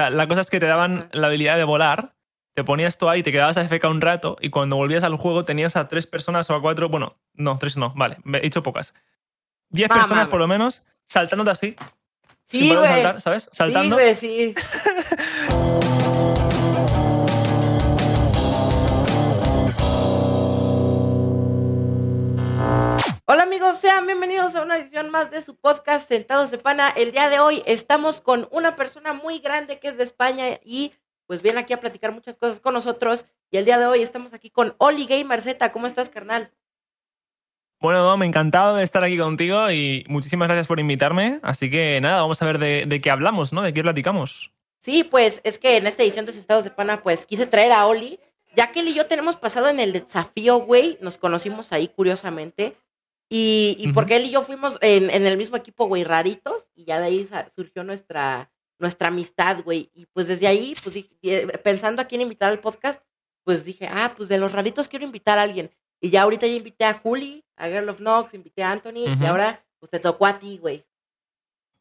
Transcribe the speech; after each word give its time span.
sea, 0.00 0.10
la 0.10 0.28
cosa 0.28 0.42
es 0.42 0.50
que 0.50 0.60
te 0.60 0.66
daban 0.66 1.08
la 1.12 1.28
habilidad 1.28 1.56
de 1.56 1.64
volar, 1.64 2.14
te 2.54 2.64
ponías 2.64 2.98
tú 2.98 3.08
ahí, 3.08 3.22
te 3.22 3.32
quedabas 3.32 3.56
a 3.56 3.62
FK 3.68 3.84
un 3.84 4.00
rato 4.00 4.36
y 4.40 4.50
cuando 4.50 4.76
volvías 4.76 5.04
al 5.04 5.16
juego 5.16 5.44
tenías 5.44 5.76
a 5.76 5.88
tres 5.88 6.06
personas 6.06 6.48
o 6.50 6.54
a 6.54 6.60
cuatro, 6.60 6.88
bueno, 6.88 7.18
no, 7.34 7.58
tres 7.58 7.76
no, 7.76 7.92
vale, 7.96 8.18
he 8.34 8.40
dicho 8.40 8.62
pocas. 8.62 8.94
Diez 9.68 9.88
Mamá, 9.88 10.02
personas 10.02 10.28
por 10.28 10.38
lo 10.38 10.48
menos 10.48 10.82
saltándote 11.06 11.50
así. 11.50 11.76
Sí, 12.44 12.74
güey. 12.74 12.88
saltar, 12.88 13.20
¿sabes? 13.20 13.50
Saltando. 13.52 13.98
Sí, 13.98 14.02
güey, 14.02 14.14
sí. 14.14 14.54
Hola 23.36 23.44
amigos, 23.44 23.80
sean 23.80 24.06
bienvenidos 24.06 24.54
a 24.54 24.62
una 24.62 24.78
edición 24.78 25.10
más 25.10 25.30
de 25.30 25.42
su 25.42 25.56
podcast 25.56 26.08
Sentados 26.08 26.50
de 26.50 26.56
Pana. 26.56 26.88
El 26.96 27.12
día 27.12 27.28
de 27.28 27.38
hoy 27.38 27.62
estamos 27.66 28.22
con 28.22 28.48
una 28.50 28.76
persona 28.76 29.12
muy 29.12 29.40
grande 29.40 29.78
que 29.78 29.88
es 29.88 29.98
de 29.98 30.04
España 30.04 30.58
y 30.64 30.94
pues 31.26 31.42
viene 31.42 31.60
aquí 31.60 31.74
a 31.74 31.78
platicar 31.78 32.12
muchas 32.12 32.38
cosas 32.38 32.60
con 32.60 32.72
nosotros. 32.72 33.26
Y 33.50 33.58
el 33.58 33.66
día 33.66 33.78
de 33.78 33.84
hoy 33.84 34.00
estamos 34.00 34.32
aquí 34.32 34.48
con 34.48 34.74
Oli 34.78 35.04
Gamer 35.04 35.42
Z. 35.42 35.70
¿Cómo 35.70 35.86
estás, 35.86 36.08
carnal? 36.08 36.50
Bueno, 37.78 38.02
Dom, 38.04 38.22
encantado 38.22 38.76
de 38.76 38.84
estar 38.84 39.04
aquí 39.04 39.18
contigo 39.18 39.70
y 39.70 40.06
muchísimas 40.08 40.48
gracias 40.48 40.66
por 40.66 40.80
invitarme. 40.80 41.38
Así 41.42 41.70
que 41.70 42.00
nada, 42.00 42.22
vamos 42.22 42.40
a 42.40 42.46
ver 42.46 42.58
de, 42.58 42.86
de 42.86 43.00
qué 43.02 43.10
hablamos, 43.10 43.52
¿no? 43.52 43.60
De 43.60 43.74
qué 43.74 43.82
platicamos. 43.82 44.50
Sí, 44.78 45.04
pues 45.04 45.42
es 45.44 45.58
que 45.58 45.76
en 45.76 45.86
esta 45.86 46.02
edición 46.02 46.24
de 46.24 46.32
Sentados 46.32 46.64
de 46.64 46.70
Pana, 46.70 47.02
pues 47.02 47.26
quise 47.26 47.46
traer 47.46 47.72
a 47.72 47.86
Oli, 47.86 48.18
ya 48.54 48.72
que 48.72 48.80
él 48.80 48.88
y 48.88 48.94
yo 48.94 49.04
tenemos 49.04 49.36
pasado 49.36 49.68
en 49.68 49.78
el 49.78 49.92
desafío, 49.92 50.56
güey, 50.60 50.96
nos 51.02 51.18
conocimos 51.18 51.74
ahí 51.74 51.88
curiosamente, 51.88 52.78
y, 53.28 53.90
porque 53.92 54.16
él 54.16 54.24
y 54.26 54.30
yo 54.30 54.42
fuimos 54.42 54.78
en, 54.80 55.10
en 55.10 55.26
el 55.26 55.36
mismo 55.36 55.56
equipo, 55.56 55.86
güey, 55.86 56.04
raritos, 56.04 56.68
y 56.74 56.84
ya 56.84 57.00
de 57.00 57.06
ahí 57.06 57.28
surgió 57.54 57.82
nuestra, 57.84 58.50
nuestra 58.78 59.08
amistad, 59.08 59.62
güey, 59.64 59.90
y 59.94 60.06
pues 60.06 60.28
desde 60.28 60.46
ahí, 60.46 60.74
pues 60.82 60.94
dije- 60.94 61.10
eh, 61.22 61.46
pensando 61.64 62.02
a 62.02 62.04
quién 62.06 62.20
invitar 62.20 62.50
al 62.50 62.60
podcast, 62.60 63.02
pues 63.44 63.64
dije, 63.64 63.88
ah, 63.90 64.12
pues 64.16 64.28
de 64.28 64.38
los 64.38 64.52
raritos 64.52 64.88
quiero 64.88 65.04
invitar 65.04 65.38
a 65.38 65.42
alguien, 65.42 65.70
y 66.00 66.10
ya 66.10 66.22
ahorita 66.22 66.46
ya 66.46 66.54
invité 66.54 66.84
a 66.84 66.94
Juli, 66.94 67.44
a 67.56 67.68
Girl 67.68 67.88
of 67.88 67.98
Knox, 67.98 68.34
invité 68.34 68.62
a 68.62 68.70
Anthony, 68.72 69.06
y 69.20 69.24
ahora 69.26 69.64
pues 69.78 69.90
te 69.90 69.98
tocó 69.98 70.26
a 70.26 70.38
ti, 70.38 70.58
güey. 70.58 70.84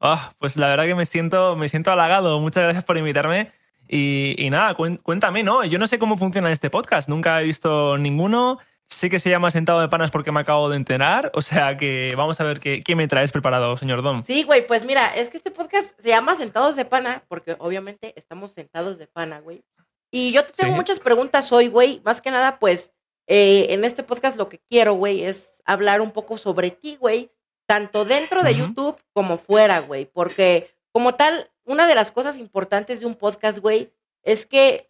Ah, 0.02 0.34
pues 0.38 0.58
la 0.58 0.68
verdad 0.68 0.86
que 0.86 0.96
me 0.96 1.06
siento, 1.06 1.56
me 1.56 1.70
siento 1.70 1.92
halagado. 1.92 2.40
Muchas 2.40 2.64
gracias 2.64 2.84
por 2.84 2.98
invitarme. 2.98 3.52
Y, 3.88 4.36
y 4.38 4.50
nada, 4.50 4.76
cuéntame, 4.76 5.42
¿no? 5.44 5.64
Yo 5.64 5.80
no 5.80 5.88
sé 5.88 5.98
cómo 5.98 6.18
funciona 6.18 6.52
este 6.52 6.70
podcast. 6.70 7.08
Nunca 7.08 7.42
he 7.42 7.46
visto 7.46 7.98
ninguno. 7.98 8.60
Sé 8.90 9.10
que 9.10 9.20
se 9.20 9.30
llama 9.30 9.52
Sentado 9.52 9.82
de 9.82 9.90
Panas 9.90 10.12
porque 10.12 10.32
me 10.32 10.40
acabo 10.40 10.70
de 10.70 10.78
enterar. 10.78 11.32
O 11.34 11.42
sea 11.42 11.76
que 11.76 12.14
vamos 12.16 12.40
a 12.40 12.44
ver 12.44 12.60
qué, 12.60 12.82
qué 12.82 12.96
me 12.96 13.08
traes 13.08 13.32
preparado, 13.32 13.76
señor 13.78 14.02
Dom. 14.04 14.24
Sí, 14.24 14.44
güey, 14.44 14.66
pues 14.66 14.86
mira, 14.86 15.08
es 15.16 15.30
que 15.30 15.38
este 15.38 15.52
podcast 15.52 16.00
se 16.00 16.10
llama 16.10 16.36
Sentados 16.36 16.76
de 16.76 16.86
Pana, 16.86 17.24
porque 17.28 17.56
obviamente 17.60 18.14
estamos 18.16 18.52
sentados 18.52 18.98
de 18.98 19.08
pana, 19.08 19.40
güey. 19.40 19.64
Y 20.12 20.32
yo 20.32 20.46
te 20.46 20.54
tengo 20.54 20.72
Sí. 20.72 20.76
muchas 20.78 21.00
preguntas 21.00 21.52
hoy, 21.52 21.68
güey. 21.68 22.02
Más 22.06 22.22
que 22.22 22.32
nada, 22.32 22.58
pues, 22.60 22.94
eh, 23.28 23.68
en 23.72 23.84
este 23.84 24.04
podcast 24.04 24.38
lo 24.38 24.48
que 24.50 24.60
quiero, 24.60 24.94
güey, 24.94 25.24
es 25.24 25.62
hablar 25.66 26.00
un 26.00 26.12
poco 26.12 26.38
sobre 26.38 26.72
ti, 26.72 26.96
güey. 26.96 27.32
Tanto 27.68 28.06
dentro 28.06 28.44
de. 28.44 28.56
YouTube 28.56 28.98
como 29.14 29.38
fuera, 29.38 29.80
güey. 29.80 30.06
Porque, 30.06 30.70
como 30.94 31.16
tal, 31.16 31.50
una 31.66 31.88
de 31.88 31.96
las 31.96 32.12
cosas 32.12 32.38
importantes 32.38 33.00
de 33.00 33.08
un 33.08 33.16
podcast, 33.16 33.58
güey, 33.58 33.92
es 34.24 34.46
que 34.46 34.90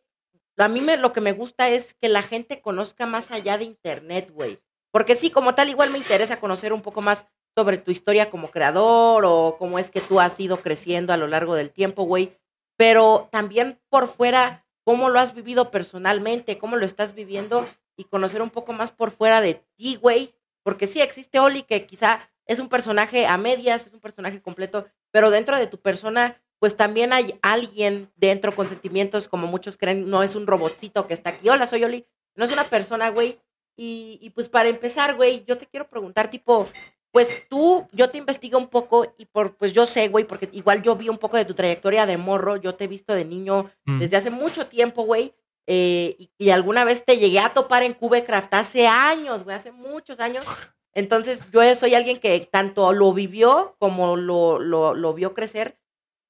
a 0.57 0.67
mí 0.67 0.81
me, 0.81 0.97
lo 0.97 1.13
que 1.13 1.21
me 1.21 1.33
gusta 1.33 1.69
es 1.69 1.93
que 1.93 2.09
la 2.09 2.21
gente 2.21 2.61
conozca 2.61 3.05
más 3.05 3.31
allá 3.31 3.57
de 3.57 3.65
Internet, 3.65 4.31
güey. 4.31 4.59
Porque 4.91 5.15
sí, 5.15 5.29
como 5.29 5.55
tal, 5.55 5.69
igual 5.69 5.89
me 5.89 5.97
interesa 5.97 6.39
conocer 6.39 6.71
un 6.71 6.81
poco 6.81 7.01
más 7.01 7.27
sobre 7.55 7.77
tu 7.77 7.91
historia 7.91 8.29
como 8.29 8.51
creador 8.51 9.23
o 9.25 9.57
cómo 9.57 9.79
es 9.79 9.91
que 9.91 10.01
tú 10.01 10.19
has 10.19 10.39
ido 10.39 10.57
creciendo 10.57 11.13
a 11.13 11.17
lo 11.17 11.27
largo 11.27 11.55
del 11.55 11.71
tiempo, 11.71 12.03
güey. 12.03 12.37
Pero 12.77 13.27
también 13.31 13.79
por 13.89 14.07
fuera, 14.07 14.65
cómo 14.85 15.09
lo 15.09 15.19
has 15.19 15.33
vivido 15.33 15.71
personalmente, 15.71 16.57
cómo 16.57 16.77
lo 16.77 16.85
estás 16.85 17.13
viviendo 17.13 17.67
y 17.97 18.05
conocer 18.05 18.41
un 18.41 18.49
poco 18.49 18.73
más 18.73 18.91
por 18.91 19.11
fuera 19.11 19.41
de 19.41 19.65
ti, 19.75 19.95
güey. 19.95 20.33
Porque 20.63 20.87
sí 20.87 21.01
existe 21.01 21.39
Oli 21.39 21.63
que 21.63 21.85
quizá 21.85 22.29
es 22.45 22.59
un 22.59 22.69
personaje 22.69 23.25
a 23.25 23.37
medias, 23.37 23.87
es 23.87 23.93
un 23.93 23.99
personaje 23.99 24.41
completo, 24.41 24.85
pero 25.11 25.31
dentro 25.31 25.57
de 25.57 25.67
tu 25.67 25.79
persona, 25.79 26.41
pues 26.59 26.77
también 26.77 27.13
hay 27.13 27.37
alguien 27.41 28.11
dentro 28.15 28.53
con 28.55 28.67
sentimientos, 28.67 29.27
como 29.27 29.47
muchos 29.47 29.77
creen, 29.77 30.09
no 30.09 30.23
es 30.23 30.35
un 30.35 30.47
robotcito 30.47 31.07
que 31.07 31.13
está 31.13 31.31
aquí. 31.31 31.49
Hola, 31.49 31.65
soy 31.67 31.83
Oli. 31.83 32.05
No 32.35 32.45
es 32.45 32.51
una 32.51 32.65
persona, 32.65 33.09
güey. 33.09 33.39
Y, 33.77 34.19
y 34.21 34.29
pues 34.31 34.47
para 34.49 34.69
empezar, 34.69 35.15
güey, 35.15 35.43
yo 35.45 35.57
te 35.57 35.65
quiero 35.67 35.89
preguntar, 35.89 36.29
tipo, 36.29 36.67
pues 37.11 37.43
tú, 37.49 37.87
yo 37.91 38.09
te 38.09 38.17
investigué 38.17 38.55
un 38.57 38.67
poco 38.67 39.05
y 39.17 39.25
por, 39.25 39.55
pues 39.57 39.73
yo 39.73 39.85
sé, 39.85 40.07
güey, 40.09 40.25
porque 40.25 40.49
igual 40.53 40.81
yo 40.81 40.95
vi 40.95 41.09
un 41.09 41.17
poco 41.17 41.37
de 41.37 41.45
tu 41.45 41.53
trayectoria 41.53 42.05
de 42.05 42.17
morro, 42.17 42.55
yo 42.57 42.75
te 42.75 42.85
he 42.85 42.87
visto 42.87 43.13
de 43.13 43.25
niño 43.25 43.69
Mm. 43.85 43.99
desde 43.99 44.17
hace 44.17 44.31
mucho 44.31 44.65
tiempo, 44.67 45.03
güey, 45.03 45.33
eh, 45.67 46.15
y, 46.19 46.29
y 46.37 46.49
alguna 46.51 46.83
vez 46.83 47.03
te 47.05 47.17
llegué 47.17 47.39
a 47.39 47.53
topar 47.53 47.83
en 47.83 47.93
Cubecraft 47.93 48.53
hace 48.53 48.87
años, 48.87 49.43
güey, 49.43 49.55
hace 49.55 49.71
muchos 49.71 50.19
años. 50.19 50.45
Entonces 50.93 51.45
yo 51.51 51.61
soy 51.75 51.95
alguien 51.95 52.19
que 52.19 52.39
tanto 52.51 52.93
lo 52.93 53.11
vivió 53.13 53.75
como 53.79 54.15
lo, 54.15 54.59
lo, 54.59 54.93
lo 54.93 55.13
vio 55.13 55.33
crecer, 55.33 55.77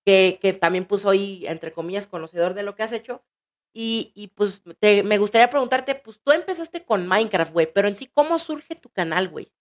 que, 0.05 0.38
que 0.41 0.53
también 0.53 0.85
pues 0.85 1.01
soy, 1.01 1.45
entre 1.47 1.71
comillas, 1.73 2.07
conocedor 2.07 2.53
de 2.53 2.63
lo 2.63 2.75
que 2.75 2.83
has 2.83 2.91
hecho. 2.91 3.23
Y, 3.73 4.11
y 4.16 4.27
pues 4.29 4.61
te- 4.79 5.03
me 5.03 5.17
gustaría 5.17 5.49
preguntarte, 5.49 5.95
pues 5.95 6.21
tú 6.23 6.31
empezaste 6.31 6.85
con 6.85 7.07
Minecraft, 7.07 7.51
güey, 7.51 7.67
pero 7.73 7.88
en 7.89 7.95
sí, 7.95 8.07
¿cómo 8.13 8.39
surge 8.39 8.75
tu 8.75 8.89
canal, 8.89 9.27
güey? 9.27 9.51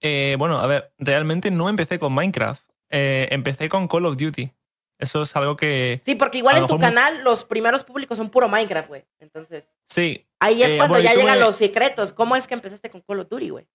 Eh, 0.00 0.36
bueno, 0.38 0.58
a 0.58 0.66
ver, 0.66 0.92
realmente 0.98 1.50
no 1.50 1.68
empecé 1.68 1.98
con 1.98 2.12
Minecraft. 2.12 2.62
Eh, 2.90 3.28
empecé 3.30 3.68
con 3.68 3.86
Call 3.88 4.06
of 4.06 4.16
Duty. 4.16 4.50
Eso 4.98 5.22
es 5.22 5.34
algo 5.36 5.56
que. 5.56 6.00
Sí, 6.04 6.14
porque 6.14 6.38
igual 6.38 6.58
en 6.58 6.66
tu 6.66 6.78
canal 6.78 7.22
los 7.24 7.44
primeros 7.44 7.82
públicos 7.84 8.16
son 8.18 8.28
puro 8.30 8.48
Minecraft, 8.48 8.88
güey. 8.88 9.04
Entonces, 9.20 9.68
Sí, 9.88 10.26
ahí 10.40 10.62
es 10.62 10.74
Eh, 10.74 10.76
cuando 10.76 10.94
bueno, 10.94 11.04
ya 11.08 11.14
llegan 11.14 11.40
los 11.40 11.56
secretos. 11.56 12.12
¿Cómo 12.12 12.36
es 12.36 12.46
que 12.46 12.54
empezaste 12.54 12.88
con 12.90 13.00
Call 13.02 13.20
of 13.20 13.28
Duty, 13.28 13.48
güey? 13.50 13.66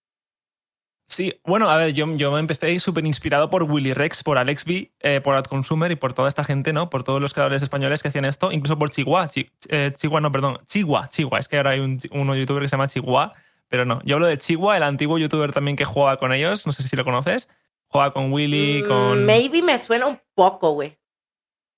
Sí, 1.10 1.40
bueno, 1.42 1.70
a 1.70 1.76
ver, 1.78 1.94
yo, 1.94 2.06
yo 2.16 2.30
me 2.30 2.38
empecé 2.38 2.78
súper 2.80 3.06
inspirado 3.06 3.48
por 3.48 3.62
Willy 3.62 3.94
Rex, 3.94 4.22
por 4.22 4.36
Alex 4.36 4.66
B, 4.66 4.92
eh, 5.00 5.22
por 5.22 5.34
AdConsumer 5.36 5.90
y 5.90 5.96
por 5.96 6.12
toda 6.12 6.28
esta 6.28 6.44
gente, 6.44 6.74
¿no? 6.74 6.90
Por 6.90 7.02
todos 7.02 7.18
los 7.18 7.32
creadores 7.32 7.62
españoles 7.62 8.02
que 8.02 8.08
hacían 8.08 8.26
esto, 8.26 8.52
incluso 8.52 8.78
por 8.78 8.90
Chihuahua. 8.90 9.26
Chi- 9.28 9.50
eh, 9.70 9.90
Chihuahua, 9.96 10.20
no, 10.20 10.30
perdón. 10.30 10.58
Chihuahua, 10.66 11.08
Chihuahua. 11.08 11.38
Es 11.38 11.48
que 11.48 11.56
ahora 11.56 11.70
hay 11.70 11.80
un, 11.80 11.98
uno 12.12 12.36
youtuber 12.36 12.62
que 12.62 12.68
se 12.68 12.72
llama 12.72 12.88
Chihuahua, 12.88 13.32
pero 13.68 13.86
no. 13.86 14.02
Yo 14.04 14.16
hablo 14.16 14.26
de 14.26 14.36
Chihuahua, 14.36 14.76
el 14.76 14.82
antiguo 14.82 15.16
youtuber 15.18 15.50
también 15.50 15.78
que 15.78 15.86
jugaba 15.86 16.18
con 16.18 16.30
ellos, 16.34 16.66
no 16.66 16.72
sé 16.72 16.82
si 16.82 16.94
lo 16.94 17.04
conoces. 17.04 17.48
Juega 17.86 18.12
con 18.12 18.30
Willy, 18.30 18.82
Mm, 18.82 18.86
con 18.86 19.24
Maybe 19.24 19.62
me 19.62 19.78
suena 19.78 20.06
un 20.06 20.20
poco, 20.34 20.72
güey. 20.72 20.98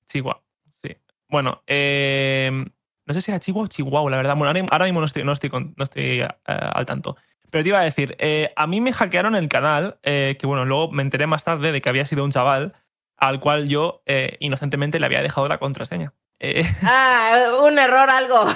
Chihuahua. 0.08 0.42
Sí. 0.82 0.96
Bueno, 1.28 1.62
eh, 1.68 2.50
no 3.06 3.14
sé 3.14 3.20
si 3.20 3.30
era 3.30 3.38
Chihuahua 3.38 3.66
o 3.66 3.68
Chihuahua, 3.68 4.10
la 4.10 4.16
verdad. 4.16 4.34
Bueno, 4.34 4.48
ahora, 4.48 4.66
ahora 4.72 4.84
mismo 4.86 4.98
no 4.98 5.06
estoy, 5.06 5.22
no 5.22 5.30
estoy, 5.30 5.50
con- 5.50 5.72
no 5.76 5.84
estoy 5.84 6.20
eh, 6.22 6.28
al 6.46 6.84
tanto. 6.84 7.16
Pero 7.50 7.62
te 7.64 7.68
iba 7.70 7.80
a 7.80 7.84
decir, 7.84 8.16
eh, 8.18 8.52
a 8.56 8.66
mí 8.66 8.80
me 8.80 8.92
hackearon 8.92 9.34
el 9.34 9.48
canal, 9.48 9.98
eh, 10.02 10.36
que 10.38 10.46
bueno, 10.46 10.64
luego 10.64 10.90
me 10.92 11.02
enteré 11.02 11.26
más 11.26 11.44
tarde 11.44 11.72
de 11.72 11.80
que 11.80 11.88
había 11.88 12.06
sido 12.06 12.24
un 12.24 12.30
chaval 12.30 12.74
al 13.16 13.40
cual 13.40 13.68
yo 13.68 14.02
eh, 14.06 14.36
inocentemente 14.40 14.98
le 15.00 15.06
había 15.06 15.22
dejado 15.22 15.48
la 15.48 15.58
contraseña. 15.58 16.12
Ah, 16.84 17.58
un 17.64 17.78
error, 17.78 18.08
algo. 18.08 18.46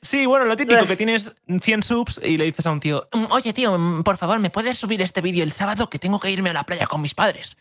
sí, 0.00 0.24
bueno, 0.26 0.44
lo 0.46 0.56
típico, 0.56 0.86
que 0.86 0.96
tienes 0.96 1.34
100 1.60 1.82
subs 1.82 2.20
y 2.22 2.38
le 2.38 2.44
dices 2.44 2.66
a 2.66 2.70
un 2.70 2.80
tío, 2.80 3.08
"Mm, 3.12 3.26
oye 3.30 3.52
tío, 3.52 3.76
mm, 3.78 4.02
por 4.02 4.16
favor, 4.16 4.38
¿me 4.38 4.48
puedes 4.50 4.78
subir 4.78 5.02
este 5.02 5.20
vídeo 5.20 5.44
el 5.44 5.52
sábado 5.52 5.90
que 5.90 5.98
tengo 5.98 6.18
que 6.20 6.30
irme 6.30 6.50
a 6.50 6.54
la 6.54 6.64
playa 6.64 6.86
con 6.86 7.02
mis 7.02 7.14
padres? 7.14 7.56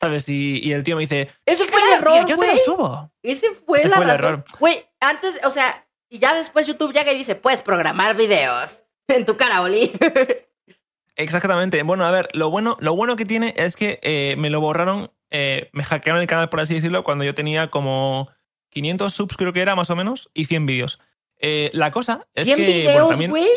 ¿Sabes? 0.00 0.28
Y, 0.28 0.60
y 0.64 0.72
el 0.72 0.82
tío 0.82 0.96
me 0.96 1.02
dice, 1.02 1.30
Ese 1.46 1.66
fue 1.66 1.78
el 1.78 1.86
"Claro, 2.00 2.02
tío, 2.02 2.14
error, 2.16 2.28
yo 2.30 2.36
te 2.38 2.46
lo 2.46 2.56
subo. 2.64 3.12
Ese 3.22 3.50
fue 3.66 3.80
Ese 3.80 3.88
la 3.90 3.96
fue 3.96 4.04
el 4.06 4.10
razón. 4.12 4.26
error. 4.26 4.44
Güey, 4.58 4.84
antes, 5.00 5.40
o 5.44 5.50
sea, 5.50 5.86
y 6.08 6.18
ya 6.18 6.34
después 6.34 6.66
YouTube 6.66 6.92
llega 6.94 7.12
y 7.12 7.18
dice, 7.18 7.34
puedes 7.36 7.60
programar 7.62 8.16
videos 8.16 8.82
en 9.10 9.26
tu 9.26 9.36
cara, 9.36 9.62
Oli. 9.62 9.90
Exactamente. 11.16 11.82
Bueno, 11.82 12.06
a 12.06 12.10
ver, 12.10 12.28
lo 12.32 12.50
bueno, 12.50 12.76
lo 12.80 12.94
bueno 12.96 13.16
que 13.16 13.24
tiene 13.26 13.52
es 13.56 13.76
que 13.76 13.98
eh, 14.02 14.36
me 14.38 14.48
lo 14.50 14.60
borraron, 14.60 15.12
eh, 15.30 15.68
me 15.72 15.84
hackearon 15.84 16.22
el 16.22 16.26
canal, 16.28 16.48
por 16.48 16.60
así 16.60 16.74
decirlo, 16.74 17.04
cuando 17.04 17.24
yo 17.24 17.34
tenía 17.34 17.68
como 17.70 18.28
500 18.70 19.12
subs, 19.12 19.36
creo 19.36 19.52
que 19.52 19.60
era 19.60 19.74
más 19.74 19.90
o 19.90 19.96
menos, 19.96 20.30
y 20.32 20.46
100 20.46 20.66
vídeos. 20.66 20.98
Eh, 21.38 21.70
la 21.72 21.90
cosa 21.90 22.26
es 22.34 22.44
100 22.44 22.56
que. 22.56 22.62
bueno, 22.64 22.78
videos, 22.90 23.08
también- 23.10 23.30
güey. 23.30 23.48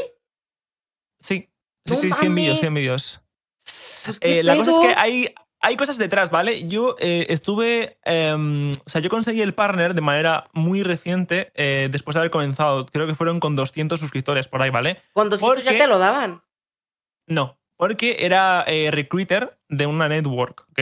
Sí, 1.19 1.49
sí, 1.85 1.93
No 1.93 1.95
sí, 2.01 2.11
100 2.19 2.35
vídeos, 2.35 2.55
mames. 2.55 2.59
100 2.61 2.73
vídeos. 2.73 3.21
Pues, 4.05 4.19
¿qué 4.19 4.39
Eh, 4.39 4.43
la 4.43 4.55
cosa 4.57 4.71
es 4.71 4.79
que 4.79 4.93
hay, 4.97 5.33
hay 5.65 5.77
cosas 5.77 5.97
detrás, 5.97 6.29
¿vale? 6.29 6.67
Yo 6.67 6.95
eh, 6.99 7.25
estuve. 7.29 7.97
em, 8.03 8.71
o 8.85 8.89
sea, 8.89 9.01
yo 9.01 9.09
conseguí 9.09 9.41
el 9.41 9.53
partner 9.53 9.93
de 9.95 10.01
manera 10.01 10.45
muy 10.53 10.83
reciente, 10.83 11.51
eh, 11.55 11.87
después 11.89 12.13
de 12.15 12.19
haber 12.19 12.31
comenzado. 12.31 12.85
Creo 12.85 13.07
que 13.07 13.15
fueron 13.15 13.39
con 13.39 13.55
200 13.55 13.99
suscriptores 13.99 14.47
por 14.47 14.61
ahí, 14.61 14.69
¿vale? 14.69 15.01
Con 15.13 15.29
200 15.29 15.63
ya 15.63 15.71
porque- 15.71 15.83
te 15.83 15.87
lo 15.87 15.97
daban. 15.99 16.43
No, 17.27 17.57
porque 17.77 18.17
era 18.19 18.63
eh, 18.67 18.89
recruiter 18.91 19.57
de 19.69 19.85
una 19.87 20.09
network, 20.09 20.67
¿ok? 20.71 20.79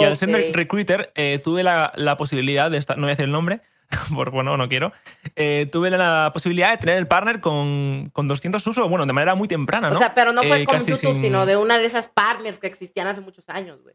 Y 0.00 0.04
al 0.04 0.16
ser 0.16 0.30
recruiter, 0.52 1.12
tuve 1.44 1.62
la, 1.62 1.92
la 1.94 2.16
posibilidad 2.16 2.68
de 2.72 2.78
estar, 2.78 2.96
no 2.98 3.02
voy 3.02 3.10
a 3.10 3.12
decir 3.12 3.26
el 3.26 3.30
nombre, 3.30 3.60
por 4.14 4.30
bueno, 4.30 4.56
no 4.56 4.68
quiero, 4.68 4.92
eh, 5.36 5.68
tuve 5.70 5.90
la 5.90 6.30
posibilidad 6.32 6.70
de 6.70 6.78
tener 6.78 6.96
el 6.96 7.06
partner 7.08 7.40
con, 7.40 8.10
con 8.12 8.28
200 8.28 8.64
usos, 8.66 8.88
bueno, 8.88 9.06
de 9.06 9.12
manera 9.12 9.34
muy 9.34 9.48
temprana, 9.48 9.90
¿no? 9.90 9.96
O 9.96 9.98
sea, 9.98 10.14
pero 10.14 10.32
no 10.32 10.42
fue 10.42 10.62
Eh, 10.62 10.64
con 10.64 10.78
YouTube, 10.78 10.98
sin- 11.12 11.20
sino 11.20 11.46
de 11.46 11.56
una 11.56 11.78
de 11.78 11.84
esas 11.86 12.08
partners 12.08 12.58
que 12.60 12.66
existían 12.68 13.06
hace 13.06 13.20
muchos 13.20 13.44
años, 13.48 13.82
güey. 13.82 13.94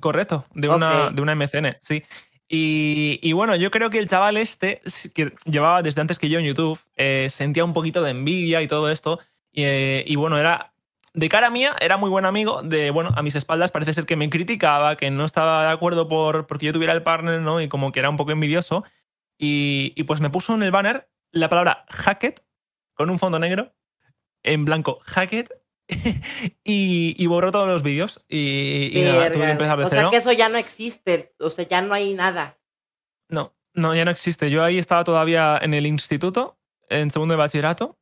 Correcto, 0.00 0.44
de 0.54 0.68
una, 0.68 1.06
Ok. 1.06 1.12
de 1.14 1.22
una 1.22 1.32
MCN, 1.34 1.78
sí. 1.80 2.02
Y, 2.48 3.18
y 3.22 3.32
bueno, 3.32 3.56
yo 3.56 3.70
creo 3.70 3.90
que 3.90 3.98
el 3.98 4.08
chaval 4.08 4.36
este, 4.36 4.80
que 5.14 5.32
llevaba 5.46 5.82
desde 5.82 6.00
antes 6.00 6.18
que 6.18 6.28
yo 6.28 6.38
en 6.38 6.44
YouTube, 6.44 6.78
eh, 6.96 7.26
sentía 7.30 7.64
un 7.64 7.72
poquito 7.72 8.02
de 8.02 8.10
envidia 8.10 8.62
y 8.62 8.68
todo 8.68 8.90
esto. 8.90 9.18
Y, 9.52 9.64
eh, 9.64 10.04
y 10.06 10.16
bueno, 10.16 10.38
era 10.38 10.72
de 11.14 11.28
cara 11.30 11.48
mía 11.50 11.74
era 11.80 11.96
muy 11.96 12.10
buen 12.10 12.26
amigo, 12.26 12.62
de 12.62 12.90
bueno, 12.90 13.10
a 13.16 13.22
mis 13.22 13.34
espaldas 13.34 13.72
parece 13.72 13.94
ser 13.94 14.04
que 14.04 14.16
me 14.16 14.28
criticaba, 14.28 14.96
que 14.96 15.10
no 15.10 15.24
estaba 15.24 15.64
de 15.64 15.70
acuerdo 15.70 16.08
por 16.08 16.46
porque 16.46 16.66
yo 16.66 16.72
tuviera 16.74 16.92
el 16.92 17.02
partner, 17.02 17.40
¿no? 17.40 17.60
Y 17.60 17.68
como 17.68 17.90
que 17.90 18.00
era 18.00 18.10
un 18.10 18.16
poco 18.18 18.32
envidioso. 18.32 18.84
Y, 19.38 19.92
y 19.96 20.04
pues 20.04 20.20
me 20.20 20.30
puso 20.30 20.54
en 20.54 20.62
el 20.62 20.70
banner 20.70 21.10
la 21.30 21.48
palabra 21.48 21.84
hacket 21.88 22.44
con 22.94 23.10
un 23.10 23.18
fondo 23.18 23.38
negro, 23.38 23.74
en 24.42 24.64
blanco, 24.64 25.00
hacket, 25.04 25.52
y, 26.64 27.14
y, 27.16 27.26
borró 27.26 27.52
todos 27.52 27.68
los 27.68 27.82
vídeos. 27.82 28.24
Y, 28.28 28.90
y 28.92 29.04
nada, 29.04 29.30
tuve 29.30 29.44
que 29.44 29.50
empezar 29.50 29.80
O 29.80 29.88
sea 29.88 30.08
que 30.10 30.16
eso 30.16 30.32
ya 30.32 30.48
no 30.48 30.58
existe, 30.58 31.34
o 31.38 31.50
sea, 31.50 31.66
ya 31.68 31.82
no 31.82 31.94
hay 31.94 32.14
nada. 32.14 32.58
No, 33.28 33.54
no, 33.74 33.94
ya 33.94 34.04
no 34.04 34.10
existe. 34.10 34.50
Yo 34.50 34.64
ahí 34.64 34.78
estaba 34.78 35.04
todavía 35.04 35.58
en 35.60 35.74
el 35.74 35.86
instituto, 35.86 36.58
en 36.88 37.10
segundo 37.10 37.34
de 37.34 37.38
bachillerato, 37.38 37.98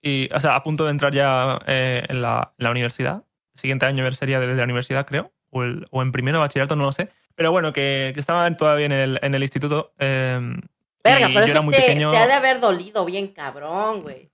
y, 0.00 0.32
o 0.32 0.40
sea, 0.40 0.54
a 0.54 0.62
punto 0.62 0.84
de 0.84 0.90
entrar 0.90 1.12
ya 1.12 1.60
eh, 1.66 2.04
en, 2.08 2.22
la, 2.22 2.54
en, 2.58 2.64
la, 2.64 2.70
universidad. 2.70 3.24
El 3.54 3.60
siguiente 3.60 3.86
año 3.86 4.10
sería 4.12 4.40
desde 4.40 4.54
la 4.54 4.64
universidad, 4.64 5.06
creo, 5.06 5.32
o, 5.50 5.62
el, 5.62 5.86
o, 5.90 6.02
en 6.02 6.12
primero 6.12 6.38
de 6.38 6.42
bachillerato, 6.42 6.76
no 6.76 6.84
lo 6.84 6.92
sé. 6.92 7.10
Pero 7.34 7.52
bueno, 7.52 7.72
que, 7.72 8.12
que 8.14 8.20
estaba 8.20 8.54
todavía 8.56 8.86
en 8.86 8.92
el, 8.92 9.18
en 9.22 9.34
el 9.34 9.42
instituto. 9.42 9.92
Eh, 9.98 10.40
Verga, 11.04 11.28
pero 11.28 11.40
eso 11.40 11.60
te, 11.70 11.80
pequeño... 11.80 12.10
te 12.12 12.18
ha 12.18 12.26
de 12.26 12.32
haber 12.32 12.60
dolido 12.60 13.04
bien 13.04 13.28
cabrón, 13.28 14.02
güey. 14.02 14.30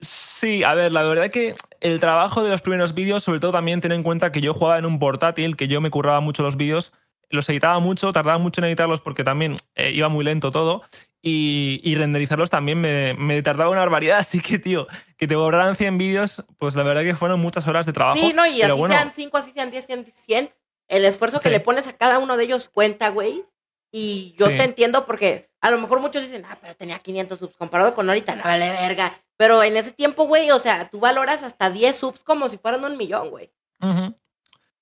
Sí, 0.00 0.64
a 0.64 0.74
ver, 0.74 0.90
la 0.90 1.04
verdad 1.04 1.26
es 1.26 1.30
que 1.30 1.54
el 1.80 2.00
trabajo 2.00 2.42
de 2.42 2.50
los 2.50 2.62
primeros 2.62 2.94
vídeos, 2.94 3.22
sobre 3.22 3.38
todo 3.38 3.52
también 3.52 3.80
ten 3.80 3.92
en 3.92 4.02
cuenta 4.02 4.32
que 4.32 4.40
yo 4.40 4.52
jugaba 4.52 4.78
en 4.78 4.86
un 4.86 4.98
portátil, 4.98 5.56
que 5.56 5.68
yo 5.68 5.80
me 5.80 5.90
curraba 5.90 6.20
mucho 6.20 6.42
los 6.42 6.56
vídeos, 6.56 6.92
los 7.30 7.48
editaba 7.48 7.78
mucho, 7.78 8.12
tardaba 8.12 8.38
mucho 8.38 8.60
en 8.60 8.66
editarlos 8.66 9.00
porque 9.00 9.24
también 9.24 9.56
eh, 9.76 9.92
iba 9.94 10.08
muy 10.08 10.24
lento 10.24 10.50
todo. 10.50 10.82
Y, 11.24 11.80
y 11.84 11.94
renderizarlos 11.94 12.50
también 12.50 12.80
me, 12.80 13.14
me, 13.14 13.40
tardaba 13.42 13.70
una 13.70 13.80
barbaridad. 13.80 14.18
Así 14.20 14.40
que, 14.40 14.58
tío, 14.58 14.88
que 15.16 15.28
te 15.28 15.36
borraran 15.36 15.76
100 15.76 15.96
vídeos, 15.96 16.44
pues 16.58 16.74
la 16.74 16.82
verdad 16.82 17.02
que 17.02 17.14
fueron 17.14 17.40
muchas 17.40 17.66
horas 17.68 17.86
de 17.86 17.92
trabajo. 17.92 18.20
Sí, 18.20 18.32
no, 18.34 18.44
y 18.44 18.62
así 18.62 18.76
bueno, 18.76 18.94
sean 18.96 19.12
5, 19.12 19.36
así 19.38 19.52
sean 19.52 19.70
10, 19.70 19.86
100, 19.86 20.06
100, 20.06 20.50
el 20.92 21.04
esfuerzo 21.04 21.38
sí. 21.38 21.44
que 21.44 21.50
le 21.50 21.60
pones 21.60 21.88
a 21.88 21.94
cada 21.94 22.18
uno 22.18 22.36
de 22.36 22.44
ellos 22.44 22.68
cuenta, 22.68 23.08
güey. 23.08 23.44
Y 23.90 24.34
yo 24.38 24.46
sí. 24.46 24.56
te 24.56 24.64
entiendo 24.64 25.04
porque 25.04 25.50
a 25.60 25.70
lo 25.70 25.78
mejor 25.78 26.00
muchos 26.00 26.22
dicen, 26.22 26.44
ah, 26.48 26.56
pero 26.60 26.74
tenía 26.76 26.98
500 26.98 27.38
subs 27.38 27.56
comparado 27.56 27.94
con 27.94 28.08
ahorita, 28.08 28.36
no 28.36 28.44
vale 28.44 28.70
verga. 28.70 29.12
Pero 29.36 29.62
en 29.62 29.76
ese 29.76 29.92
tiempo, 29.92 30.24
güey, 30.24 30.50
o 30.50 30.60
sea, 30.60 30.88
tú 30.88 31.00
valoras 31.00 31.42
hasta 31.42 31.70
10 31.70 31.96
subs 31.96 32.24
como 32.24 32.48
si 32.48 32.58
fueran 32.58 32.84
un 32.84 32.96
millón, 32.96 33.30
güey. 33.30 33.50
Uh 33.80 33.86
-huh. 33.86 34.16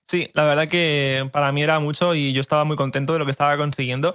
Sí, 0.06 0.28
la 0.34 0.44
verdad 0.44 0.68
que 0.68 1.28
para 1.32 1.52
mí 1.52 1.62
era 1.62 1.78
mucho 1.78 2.14
y 2.14 2.32
yo 2.32 2.40
estaba 2.40 2.64
muy 2.64 2.76
contento 2.76 3.12
de 3.12 3.20
lo 3.20 3.24
que 3.24 3.30
estaba 3.30 3.56
consiguiendo. 3.56 4.14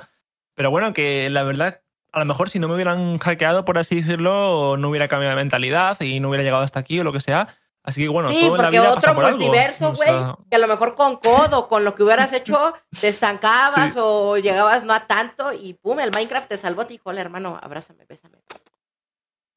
Pero 0.53 0.69
bueno, 0.69 0.93
que 0.93 1.29
la 1.29 1.43
verdad, 1.43 1.81
a 2.11 2.19
lo 2.19 2.25
mejor 2.25 2.49
si 2.49 2.59
no 2.59 2.67
me 2.67 2.75
hubieran 2.75 3.17
hackeado, 3.17 3.63
por 3.63 3.77
así 3.77 3.95
decirlo, 3.95 4.75
no 4.77 4.89
hubiera 4.89 5.07
cambiado 5.07 5.35
de 5.35 5.41
mentalidad 5.41 5.99
y 6.01 6.19
no 6.19 6.29
hubiera 6.29 6.43
llegado 6.43 6.63
hasta 6.63 6.79
aquí 6.79 6.99
o 6.99 7.03
lo 7.03 7.13
que 7.13 7.21
sea. 7.21 7.57
Así 7.85 8.01
que 8.01 8.07
bueno, 8.07 8.31
sí, 8.31 8.39
todo 8.39 8.49
porque 8.49 8.65
en 8.65 8.73
la 8.73 8.81
vida 8.81 8.89
otro 8.89 9.01
pasa 9.01 9.15
por 9.15 9.29
multiverso, 9.29 9.93
güey, 9.93 10.09
o 10.09 10.19
sea... 10.19 10.37
que 10.49 10.55
a 10.55 10.59
lo 10.59 10.67
mejor 10.67 10.95
con 10.95 11.17
codo, 11.17 11.67
con 11.67 11.85
lo 11.85 11.93
que 11.93 12.01
hubieras 12.01 12.33
hecho, 12.33 12.73
te 12.99 13.07
estancabas 13.07 13.93
sí. 13.93 13.99
o 14.01 14.37
llegabas 14.37 14.85
no 14.85 14.93
a 14.93 15.05
tanto 15.05 15.53
y 15.53 15.73
pum, 15.75 15.99
el 15.99 16.09
Minecraft 16.11 16.49
te 16.49 16.57
salvó, 16.57 16.87
te 16.87 16.93
dijo, 16.93 17.11
hola 17.11 17.21
hermano, 17.21 17.59
abrázame, 17.61 18.05
bésame. 18.05 18.39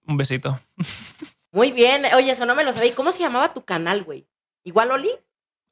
Un 0.07 0.19
besito. 0.19 0.61
Muy 1.53 1.73
bien, 1.73 2.03
oye, 2.15 2.31
eso 2.31 2.45
no 2.45 2.55
me 2.55 2.65
lo 2.65 2.75
sabía. 2.75 2.95
¿Cómo 2.95 3.13
se 3.13 3.23
llamaba 3.23 3.55
tu 3.55 3.65
canal, 3.65 4.05
güey? 4.05 4.29
¿Igual 4.63 4.91
Oli? 4.91 5.11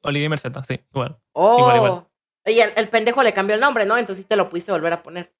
Oli 0.01 0.23
Gamer 0.23 0.39
Z, 0.39 0.63
sí, 0.63 0.79
igual. 0.91 1.19
Oh, 1.33 1.59
igual, 1.59 1.75
igual. 1.75 2.05
y 2.45 2.59
el, 2.59 2.71
el, 2.75 2.89
pendejo 2.89 3.21
le 3.21 3.33
cambió 3.33 3.53
el 3.53 3.61
nombre, 3.61 3.85
¿no? 3.85 3.97
Entonces 3.97 4.23
sí 4.23 4.27
te 4.27 4.35
lo 4.35 4.49
pudiste 4.49 4.71
volver 4.71 4.93
a 4.93 5.03
poner. 5.03 5.31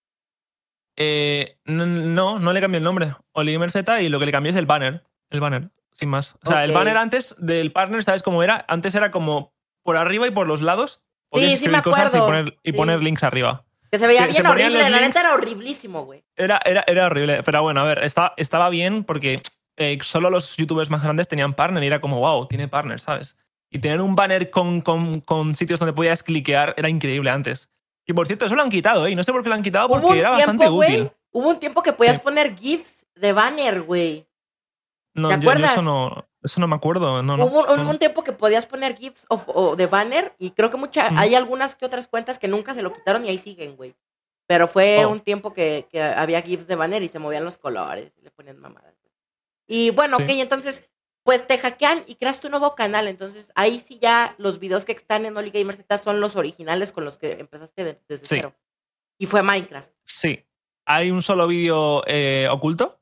Eh, 0.95 1.57
no, 1.65 2.37
no 2.37 2.53
le 2.53 2.61
cambió 2.61 2.77
el 2.77 2.83
nombre. 2.83 3.15
Oli 3.33 3.53
Gamer 3.53 3.71
Z 3.71 4.01
y 4.03 4.09
lo 4.09 4.19
que 4.19 4.27
le 4.27 4.31
cambió 4.31 4.51
es 4.51 4.55
el 4.55 4.67
banner. 4.67 5.03
El 5.29 5.39
banner, 5.39 5.71
sin 5.97 6.09
más. 6.09 6.35
O 6.35 6.47
sea, 6.47 6.57
okay. 6.57 6.69
el 6.69 6.75
banner 6.75 6.97
antes 6.97 7.35
del 7.37 7.71
partner, 7.71 8.03
¿sabes 8.03 8.23
cómo 8.23 8.43
era? 8.43 8.65
Antes 8.67 8.95
era 8.95 9.11
como 9.11 9.53
por 9.83 9.97
arriba 9.97 10.27
y 10.27 10.31
por 10.31 10.47
los 10.47 10.61
lados. 10.61 11.01
Sí, 11.33 11.57
sí 11.57 11.69
me 11.69 11.77
acuerdo. 11.77 12.17
y 12.17 12.19
poner, 12.19 12.59
y 12.63 12.71
sí. 12.71 12.77
poner 12.77 13.01
links 13.01 13.23
arriba. 13.23 13.65
Que 13.91 13.99
se 13.99 14.07
veía 14.07 14.21
que 14.21 14.31
bien 14.31 14.43
se 14.43 14.49
horrible, 14.49 14.89
la 14.89 14.99
neta 14.99 15.21
era 15.21 15.33
horriblísimo, 15.33 16.05
güey. 16.05 16.23
Era, 16.35 16.59
era, 16.65 16.83
era 16.87 17.05
horrible, 17.05 17.41
pero 17.43 17.61
bueno, 17.61 17.81
a 17.81 17.85
ver, 17.85 18.03
está, 18.03 18.33
estaba 18.35 18.69
bien 18.69 19.05
porque 19.05 19.39
eh, 19.77 19.97
solo 20.01 20.29
los 20.29 20.57
youtubers 20.57 20.89
más 20.89 21.03
grandes 21.03 21.27
tenían 21.27 21.53
partner 21.53 21.83
y 21.83 21.87
era 21.87 22.01
como, 22.01 22.19
wow, 22.19 22.47
tiene 22.47 22.67
partner, 22.67 22.99
¿sabes? 22.99 23.37
Y 23.71 23.79
tener 23.79 24.01
un 24.01 24.15
banner 24.15 24.49
con, 24.49 24.81
con, 24.81 25.21
con 25.21 25.55
sitios 25.55 25.79
donde 25.79 25.93
podías 25.93 26.21
cliquear 26.21 26.73
era 26.77 26.89
increíble 26.89 27.29
antes. 27.29 27.69
Y 28.05 28.13
por 28.13 28.27
cierto, 28.27 28.45
eso 28.45 28.55
lo 28.55 28.61
han 28.61 28.69
quitado, 28.69 29.07
¿eh? 29.07 29.15
No 29.15 29.23
sé 29.23 29.31
por 29.31 29.43
qué 29.43 29.49
lo 29.49 29.55
han 29.55 29.63
quitado 29.63 29.87
porque 29.87 30.19
era 30.19 30.35
tiempo, 30.35 30.51
bastante 30.53 30.69
wey, 30.69 31.01
útil. 31.01 31.11
Hubo 31.31 31.49
un 31.49 31.59
tiempo 31.59 31.83
que 31.83 31.93
podías 31.93 32.17
sí. 32.17 32.23
poner 32.23 32.55
GIFs 32.55 33.05
de 33.15 33.33
banner, 33.33 33.81
güey. 33.81 34.26
No, 35.17 35.29
¿Te 35.29 35.33
acuerdas? 35.33 35.69
Yo 35.69 35.71
eso, 35.73 35.81
no, 35.81 36.27
eso 36.43 36.61
no 36.61 36.67
me 36.67 36.75
acuerdo. 36.75 37.23
No, 37.23 37.33
Hubo 37.45 37.75
no, 37.75 37.89
un, 37.89 37.97
tiempo 37.97 38.23
que 38.23 38.33
podías 38.33 38.67
poner 38.67 38.95
GIFs 38.95 39.25
of, 39.29 39.45
o 39.47 39.75
de 39.75 39.87
banner 39.87 40.35
y 40.37 40.51
creo 40.51 40.69
que 40.69 40.77
mucha, 40.77 41.09
mm. 41.09 41.17
hay 41.17 41.33
algunas 41.33 41.75
que 41.75 41.85
otras 41.85 42.07
cuentas 42.07 42.37
que 42.37 42.47
nunca 42.47 42.75
se 42.75 42.83
lo 42.83 42.93
quitaron 42.93 43.25
y 43.25 43.29
ahí 43.29 43.39
siguen, 43.39 43.75
güey. 43.75 43.95
Pero 44.45 44.67
fue 44.67 45.03
oh. 45.05 45.09
un 45.09 45.19
tiempo 45.19 45.53
que, 45.53 45.87
que, 45.91 46.01
había 46.01 46.41
GIFs 46.41 46.67
de 46.67 46.75
banner 46.75 47.01
y 47.01 47.07
se 47.07 47.19
movían 47.19 47.43
los 47.43 47.57
colores 47.57 48.13
y 48.17 48.21
le 48.21 48.31
ponían 48.31 48.59
mamadas. 48.59 48.93
Y 49.67 49.89
bueno, 49.89 50.17
sí. 50.17 50.23
ok, 50.23 50.29
entonces, 50.33 50.89
pues 51.23 51.45
te 51.45 51.57
hackean 51.57 52.03
y 52.07 52.15
creas 52.15 52.39
tu 52.39 52.49
nuevo 52.49 52.75
canal. 52.75 53.07
Entonces, 53.07 53.51
ahí 53.55 53.79
sí 53.79 53.99
ya 53.99 54.35
los 54.37 54.59
videos 54.59 54.85
que 54.85 54.93
están 54.93 55.25
en 55.25 55.35
Oli 55.35 55.49
Gamer 55.49 55.75
Z 55.75 55.97
son 55.97 56.21
los 56.21 56.35
originales 56.35 56.91
con 56.91 57.03
los 57.03 57.17
que 57.17 57.33
empezaste 57.33 57.83
de, 57.83 58.01
desde 58.07 58.25
sí. 58.25 58.35
cero. 58.35 58.55
Y 59.17 59.25
fue 59.25 59.43
Minecraft. 59.43 59.91
Sí. 60.05 60.45
Hay 60.85 61.11
un 61.11 61.21
solo 61.21 61.47
vídeo 61.47 62.03
eh, 62.07 62.47
oculto. 62.49 62.96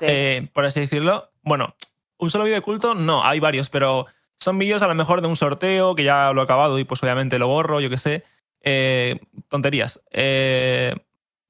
Eh, 0.00 0.48
por 0.52 0.64
así 0.64 0.80
decirlo. 0.80 1.30
Bueno, 1.42 1.74
un 2.18 2.30
solo 2.30 2.44
vídeo 2.44 2.58
oculto, 2.58 2.94
no, 2.94 3.24
hay 3.24 3.40
varios, 3.40 3.68
pero 3.68 4.06
son 4.36 4.58
vídeos 4.58 4.82
a 4.82 4.88
lo 4.88 4.94
mejor 4.94 5.20
de 5.20 5.28
un 5.28 5.36
sorteo 5.36 5.94
que 5.94 6.04
ya 6.04 6.32
lo 6.32 6.40
he 6.40 6.44
acabado 6.44 6.78
y 6.78 6.84
pues 6.84 7.02
obviamente 7.02 7.38
lo 7.38 7.48
borro, 7.48 7.80
yo 7.80 7.90
qué 7.90 7.98
sé. 7.98 8.24
Eh, 8.62 9.20
tonterías. 9.48 10.02
Eh, 10.10 10.94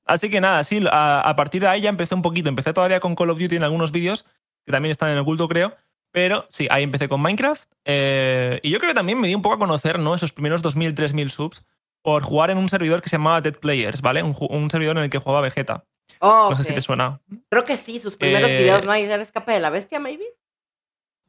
así 0.05 0.29
que 0.29 0.41
nada, 0.41 0.63
sí, 0.65 0.85
a, 0.91 1.35
partir 1.37 1.63
de 1.63 1.69
ahí 1.69 1.81
ya 1.81 1.89
empecé 1.89 2.15
un 2.15 2.23
poquito. 2.23 2.49
Empecé 2.49 2.73
todavía 2.73 3.01
con 3.01 3.15
Call 3.15 3.31
of 3.31 3.39
Duty 3.39 3.57
en 3.57 3.65
algunos 3.65 3.93
vídeos, 3.93 4.25
que 4.65 4.73
también 4.73 4.91
están 4.91 5.11
en 5.11 5.19
oculto, 5.19 5.49
creo. 5.49 5.75
Pero 6.11 6.47
sí, 6.51 6.67
ahí 6.71 6.83
empecé 6.83 7.09
con 7.09 7.21
Minecraft. 7.21 7.71
Y 7.85 8.71
yo 8.71 8.79
creo 8.79 8.91
que 8.91 8.95
también 8.95 9.21
me 9.21 9.29
di 9.29 9.35
un 9.35 9.43
poco 9.43 9.57
a 9.57 9.59
conocer, 9.59 9.99
¿no? 9.99 10.15
Esos 10.15 10.33
primeros 10.33 10.63
2.000, 10.63 10.95
3.000 10.95 11.29
subs 11.31 11.65
por 12.03 12.23
jugar 12.23 12.51
en 12.51 12.59
un 12.59 12.69
servidor 12.69 13.03
que 13.03 13.09
se 13.09 13.17
llamaba 13.17 13.41
Dead 13.41 13.57
Players, 13.57 14.01
¿vale? 14.01 14.23
Un 14.23 14.71
servidor 14.71 14.97
en 14.99 15.05
el 15.05 15.11
que 15.11 15.19
jugaba 15.19 15.41
Vegeta. 15.41 15.85
Oh, 16.21 16.49
no 16.51 16.57
sé 16.57 16.65
si 16.65 16.75
te 16.75 16.81
suena. 16.81 17.21
Creo 17.51 17.65
que 17.65 17.77
sí, 17.77 18.01
sus 18.01 18.17
primeros 18.17 18.51
Eh, 18.51 18.57
videos, 18.57 18.85
¿no? 18.85 18.93
Ahí 18.93 19.05
era 19.05 19.21
Escape 19.23 19.53
de 19.53 19.61
la 19.61 19.71
Bestia, 19.71 20.01
maybe. 20.01 20.25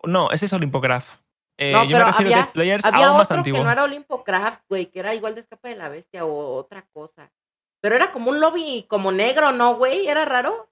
No, 0.03 0.31
ese 0.31 0.46
es 0.46 0.53
Olympocraft. 0.53 1.22
Eh, 1.57 1.72
no, 1.72 1.84
yo 1.86 1.93
pero 1.93 2.05
me 2.05 2.12
refiero 2.12 2.31
había, 2.34 2.43
a 2.43 2.51
Players 2.53 2.86
había 2.86 3.07
aún 3.07 3.17
más 3.17 3.25
otro 3.25 3.38
antiguo. 3.38 3.60
que 3.60 3.65
no 3.65 3.72
era 3.72 3.84
Olympocraft, 3.84 4.62
güey, 4.69 4.86
que 4.91 5.00
era 5.00 5.15
igual 5.15 5.34
de 5.34 5.41
Escape 5.41 5.69
de 5.69 5.75
la 5.75 5.89
Bestia 5.89 6.24
o 6.25 6.55
otra 6.55 6.86
cosa. 6.93 7.31
Pero 7.81 7.96
era 7.96 8.12
como 8.12 8.29
un 8.29 8.39
lobby 8.39 8.86
como 8.88 9.12
negro, 9.12 9.51
¿no, 9.51 9.75
güey? 9.75 10.07
¿Era 10.07 10.24
raro? 10.25 10.69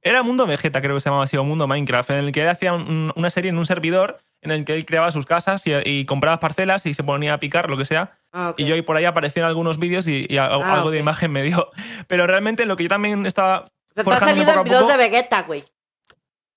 Era 0.00 0.22
Mundo 0.22 0.46
Vegeta, 0.46 0.80
creo 0.80 0.96
que 0.96 1.00
se 1.00 1.10
llamaba 1.10 1.24
así, 1.24 1.36
o 1.36 1.44
Mundo 1.44 1.68
Minecraft, 1.68 2.10
en 2.10 2.16
el 2.24 2.32
que 2.32 2.42
él 2.42 2.48
hacía 2.48 2.72
un, 2.72 3.12
una 3.14 3.30
serie 3.30 3.50
en 3.50 3.58
un 3.58 3.66
servidor 3.66 4.18
en 4.40 4.50
el 4.50 4.64
que 4.64 4.74
él 4.74 4.84
creaba 4.84 5.12
sus 5.12 5.26
casas 5.26 5.64
y, 5.66 5.72
y 5.84 6.06
compraba 6.06 6.40
parcelas 6.40 6.86
y 6.86 6.94
se 6.94 7.04
ponía 7.04 7.34
a 7.34 7.38
picar, 7.38 7.70
lo 7.70 7.76
que 7.76 7.84
sea. 7.84 8.18
Ah, 8.32 8.50
okay. 8.50 8.64
Y 8.64 8.68
yo 8.68 8.74
ahí 8.74 8.82
por 8.82 8.96
ahí 8.96 9.04
aparecían 9.04 9.44
algunos 9.46 9.78
vídeos 9.78 10.08
y, 10.08 10.26
y 10.28 10.38
a, 10.38 10.46
Ah, 10.46 10.74
algo 10.74 10.90
de 10.90 10.98
imagen 10.98 11.30
me 11.32 11.42
dio. 11.42 11.70
Pero 12.08 12.26
realmente 12.26 12.64
lo 12.66 12.76
que 12.76 12.84
yo 12.84 12.88
también 12.88 13.26
estaba 13.26 13.66
O 13.66 13.94
sea, 13.94 14.04
forjándome 14.04 14.30
salido 14.44 14.46
poco 14.52 14.60
a 14.60 14.64
videos 14.64 14.82
poco. 14.82 14.92
de 14.92 14.98
Vegeta, 14.98 15.42
güey. 15.42 15.64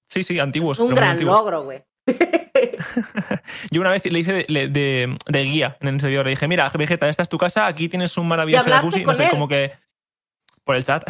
Sí, 0.08 0.24
sí, 0.24 0.40
antiguos. 0.40 0.78
Es 0.78 0.84
un 0.86 0.96
gran 0.96 1.10
antiguos. 1.12 1.36
logro, 1.36 1.64
güey. 1.64 1.84
Yo 3.72 3.82
una 3.82 3.92
vez 3.92 4.06
le 4.06 4.20
hice 4.20 4.34
de, 4.48 4.68
de- 4.70 5.18
de 5.28 5.44
guía 5.44 5.78
en 5.82 5.88
el 5.90 6.00
servidor. 6.00 6.26
Le 6.26 6.32
dije, 6.32 6.48
mira, 6.48 6.70
Vegeta, 6.74 7.10
esta 7.10 7.24
es 7.24 7.30
tu 7.30 7.38
casa, 7.38 7.68
aquí 7.68 7.90
tienes 7.90 8.18
un 8.18 8.28
maravilloso 8.28 8.70
jacuzzi. 8.70 9.04
No 9.04 9.14
sé, 9.14 9.26
él? 9.26 9.30
como 9.32 9.48
que. 9.48 9.74
Por 10.64 10.76
el 10.76 10.84
chat. 10.84 11.04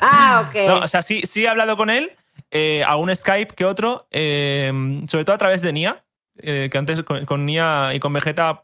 Ah, 0.00 0.46
ok. 0.48 0.54
No, 0.68 0.78
o 0.80 0.88
sea, 0.88 1.02
sí, 1.02 1.22
sí 1.24 1.44
he 1.44 1.48
hablado 1.48 1.76
con 1.76 1.90
él, 1.90 2.12
eh, 2.50 2.82
a 2.86 2.96
un 2.96 3.14
Skype 3.14 3.54
que 3.54 3.64
otro, 3.64 4.06
eh, 4.10 4.72
sobre 5.08 5.24
todo 5.24 5.34
a 5.34 5.38
través 5.38 5.60
de 5.60 5.72
Nia, 5.72 6.04
eh, 6.38 6.68
que 6.70 6.78
antes 6.78 7.02
con, 7.02 7.24
con, 7.26 7.44
Nia 7.44 7.92
y 7.94 8.00
con 8.00 8.12
Vegeta 8.12 8.63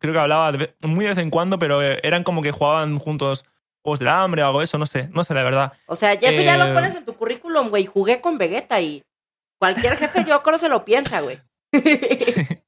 creo 0.00 0.12
que 0.12 0.18
hablaba 0.18 0.50
de, 0.50 0.74
muy 0.82 1.04
de 1.04 1.10
vez 1.10 1.18
en 1.18 1.30
cuando, 1.30 1.58
pero 1.58 1.80
eh, 1.82 2.00
eran 2.02 2.24
como 2.24 2.42
que 2.42 2.50
jugaban 2.50 2.96
juntos 2.96 3.44
juegos 3.82 4.00
del 4.00 4.08
hambre 4.08 4.42
o 4.42 4.46
algo 4.46 4.62
eso, 4.62 4.76
no 4.76 4.86
sé, 4.86 5.08
no 5.12 5.22
sé 5.22 5.34
la 5.34 5.42
verdad. 5.42 5.72
O 5.86 5.94
sea, 5.96 6.14
ya 6.14 6.30
eso 6.30 6.42
ya 6.42 6.56
lo 6.56 6.66
Eh, 6.66 6.74
pones 6.74 6.96
en 6.96 7.04
tu 7.04 7.14
currículum, 7.14 7.68
güey. 7.68 7.86
Jugué 7.86 8.20
con 8.20 8.36
Vegeta 8.36 8.80
y 8.80 9.02
cualquier 9.58 9.96
jefe 9.96 10.24
yo 10.24 10.42
creo 10.42 10.58
se 10.58 10.68
lo 10.68 10.84
piensa, 10.84 11.20
güey. 11.20 11.38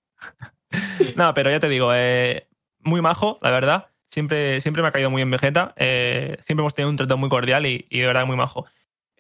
no, 1.16 1.34
pero 1.34 1.50
ya 1.50 1.60
te 1.60 1.68
digo, 1.68 1.92
eh, 1.94 2.46
muy 2.80 3.00
majo, 3.00 3.38
la 3.42 3.50
verdad. 3.50 3.88
Siempre, 4.10 4.60
siempre 4.60 4.82
me 4.82 4.88
ha 4.88 4.92
caído 4.92 5.10
muy 5.10 5.20
bien 5.20 5.30
Vegeta. 5.30 5.74
Eh, 5.76 6.36
siempre 6.44 6.62
hemos 6.62 6.74
tenido 6.74 6.90
un 6.90 6.96
trato 6.96 7.16
muy 7.16 7.28
cordial 7.28 7.66
y, 7.66 7.86
y 7.90 8.00
de 8.00 8.06
verdad 8.06 8.26
muy 8.26 8.36
majo. 8.36 8.66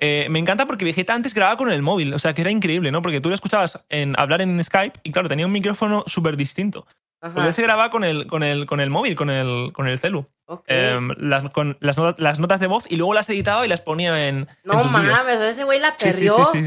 Eh, 0.04 0.26
me 0.30 0.40
encanta 0.40 0.66
porque 0.66 0.84
Vegeta 0.84 1.14
antes 1.14 1.32
grababa 1.32 1.56
con 1.56 1.70
el 1.70 1.80
móvil, 1.80 2.12
o 2.12 2.18
sea 2.18 2.34
que 2.34 2.40
era 2.40 2.50
increíble, 2.50 2.90
¿no? 2.90 3.02
Porque 3.02 3.20
tú 3.20 3.28
lo 3.28 3.36
escuchabas 3.36 3.84
en, 3.88 4.18
hablar 4.18 4.42
en 4.42 4.62
Skype 4.62 4.98
y 5.04 5.12
claro, 5.12 5.28
tenía 5.28 5.46
un 5.46 5.52
micrófono 5.52 6.02
súper 6.08 6.36
distinto. 6.36 6.88
Porque 7.22 7.46
él 7.46 7.54
se 7.54 7.62
grababa 7.62 7.88
con 7.90 8.02
el, 8.02 8.26
con 8.26 8.42
el, 8.42 8.66
con 8.66 8.80
el 8.80 8.90
móvil, 8.90 9.14
con 9.14 9.30
el, 9.30 9.72
con 9.72 9.86
el 9.86 9.98
celu. 10.00 10.26
Em, 10.66 11.10
las, 11.18 11.48
con 11.50 11.78
las, 11.80 11.96
las, 12.18 12.40
notas 12.40 12.58
de 12.58 12.66
voz 12.66 12.84
y 12.88 12.96
luego 12.96 13.14
las 13.14 13.30
editaba 13.30 13.64
y 13.64 13.68
las 13.68 13.80
ponía 13.80 14.26
en. 14.26 14.48
No 14.64 14.82
mames, 14.84 15.40
ese 15.40 15.62
güey 15.62 15.78
la 15.78 15.96
perdió. 15.96 16.50
Sí, 16.52 16.58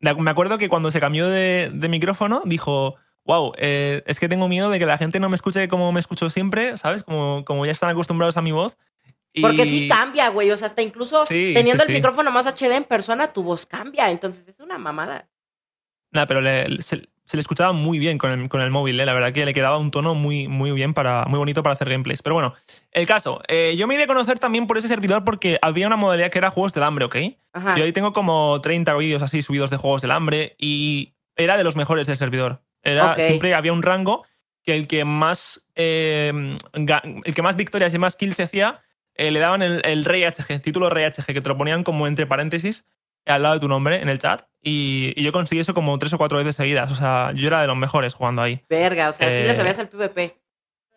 sí, 0.00 0.10
me 0.16 0.30
acuerdo 0.30 0.56
que 0.56 0.70
cuando 0.70 0.90
se 0.90 1.00
cambió 1.00 1.28
de, 1.28 1.70
de 1.72 1.88
micrófono 1.88 2.42
dijo. 2.44 2.96
Wow, 3.24 3.52
eh, 3.56 4.02
es 4.06 4.18
que 4.18 4.28
tengo 4.28 4.48
miedo 4.48 4.68
de 4.68 4.80
que 4.80 4.86
la 4.86 4.98
gente 4.98 5.20
no 5.20 5.28
me 5.28 5.36
escuche 5.36 5.68
como 5.68 5.92
me 5.92 6.00
escucho 6.00 6.28
siempre, 6.28 6.76
¿sabes? 6.76 7.04
Como, 7.04 7.44
como 7.44 7.64
ya 7.64 7.70
están 7.70 7.90
acostumbrados 7.90 8.36
a 8.36 8.42
mi 8.42 8.50
voz. 8.50 8.76
Porque 9.40 9.64
sí 9.64 9.86
cambia, 9.86 10.30
güey. 10.30 10.50
O 10.50 10.56
sea, 10.56 10.66
hasta 10.66 10.82
incluso 10.82 11.22
teniendo 11.24 11.84
el 11.84 11.92
micrófono 11.92 12.32
más 12.32 12.46
HD 12.46 12.72
en 12.72 12.84
persona, 12.84 13.32
tu 13.32 13.44
voz 13.44 13.64
cambia. 13.64 14.10
Entonces 14.10 14.48
es 14.48 14.58
una 14.58 14.76
mamada. 14.76 15.28
Nada, 16.10 16.26
pero 16.26 16.40
le, 16.40 16.82
se 16.82 17.08
le 17.36 17.40
escuchaba 17.40 17.72
muy 17.72 17.98
bien 17.98 18.18
con 18.18 18.30
el, 18.30 18.48
con 18.48 18.60
el 18.60 18.70
móvil, 18.70 18.98
¿eh? 19.00 19.06
la 19.06 19.14
verdad 19.14 19.32
que 19.32 19.44
le 19.44 19.54
quedaba 19.54 19.78
un 19.78 19.90
tono 19.90 20.14
muy, 20.14 20.48
muy 20.48 20.70
bien, 20.72 20.94
para, 20.94 21.24
muy 21.26 21.38
bonito 21.38 21.62
para 21.62 21.74
hacer 21.74 21.88
gameplays. 21.88 22.22
Pero 22.22 22.34
bueno, 22.34 22.54
el 22.90 23.06
caso, 23.06 23.42
eh, 23.48 23.74
yo 23.76 23.86
me 23.86 23.94
iba 23.94 24.04
a 24.04 24.06
conocer 24.06 24.38
también 24.38 24.66
por 24.66 24.78
ese 24.78 24.88
servidor 24.88 25.24
porque 25.24 25.58
había 25.62 25.86
una 25.86 25.96
modalidad 25.96 26.30
que 26.30 26.38
era 26.38 26.50
juegos 26.50 26.72
del 26.72 26.82
hambre, 26.82 27.04
¿ok? 27.04 27.16
Ajá. 27.52 27.76
Yo 27.76 27.84
ahí 27.84 27.92
tengo 27.92 28.12
como 28.12 28.60
30 28.60 28.94
vídeos 28.96 29.22
así 29.22 29.42
subidos 29.42 29.70
de 29.70 29.76
juegos 29.76 30.02
del 30.02 30.10
hambre 30.10 30.54
y 30.58 31.14
era 31.36 31.56
de 31.56 31.64
los 31.64 31.76
mejores 31.76 32.06
del 32.06 32.16
servidor. 32.16 32.62
Era, 32.82 33.14
Siempre 33.14 33.54
había 33.54 33.72
un 33.72 33.82
rango 33.82 34.24
que 34.64 34.74
el 34.74 34.86
que 34.86 35.04
más, 35.04 35.66
eh, 35.74 36.56
el 36.72 37.34
que 37.34 37.42
más 37.42 37.56
victorias 37.56 37.94
y 37.94 37.98
más 37.98 38.16
kills 38.16 38.36
se 38.36 38.44
hacía, 38.44 38.82
le 39.16 39.38
daban 39.38 39.62
el, 39.62 39.82
el 39.84 40.04
Rey 40.04 40.24
HG, 40.24 40.60
título 40.62 40.90
Rey 40.90 41.04
HG, 41.04 41.26
que 41.26 41.40
te 41.40 41.48
lo 41.48 41.56
ponían 41.56 41.84
como 41.84 42.06
entre 42.06 42.26
paréntesis 42.26 42.84
al 43.26 43.42
lado 43.42 43.54
de 43.54 43.60
tu 43.60 43.68
nombre 43.68 44.00
en 44.00 44.08
el 44.08 44.18
chat. 44.18 44.42
Y, 44.62 45.20
yo 45.20 45.32
conseguí 45.32 45.60
eso 45.60 45.74
como 45.74 45.98
tres 45.98 46.12
o 46.12 46.18
cuatro 46.18 46.38
veces 46.38 46.56
seguidas. 46.56 46.90
O 46.92 46.94
sea, 46.94 47.32
yo 47.34 47.46
era 47.46 47.60
de 47.60 47.66
los 47.66 47.76
mejores 47.76 48.14
jugando 48.14 48.42
ahí. 48.42 48.64
Verga, 48.68 49.08
o 49.08 49.12
sea, 49.12 49.28
sí 49.28 49.34
le 49.34 49.50
eh, 49.50 49.54
sabías 49.54 49.78
el 49.78 49.88
PvP. 49.88 50.36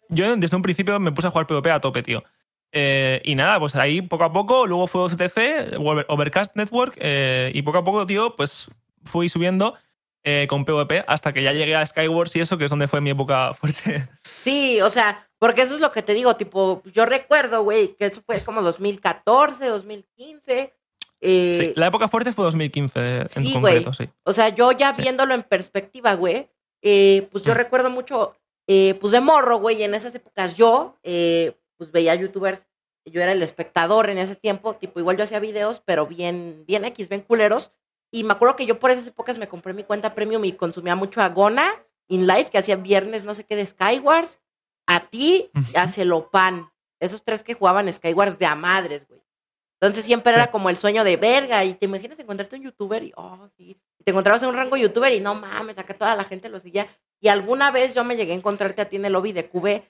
Yo 0.10 0.36
desde 0.36 0.56
un 0.56 0.62
principio 0.62 1.00
me 1.00 1.12
puse 1.12 1.28
a 1.28 1.32
jugar 1.32 1.48
PvP 1.48 1.72
a 1.72 1.80
tope, 1.80 2.04
tío. 2.04 2.24
Eh, 2.72 3.22
y 3.24 3.36
nada, 3.36 3.60
pues 3.60 3.76
ahí 3.76 4.02
poco 4.02 4.26
a 4.26 4.34
poco, 4.34 4.68
luego 4.68 4.88
fue 4.88 5.02
OCTC, 5.04 5.80
Overcast 5.80 6.56
Network, 6.56 6.96
eh, 6.98 7.52
y 7.54 7.62
poco 7.62 7.78
a 7.80 7.84
poco, 7.84 8.06
tío, 8.06 8.36
pues 8.36 8.70
fui 9.04 9.30
subiendo 9.30 9.76
con 10.50 10.66
PvP 10.66 11.06
hasta 11.08 11.34
que 11.34 11.44
ya 11.44 11.54
llegué 11.54 11.76
a 11.76 11.86
Skywars 11.86 12.36
y 12.36 12.40
eso, 12.40 12.58
que 12.58 12.64
es 12.64 12.72
donde 12.72 12.88
fue 12.88 13.00
mi 13.00 13.12
época 13.12 13.54
fuerte. 13.60 14.10
Sí, 14.24 14.82
o 14.82 14.90
sea, 14.90 15.30
porque 15.38 15.62
eso 15.62 15.76
es 15.76 15.82
lo 15.82 15.92
que 15.92 16.02
te 16.02 16.16
digo, 16.16 16.36
tipo, 16.36 16.82
yo 16.86 17.06
recuerdo, 17.06 17.64
güey, 17.64 17.96
que 17.96 18.08
eso 18.08 18.24
fue 18.26 18.44
como 18.44 18.64
2014, 18.64 19.68
2015, 19.68 20.74
eh, 21.22 21.74
la 21.76 21.88
época 21.88 22.08
fuerte 22.08 22.34
fue 22.34 22.46
2015 22.46 23.24
en 23.36 23.54
concreto, 23.54 23.94
sí. 23.94 24.10
O 24.24 24.34
sea, 24.34 24.50
yo 24.50 24.72
ya 24.72 24.92
viéndolo 24.92 25.34
en 25.34 25.44
perspectiva, 25.44 26.14
güey, 26.14 26.50
eh, 26.82 27.28
pues 27.32 27.44
yo 27.44 27.54
mm. 27.54 27.58
recuerdo 27.58 27.90
mucho, 27.90 28.36
eh, 28.68 28.96
pues 29.00 29.12
de 29.12 29.22
morro, 29.22 29.58
güey, 29.58 29.84
en 29.84 29.96
esas 29.96 30.14
épocas 30.16 30.56
yo, 30.56 30.98
pues 31.02 31.92
veía 31.92 32.16
youtubers, 32.16 32.68
yo 33.06 33.22
era 33.22 33.32
el 33.32 33.44
espectador 33.44 34.10
en 34.10 34.18
ese 34.18 34.36
tiempo, 34.36 34.76
tipo, 34.76 35.00
igual 35.00 35.18
yo 35.18 35.24
hacía 35.24 35.40
videos, 35.40 35.82
pero 35.86 36.08
bien, 36.08 36.64
bien 36.68 36.86
X, 36.86 37.10
bien 37.10 37.22
culeros. 37.22 37.72
Y 38.12 38.24
me 38.24 38.34
acuerdo 38.34 38.56
que 38.56 38.66
yo 38.66 38.80
por 38.80 38.92
esas 38.92 39.08
épocas 39.08 39.38
me 39.38 39.48
compré 39.48 39.74
mi 39.74 39.84
cuenta 39.84 40.16
premium 40.16 40.46
y 40.46 40.54
consumía 40.54 40.96
mucho 40.96 41.22
a 41.22 41.30
Gona, 41.30 41.68
In 42.08 42.28
Life, 42.28 42.50
que 42.50 42.58
hacía 42.58 42.76
viernes 42.76 43.26
no 43.26 43.36
sé 43.36 43.44
qué 43.44 43.56
de 43.56 43.66
Skywars, 43.66 44.40
a 44.88 45.02
ti 45.02 45.52
y 45.74 45.78
a 45.78 45.88
Celopan. 45.88 46.72
Esos 47.00 47.24
tres 47.24 47.44
que 47.44 47.56
jugaban 47.56 47.92
Skywars 47.92 48.40
de 48.40 48.46
a 48.46 48.56
madres, 48.56 49.08
güey. 49.08 49.25
Entonces 49.80 50.06
siempre 50.06 50.34
era 50.34 50.48
como 50.48 50.70
el 50.70 50.78
sueño 50.78 51.04
de 51.04 51.18
verga. 51.18 51.64
Y 51.64 51.74
te 51.74 51.86
imaginas 51.86 52.20
encontrarte 52.20 52.56
un 52.56 52.64
youtuber 52.64 53.04
y, 53.04 53.14
oh, 53.16 53.50
sí. 53.58 53.78
te 54.04 54.12
encontrabas 54.12 54.42
en 54.44 54.50
un 54.50 54.56
rango 54.56 54.78
youtuber 54.78 55.12
y 55.14 55.20
no 55.20 55.36
mames, 55.36 55.78
acá 55.78 55.94
toda 55.94 56.16
la 56.16 56.24
gente 56.24 56.50
lo 56.50 56.60
seguía. 56.60 56.88
Y 57.20 57.28
alguna 57.28 57.72
vez 57.72 57.94
yo 57.94 58.04
me 58.04 58.16
llegué 58.16 58.34
a 58.34 58.36
encontrarte 58.36 58.82
a 58.82 58.86
ti 58.86 58.96
en 58.96 59.06
el 59.06 59.14
lobby 59.14 59.32
de 59.32 59.48
QB 59.48 59.82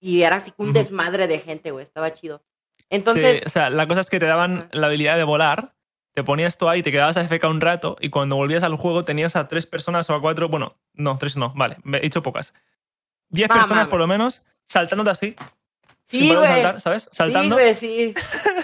y 0.00 0.22
era 0.22 0.36
así 0.36 0.52
un 0.58 0.72
desmadre 0.72 1.26
de 1.26 1.38
gente, 1.38 1.70
güey. 1.70 1.84
Estaba 1.84 2.12
chido. 2.12 2.42
Entonces. 2.90 3.44
o 3.46 3.50
sea, 3.50 3.70
la 3.70 3.88
cosa 3.88 4.02
es 4.02 4.10
que 4.10 4.20
te 4.20 4.26
daban 4.26 4.68
la 4.72 4.86
habilidad 4.86 5.16
de 5.16 5.24
volar, 5.24 5.74
te 6.14 6.22
ponías 6.22 6.56
tú 6.56 6.68
ahí, 6.68 6.82
te 6.82 6.92
quedabas 6.92 7.16
a 7.16 7.26
FK 7.26 7.44
un 7.44 7.60
rato 7.60 7.96
y 8.00 8.10
cuando 8.10 8.36
volvías 8.36 8.62
al 8.62 8.76
juego 8.76 9.04
tenías 9.04 9.34
a 9.34 9.48
tres 9.48 9.66
personas 9.66 10.08
o 10.10 10.14
a 10.14 10.20
cuatro. 10.20 10.48
Bueno, 10.48 10.78
no, 10.92 11.18
tres 11.18 11.36
no, 11.36 11.52
vale, 11.56 11.78
he 11.94 12.00
dicho 12.00 12.22
pocas. 12.22 12.54
Diez 13.28 13.48
personas 13.48 13.88
por 13.88 13.98
lo 13.98 14.06
menos 14.06 14.42
saltándote 14.68 15.10
así 15.10 15.36
Sí, 16.06 16.32
güey. 16.32 16.62
¿sabes? 16.78 17.08
Saltando. 17.12 17.56
Sí, 17.56 17.62
güey, 17.62 17.74
sí. 17.74 18.14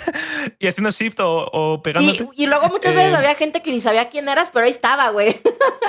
y 0.59 0.67
haciendo 0.67 0.91
shift 0.91 1.21
o, 1.21 1.47
o 1.53 1.83
pegándote. 1.83 2.29
Y, 2.37 2.47
luego 2.47 2.69
muchas 2.69 2.95
veces 2.95 3.13
eh, 3.13 3.17
había 3.17 3.35
gente 3.35 3.63
que 3.63 3.73
ni 3.73 3.81
sabía 3.81 4.09
quién 4.09 4.29
eras, 4.29 4.51
pero 4.53 4.67
ahí 4.67 4.71
estaba, 4.71 5.11
güey. 5.11 5.37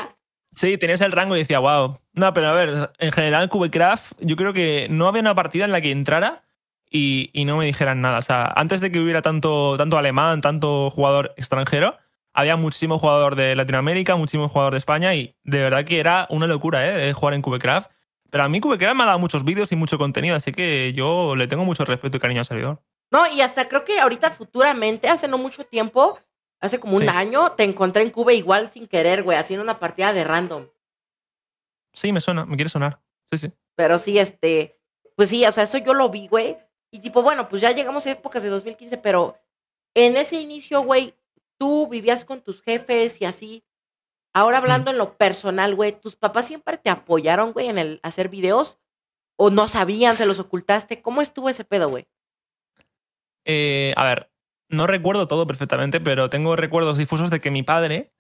sí, 0.56 0.78
tenías 0.78 1.02
el 1.02 1.12
rango 1.12 1.36
y 1.36 1.40
decía, 1.40 1.60
wow. 1.60 2.00
No, 2.14 2.34
pero 2.34 2.50
a 2.50 2.54
ver, 2.54 2.92
en 2.98 3.12
general, 3.12 3.50
Cubecraft, 3.50 4.14
yo 4.20 4.36
creo 4.36 4.54
que 4.54 4.88
no 4.90 5.08
había 5.08 5.22
una 5.22 5.36
partida 5.36 5.66
en 5.66 5.72
la 5.72 5.82
que 5.82 5.92
entrara 5.92 6.44
y, 6.90 7.30
y, 7.34 7.46
no 7.46 7.58
me 7.58 7.66
dijeran 7.66 8.02
nada. 8.02 8.20
O 8.20 8.24
sea, 8.24 8.52
antes 8.56 8.82
de 8.82 8.92
que 8.92 9.00
hubiera 9.00 9.22
tanto, 9.22 9.76
tanto 9.78 9.98
alemán, 9.98 10.42
tanto 10.42 10.90
jugador 10.90 11.34
extranjero, 11.38 11.98
había 12.34 12.56
muchísimo 12.56 13.00
jugador 13.00 13.36
de 13.36 13.56
Latinoamérica, 13.56 14.16
muchísimo 14.16 14.50
jugador 14.50 14.74
de 14.74 14.80
España 14.80 15.14
y 15.16 15.36
de 15.44 15.60
verdad 15.60 15.86
que 15.86 16.00
era 16.00 16.28
una 16.30 16.48
locura, 16.48 17.08
¿eh? 17.08 17.14
Jugar 17.14 17.36
en 17.36 17.42
Cubecraft. 17.42 17.90
Pero 18.30 18.44
a 18.44 18.50
mí 18.50 18.60
Cubecraft 18.60 18.96
me 18.96 19.04
ha 19.04 19.08
dado 19.08 19.20
muchos 19.20 19.44
vídeos 19.44 19.72
y 19.72 19.76
mucho 19.76 20.00
contenido, 20.00 20.36
así 20.36 20.52
que 20.52 20.92
yo 20.94 21.36
le 21.36 21.48
tengo 21.48 21.66
mucho 21.66 21.86
respeto 21.86 22.18
y 22.18 22.20
cariño 22.20 22.40
al 22.40 22.46
servidor. 22.46 22.82
No, 23.14 23.28
y 23.28 23.42
hasta 23.42 23.70
creo 23.70 23.86
que 23.86 24.00
ahorita 24.00 24.32
futuramente, 24.32 25.08
hace 25.08 25.28
no 25.28 25.38
mucho 25.38 25.64
tiempo, 25.64 26.20
hace 26.60 26.80
como 26.80 26.98
un 26.98 27.08
año, 27.08 27.52
te 27.52 27.64
encontré 27.64 28.02
en 28.02 28.10
Cuba 28.10 28.34
igual 28.34 28.72
sin 28.72 28.88
querer, 28.88 29.22
güey, 29.22 29.38
haciendo 29.38 29.64
una 29.64 29.78
partida 29.78 30.14
de 30.14 30.24
random. 30.24 30.68
Sí, 31.94 32.12
me 32.12 32.20
suena, 32.20 32.44
me 32.44 32.56
quiere 32.56 32.72
sonar. 32.72 33.00
Sí, 33.32 33.38
sí. 33.38 33.52
Pero 33.76 34.00
sí, 34.00 34.18
este, 34.18 34.82
pues 35.16 35.30
sí, 35.30 35.46
o 35.46 35.52
sea, 35.52 35.66
eso 35.66 35.78
yo 35.78 35.94
lo 35.94 36.10
vi, 36.10 36.28
güey. 36.28 36.58
Y 36.90 37.02
tipo, 37.02 37.22
bueno, 37.22 37.48
pues 37.48 37.62
ya 37.62 37.70
llegamos 37.70 38.04
a 38.08 38.12
épocas 38.12 38.42
de 38.42 38.50
2015, 38.50 38.98
pero 38.98 39.38
en 39.94 40.18
ese 40.18 40.42
inicio, 40.42 40.82
güey, 40.82 41.14
tú 41.60 41.88
vivías 41.88 42.26
con 42.26 42.42
tus 42.42 42.64
jefes 42.64 43.22
y 43.22 43.26
así. 43.26 43.64
Ahora 44.34 44.58
hablando 44.58 44.90
en 44.90 44.98
lo 44.98 45.18
personal, 45.18 45.76
güey, 45.76 45.92
¿tus 45.92 46.16
papás 46.16 46.48
siempre 46.48 46.80
te 46.80 46.90
apoyaron, 46.90 47.54
güey, 47.54 47.68
en 47.68 47.78
el 47.78 48.00
hacer 48.02 48.30
videos? 48.30 48.80
¿O 49.36 49.52
no 49.52 49.68
sabían, 49.68 50.18
se 50.18 50.26
los 50.26 50.40
ocultaste? 50.40 51.04
¿Cómo 51.04 51.22
estuvo 51.22 51.48
ese 51.48 51.64
pedo, 51.64 51.90
güey? 51.90 52.08
Eh, 53.46 53.94
a 53.96 54.06
ver, 54.06 54.30
no 54.70 54.88
recuerdo 54.88 55.28
todo 55.28 55.46
perfectamente, 55.48 56.00
pero 56.00 56.30
tengo 56.30 56.56
recuerdos 56.56 56.98
difusos 56.98 57.30
de 57.30 57.42
que 57.42 57.52
mi 57.52 57.64
padre 57.64 58.14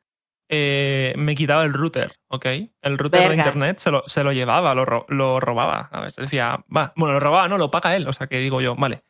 eh, 0.49 1.13
me 1.17 1.35
quitaba 1.35 1.63
el 1.63 1.73
router, 1.73 2.19
¿ok? 2.27 2.45
El 2.81 2.97
router 2.97 3.29
de 3.29 3.35
internet 3.35 3.79
se 3.79 3.91
lo, 3.91 4.03
se 4.07 4.23
lo 4.23 4.31
llevaba, 4.33 4.75
lo, 4.75 5.05
lo 5.07 5.39
robaba. 5.39 5.89
A 5.91 6.01
ver, 6.01 6.11
decía, 6.11 6.63
va, 6.75 6.93
bueno, 6.95 7.13
lo 7.13 7.19
robaba, 7.19 7.47
no, 7.47 7.57
lo 7.57 7.71
paga 7.71 7.95
él. 7.95 8.07
O 8.07 8.13
sea 8.13 8.27
que 8.27 8.39
digo 8.39 8.61
yo, 8.61 8.75
vale, 8.75 9.03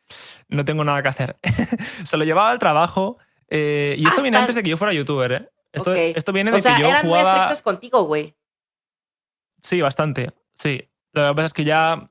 no 0.48 0.64
tengo 0.64 0.84
nada 0.84 1.02
que 1.02 1.08
hacer. 1.08 1.36
se 2.04 2.16
lo 2.16 2.24
llevaba 2.24 2.50
al 2.50 2.58
trabajo. 2.58 3.18
Eh, 3.48 3.94
y 3.98 4.06
esto 4.06 4.22
viene 4.22 4.38
antes 4.38 4.54
de 4.54 4.62
que 4.62 4.70
yo 4.70 4.76
fuera 4.76 4.92
youtuber, 4.92 5.32
¿eh? 5.32 5.48
Esto, 5.72 6.32
viene 6.32 6.52
de 6.52 6.58
o 6.58 6.60
sea, 6.60 6.76
que 6.76 6.82
yo 6.82 6.88
eran 6.88 7.06
muy 7.06 7.18
estrictos 7.18 7.62
contigo, 7.62 8.04
güey. 8.04 8.36
Sí, 9.60 9.80
bastante. 9.80 10.32
Sí. 10.56 10.88
Lo 11.12 11.28
que 11.28 11.34
pasa 11.34 11.46
es 11.46 11.52
que 11.52 11.64
ya, 11.64 12.10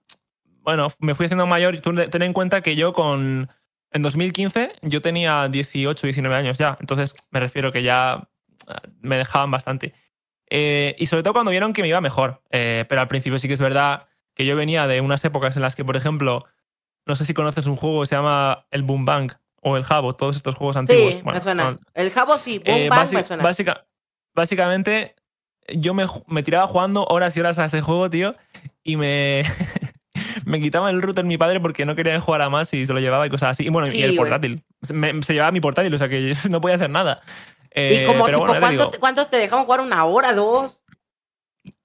bueno, 0.62 0.90
me 1.00 1.16
fui 1.16 1.26
haciendo 1.26 1.48
mayor 1.48 1.76
y 1.76 1.82
ten 1.82 2.22
en 2.22 2.34
cuenta 2.34 2.62
que 2.62 2.76
yo 2.76 2.94
con... 2.94 3.50
En 3.94 4.02
2015 4.02 4.74
yo 4.82 5.02
tenía 5.02 5.48
18, 5.48 6.08
19 6.08 6.36
años 6.36 6.58
ya. 6.58 6.78
Entonces 6.80 7.16
me 7.30 7.40
refiero 7.40 7.72
que 7.72 7.84
ya 7.84 8.28
eh, 8.68 8.74
me 9.02 9.18
dejaban 9.18 9.52
bastante. 9.52 9.94
Eh, 10.50 10.96
y 11.00 11.06
sobre 11.06 11.24
todo 11.24 11.34
cuando 11.34 11.52
vieron 11.52 11.74
que 11.74 11.84
me 11.84 11.88
iba 11.88 12.02
mejor. 12.02 12.42
Eh, 12.50 12.86
pero 12.90 13.02
al 13.02 13.08
principio 13.08 13.40
sí 13.40 13.48
que 13.48 13.54
es 13.54 13.62
verdad 13.62 14.08
que 14.34 14.46
yo 14.46 14.56
venía 14.56 14.88
de 14.88 15.00
unas 15.00 15.24
épocas 15.26 15.56
en 15.56 15.62
las 15.62 15.76
que, 15.76 15.86
por 15.86 15.96
ejemplo, 15.96 16.44
no 17.06 17.16
sé 17.16 17.26
si 17.26 17.34
conoces 17.34 17.68
un 17.68 17.76
juego 17.76 18.02
que 18.02 18.08
se 18.08 18.16
llama 18.16 18.66
el 18.72 18.82
Boom 18.82 19.06
Bank 19.06 19.34
o 19.62 19.78
el 19.78 19.84
Jabo, 19.84 20.16
todos 20.16 20.36
estos 20.36 20.56
juegos 20.56 20.76
antiguos. 20.76 21.14
Sí, 21.14 21.22
me 21.24 21.40
suena. 21.40 21.80
el 21.94 22.12
Jabo 22.12 22.38
sí, 22.38 22.60
Boom 22.60 22.90
Bang 22.90 23.12
me 23.12 23.24
suena. 23.24 23.44
básicamente, 24.34 25.16
yo 25.68 25.94
me, 25.94 26.06
me, 26.28 26.44
tiraba 26.44 26.68
jugando 26.68 27.06
horas 27.06 27.38
y 27.38 27.40
horas 27.40 27.60
a 27.60 27.66
ese 27.66 27.82
juego, 27.82 28.10
tío, 28.10 28.36
y 28.84 28.98
me, 28.98 29.44
me 30.46 30.60
quitaba 30.60 30.90
el 30.90 31.02
router 31.02 31.26
mi 31.26 31.38
padre 31.38 31.60
porque 31.60 31.86
no 31.86 31.96
quería 31.96 32.20
jugar 32.20 32.42
a 32.42 32.50
más 32.50 32.74
y 32.74 32.86
se 32.86 32.94
lo 32.94 33.00
llevaba 33.00 33.28
y 33.28 33.30
cosas 33.30 33.52
así. 33.52 33.66
Y 33.66 33.70
bueno, 33.70 33.92
y 33.92 34.02
el 34.04 34.16
portátil. 34.16 34.64
se 34.82 35.34
llevaba 35.34 35.52
mi 35.52 35.62
portátil, 35.62 35.94
o 35.94 35.98
sea 35.98 36.10
que 36.10 36.34
no 36.50 36.62
podía 36.62 36.76
hacer 36.76 36.90
nada. 36.90 37.22
¿Y 37.76 38.06
como 38.06 38.28
eh, 38.28 38.34
tipo, 38.34 38.92
¿cuántos 39.00 39.30
te 39.30 39.38
dejamos 39.38 39.66
jugar? 39.66 39.82
¿Una 39.82 40.06
hora, 40.06 40.34
dos? 40.34 40.80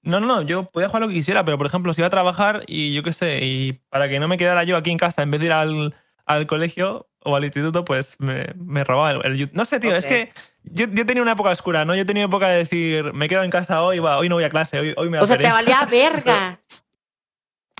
No, 0.01 0.19
no, 0.19 0.27
no, 0.27 0.41
yo 0.41 0.65
podía 0.65 0.87
jugar 0.87 1.01
lo 1.01 1.07
que 1.07 1.15
quisiera, 1.15 1.43
pero 1.45 1.57
por 1.57 1.67
ejemplo, 1.67 1.93
si 1.93 2.01
iba 2.01 2.07
a 2.07 2.11
trabajar 2.11 2.63
y 2.67 2.93
yo 2.93 3.03
qué 3.03 3.13
sé, 3.13 3.39
y 3.43 3.73
para 3.89 4.09
que 4.09 4.19
no 4.19 4.27
me 4.27 4.37
quedara 4.37 4.63
yo 4.63 4.77
aquí 4.77 4.91
en 4.91 4.97
casa 4.97 5.21
en 5.21 5.31
vez 5.31 5.39
de 5.39 5.47
ir 5.47 5.53
al, 5.53 5.95
al 6.25 6.47
colegio 6.47 7.09
o 7.23 7.35
al 7.35 7.43
instituto, 7.43 7.85
pues 7.85 8.15
me, 8.19 8.47
me 8.55 8.83
robaba 8.83 9.11
el, 9.11 9.49
No 9.53 9.65
sé, 9.65 9.79
tío, 9.79 9.95
es 9.95 10.05
que 10.05 10.31
yo, 10.63 10.85
yo, 10.91 11.05
tenía 11.05 11.21
una 11.21 11.33
época 11.33 11.49
oscura, 11.49 11.85
¿no? 11.85 11.95
Yo 11.95 12.05
tenía 12.05 12.23
época 12.23 12.47
de 12.49 12.57
decir, 12.57 13.13
me 13.13 13.27
quedo 13.27 13.43
en 13.43 13.51
casa 13.51 13.81
hoy, 13.81 13.99
va, 13.99 14.17
hoy 14.17 14.29
no 14.29 14.35
voy 14.35 14.43
a 14.43 14.49
clase, 14.49 14.79
hoy, 14.79 14.93
hoy 14.95 15.09
me 15.09 15.19
O 15.19 15.27
sea, 15.27 15.37
te 15.37 15.49
valía 15.49 15.85
verga. 15.91 16.59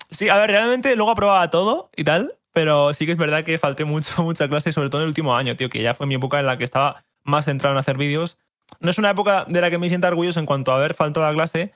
Sí, 0.09 0.29
a 0.29 0.37
ver, 0.37 0.49
realmente 0.49 0.95
luego 0.95 1.11
aprobaba 1.11 1.49
todo 1.49 1.89
y 1.95 2.03
tal, 2.03 2.35
pero 2.53 2.93
sí 2.93 3.05
que 3.05 3.11
es 3.13 3.17
verdad 3.17 3.43
que 3.43 3.57
falté 3.57 3.85
mucho, 3.85 4.11
mucha 4.23 4.47
clase, 4.49 4.71
sobre 4.71 4.89
todo 4.89 5.01
en 5.01 5.03
el 5.03 5.09
último 5.09 5.35
año, 5.35 5.55
tío, 5.55 5.69
que 5.69 5.81
ya 5.81 5.93
fue 5.93 6.07
mi 6.07 6.15
época 6.15 6.39
en 6.39 6.45
la 6.45 6.57
que 6.57 6.63
estaba 6.63 7.05
más 7.23 7.45
centrado 7.45 7.73
en 7.75 7.79
hacer 7.79 7.97
vídeos. 7.97 8.37
No 8.79 8.89
es 8.89 8.97
una 8.97 9.09
época 9.11 9.45
de 9.47 9.61
la 9.61 9.69
que 9.69 9.77
me 9.77 9.89
sienta 9.89 10.07
orgulloso 10.07 10.39
en 10.39 10.45
cuanto 10.45 10.71
a 10.71 10.75
haber 10.77 10.93
faltado 10.93 11.25
a 11.25 11.33
clase, 11.33 11.73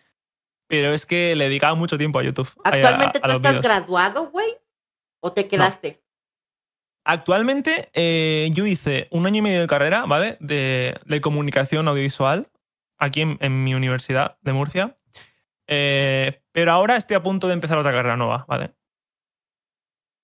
pero 0.67 0.93
es 0.93 1.05
que 1.05 1.35
le 1.35 1.45
dedicaba 1.45 1.75
mucho 1.75 1.97
tiempo 1.97 2.19
a 2.19 2.23
YouTube. 2.23 2.49
a- 2.63 2.69
¿Actualmente 2.69 3.17
a 3.17 3.21
tú 3.21 3.27
los 3.27 3.37
estás 3.37 3.61
graduado, 3.61 4.29
güey? 4.31 4.47
¿O 5.19 5.31
te 5.33 5.47
quedaste? 5.47 6.01
Actualmente 7.05 7.89
eh, 7.93 8.49
yo 8.53 8.65
hice 8.65 9.07
un 9.11 9.25
año 9.25 9.39
y 9.39 9.41
medio 9.41 9.59
de 9.61 9.67
carrera, 9.67 10.05
¿vale? 10.05 10.37
De, 10.39 10.97
de 11.05 11.21
comunicación 11.21 11.87
audiovisual 11.87 12.47
aquí 12.97 13.21
en, 13.21 13.37
en 13.41 13.63
mi 13.63 13.73
universidad 13.75 14.37
de 14.41 14.53
Murcia. 14.53 14.95
Eh, 15.67 16.41
pero 16.51 16.71
ahora 16.71 16.97
estoy 16.97 17.15
a 17.15 17.23
punto 17.23 17.47
de 17.47 17.53
empezar 17.53 17.77
otra 17.77 17.91
carrera 17.91 18.17
nueva, 18.17 18.45
¿vale? 18.47 18.73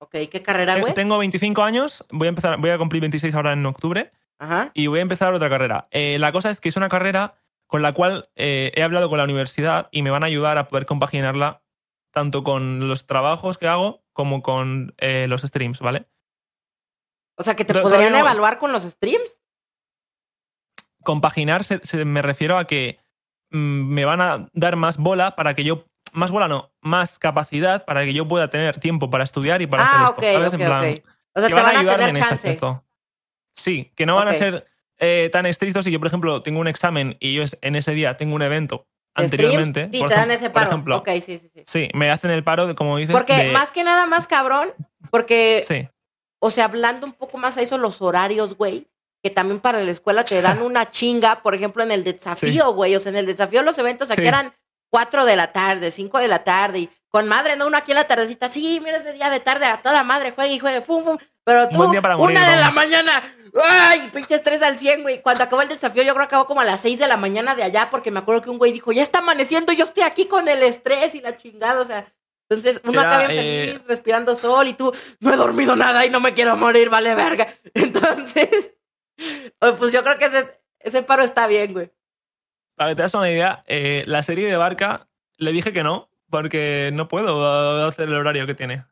Ok, 0.02 0.16
¿qué 0.32 0.42
carrera, 0.42 0.80
güey? 0.80 0.94
Tengo 0.94 1.18
25 1.18 1.62
años, 1.64 2.06
voy 2.12 2.28
a 2.28 2.30
empezar, 2.30 2.58
voy 2.60 2.70
a 2.70 2.78
cumplir 2.78 3.02
26 3.02 3.36
ahora 3.36 3.54
en 3.54 3.66
octubre 3.66 4.12
Ajá. 4.40 4.72
y 4.74 4.88
voy 4.88 5.00
a 5.00 5.02
empezar 5.02 5.34
otra 5.34 5.50
carrera. 5.50 5.88
Eh, 5.92 6.18
la 6.20 6.32
cosa 6.32 6.50
es 6.50 6.62
que 6.62 6.70
es 6.70 6.78
una 6.78 6.88
carrera 6.90 7.36
con 7.68 7.82
la 7.82 7.92
cual 7.94 8.30
eh, 8.36 8.72
he 8.76 8.84
hablado 8.84 9.10
con 9.10 9.18
la 9.18 9.26
universidad 9.26 9.90
y 9.92 10.02
me 10.02 10.10
van 10.10 10.24
a 10.24 10.28
ayudar 10.28 10.58
a 10.58 10.68
poder 10.68 10.86
compaginarla 10.86 11.64
tanto 12.12 12.44
con 12.44 12.88
los 12.88 13.06
trabajos 13.06 13.58
que 13.58 13.68
hago 13.68 14.04
como 14.14 14.42
con 14.42 14.96
eh, 14.98 15.28
los 15.28 15.42
streams, 15.44 15.80
¿vale? 15.80 16.08
O 17.38 17.44
sea, 17.44 17.56
que 17.56 17.64
te 17.66 17.74
podrían 17.74 18.12
no- 18.14 18.18
evaluar 18.20 18.58
con 18.58 18.72
los 18.72 18.84
streams. 18.84 19.42
compaginar 21.04 21.64
se, 21.64 21.86
se- 21.86 22.06
me 22.06 22.22
refiero 22.22 22.58
a 22.58 22.66
que 22.68 23.00
me 23.50 24.06
van 24.06 24.22
a 24.22 24.48
dar 24.54 24.76
más 24.76 24.98
bola 24.98 25.36
para 25.36 25.54
que 25.54 25.64
yo 25.64 25.86
más 26.14 26.32
bola 26.32 26.48
no 26.48 26.72
más 26.82 27.20
capacidad 27.20 27.86
para 27.86 28.04
que 28.04 28.14
yo 28.14 28.28
pueda 28.28 28.50
tener 28.50 28.80
tiempo 28.80 29.10
para 29.10 29.24
estudiar 29.24 29.62
y 29.62 29.68
para 29.68 29.84
ah, 29.84 29.86
hacer 29.88 30.02
ok, 30.02 30.24
esto 30.24 30.34
¿sabes? 30.34 30.54
ok, 30.54 30.60
En 30.60 30.68
plan. 30.68 31.04
O 31.34 31.40
sea, 31.40 31.50
que 31.50 31.56
te 31.56 31.62
van 31.62 31.76
a 31.76 31.80
ayudarme 31.80 32.06
tener 32.06 32.24
chance. 32.24 32.60
sí 33.56 33.92
que 33.96 34.06
no 34.06 34.16
van 34.16 34.28
a 34.28 34.34
ser 34.34 34.68
eh, 34.98 35.30
tan 35.32 35.46
estrictos 35.46 35.86
si 35.86 35.92
yo 35.92 36.00
por 36.00 36.08
ejemplo 36.08 36.42
tengo 36.42 36.60
un 36.60 36.68
examen 36.68 37.16
y 37.20 37.34
yo 37.36 37.44
en 37.62 37.76
ese 37.76 37.94
día 37.94 38.18
tengo 38.18 38.36
un 38.36 38.42
evento 38.42 38.88
¿De 39.16 39.26
anteriormente 39.26 39.88
streams? 39.88 39.96
Sí, 39.98 40.00
por 40.02 40.10
te 40.10 40.16
dan 40.16 40.32
ese 40.32 40.46
por 40.50 40.54
paro. 40.54 40.68
ejemplo, 40.68 41.04
sí, 41.06 41.22
sí, 41.22 41.38
sí. 41.54 41.64
sí 41.66 41.90
me 41.94 42.10
hacen 42.12 42.32
el 42.32 42.44
paro 42.44 42.68
de 42.68 42.76
como 42.76 42.98
dices 42.98 43.16
Porque 43.16 43.36
de- 43.36 43.52
más 43.52 43.72
que 43.72 43.84
nada, 43.84 44.06
más 44.08 44.28
cabrón, 44.28 44.70
porque, 45.12 45.64
sí 45.68 45.88
o 46.40 46.52
sea, 46.52 46.66
hablando 46.66 47.06
un 47.06 47.14
poco 47.14 47.38
más 47.38 47.58
a 47.58 47.62
eso, 47.62 47.78
los 47.78 48.02
horarios, 48.02 48.56
güey, 48.56 48.88
que 49.22 49.30
también 49.30 49.60
para 49.60 49.82
la 49.82 49.92
escuela 49.92 50.24
te 50.24 50.42
dan 50.42 50.62
una 50.62 50.90
chinga, 50.90 51.42
por 51.42 51.56
ejemplo, 51.56 51.84
en 51.84 51.92
el 51.92 52.04
desafío, 52.04 52.74
güey, 52.74 52.96
o 52.96 53.00
sea, 53.00 53.10
en 53.12 53.18
el 53.18 53.26
desafío 53.26 53.62
los 53.64 53.78
eventos 53.78 54.10
aquí 54.10 54.22
Sí. 54.22 54.28
eran 54.28 54.54
4 54.90 55.26
de 55.26 55.36
la 55.36 55.52
tarde, 55.52 55.92
5 55.92 56.20
de 56.20 56.28
la 56.28 56.44
tarde, 56.44 56.80
y 56.80 56.90
con 57.10 57.28
madre, 57.28 57.56
¿no? 57.56 57.68
Uno 57.68 57.78
aquí 57.78 57.92
en 57.92 57.98
la 57.98 58.08
tardecita, 58.08 58.50
sí, 58.50 58.80
mira 58.84 58.98
ese 58.98 59.14
día 59.14 59.30
de 59.30 59.40
tarde, 59.40 59.66
a 59.66 59.82
toda 59.82 60.04
madre, 60.04 60.32
juegue 60.32 60.54
y 60.54 60.60
juegue, 60.60 60.82
fum, 60.82 61.04
fum, 61.04 61.18
pero 61.44 61.68
tú, 61.70 61.80
morir, 61.80 62.02
una 62.20 62.50
de 62.50 62.56
la 62.58 62.72
mañana, 62.72 63.24
¡ay! 63.68 64.10
Pinche 64.14 64.36
estrés 64.36 64.62
al 64.62 64.78
100, 64.78 65.02
güey. 65.02 65.22
Cuando 65.22 65.44
acabó 65.44 65.64
el 65.64 65.68
desafío, 65.68 66.04
yo 66.04 66.14
creo 66.14 66.28
que 66.28 66.36
acabó 66.36 66.46
como 66.46 66.62
a 66.62 66.66
las 66.66 66.82
6 66.82 67.00
de 67.00 67.08
la 67.08 67.18
mañana 67.18 67.56
de 67.56 67.64
allá, 67.64 67.90
porque 67.90 68.12
me 68.12 68.20
acuerdo 68.20 68.42
que 68.44 68.52
un 68.52 68.60
güey 68.60 68.72
dijo, 68.72 68.92
ya 68.92 69.02
está 69.02 69.20
amaneciendo, 69.20 69.74
yo 69.74 69.86
estoy 69.86 70.04
aquí 70.04 70.26
con 70.26 70.48
el 70.48 70.62
estrés 70.64 71.16
y 71.16 71.22
la 71.22 71.36
chingada, 71.36 71.82
o 71.82 71.86
sea, 71.86 72.06
entonces 72.48 72.82
uno 72.84 73.02
Era, 73.02 73.16
acá 73.16 73.28
bien 73.28 73.40
eh, 73.40 73.66
feliz, 73.68 73.88
respirando 73.88 74.36
sol, 74.36 74.68
y 74.68 74.74
tú, 74.74 74.94
no 75.20 75.34
he 75.34 75.38
dormido 75.38 75.76
nada 75.76 76.06
y 76.06 76.10
no 76.10 76.20
me 76.20 76.34
quiero 76.34 76.56
morir, 76.58 76.90
vale 76.90 77.14
verga. 77.16 77.48
Entonces, 77.74 78.74
pues 79.60 79.92
yo 79.92 80.04
creo 80.04 80.18
que 80.18 80.26
ese, 80.26 80.48
ese 80.80 81.04
paro 81.04 81.24
está 81.24 81.48
bien, 81.48 81.74
güey. 81.74 81.92
para 82.76 82.92
que 82.92 82.96
te 82.96 83.02
das 83.02 83.14
una 83.14 83.30
idea 83.30 83.64
eh, 83.68 84.04
la 84.06 84.24
serie 84.24 84.48
de 84.48 84.58
Barca 84.58 85.08
le 85.38 85.52
dije 85.52 85.74
que 85.74 85.84
no 85.84 86.10
porque 86.30 86.92
no 86.94 87.08
puedo 87.08 87.86
hacer 87.88 88.08
el 88.10 88.16
horario 88.16 88.46
que 88.46 88.56
tiene 88.56 88.86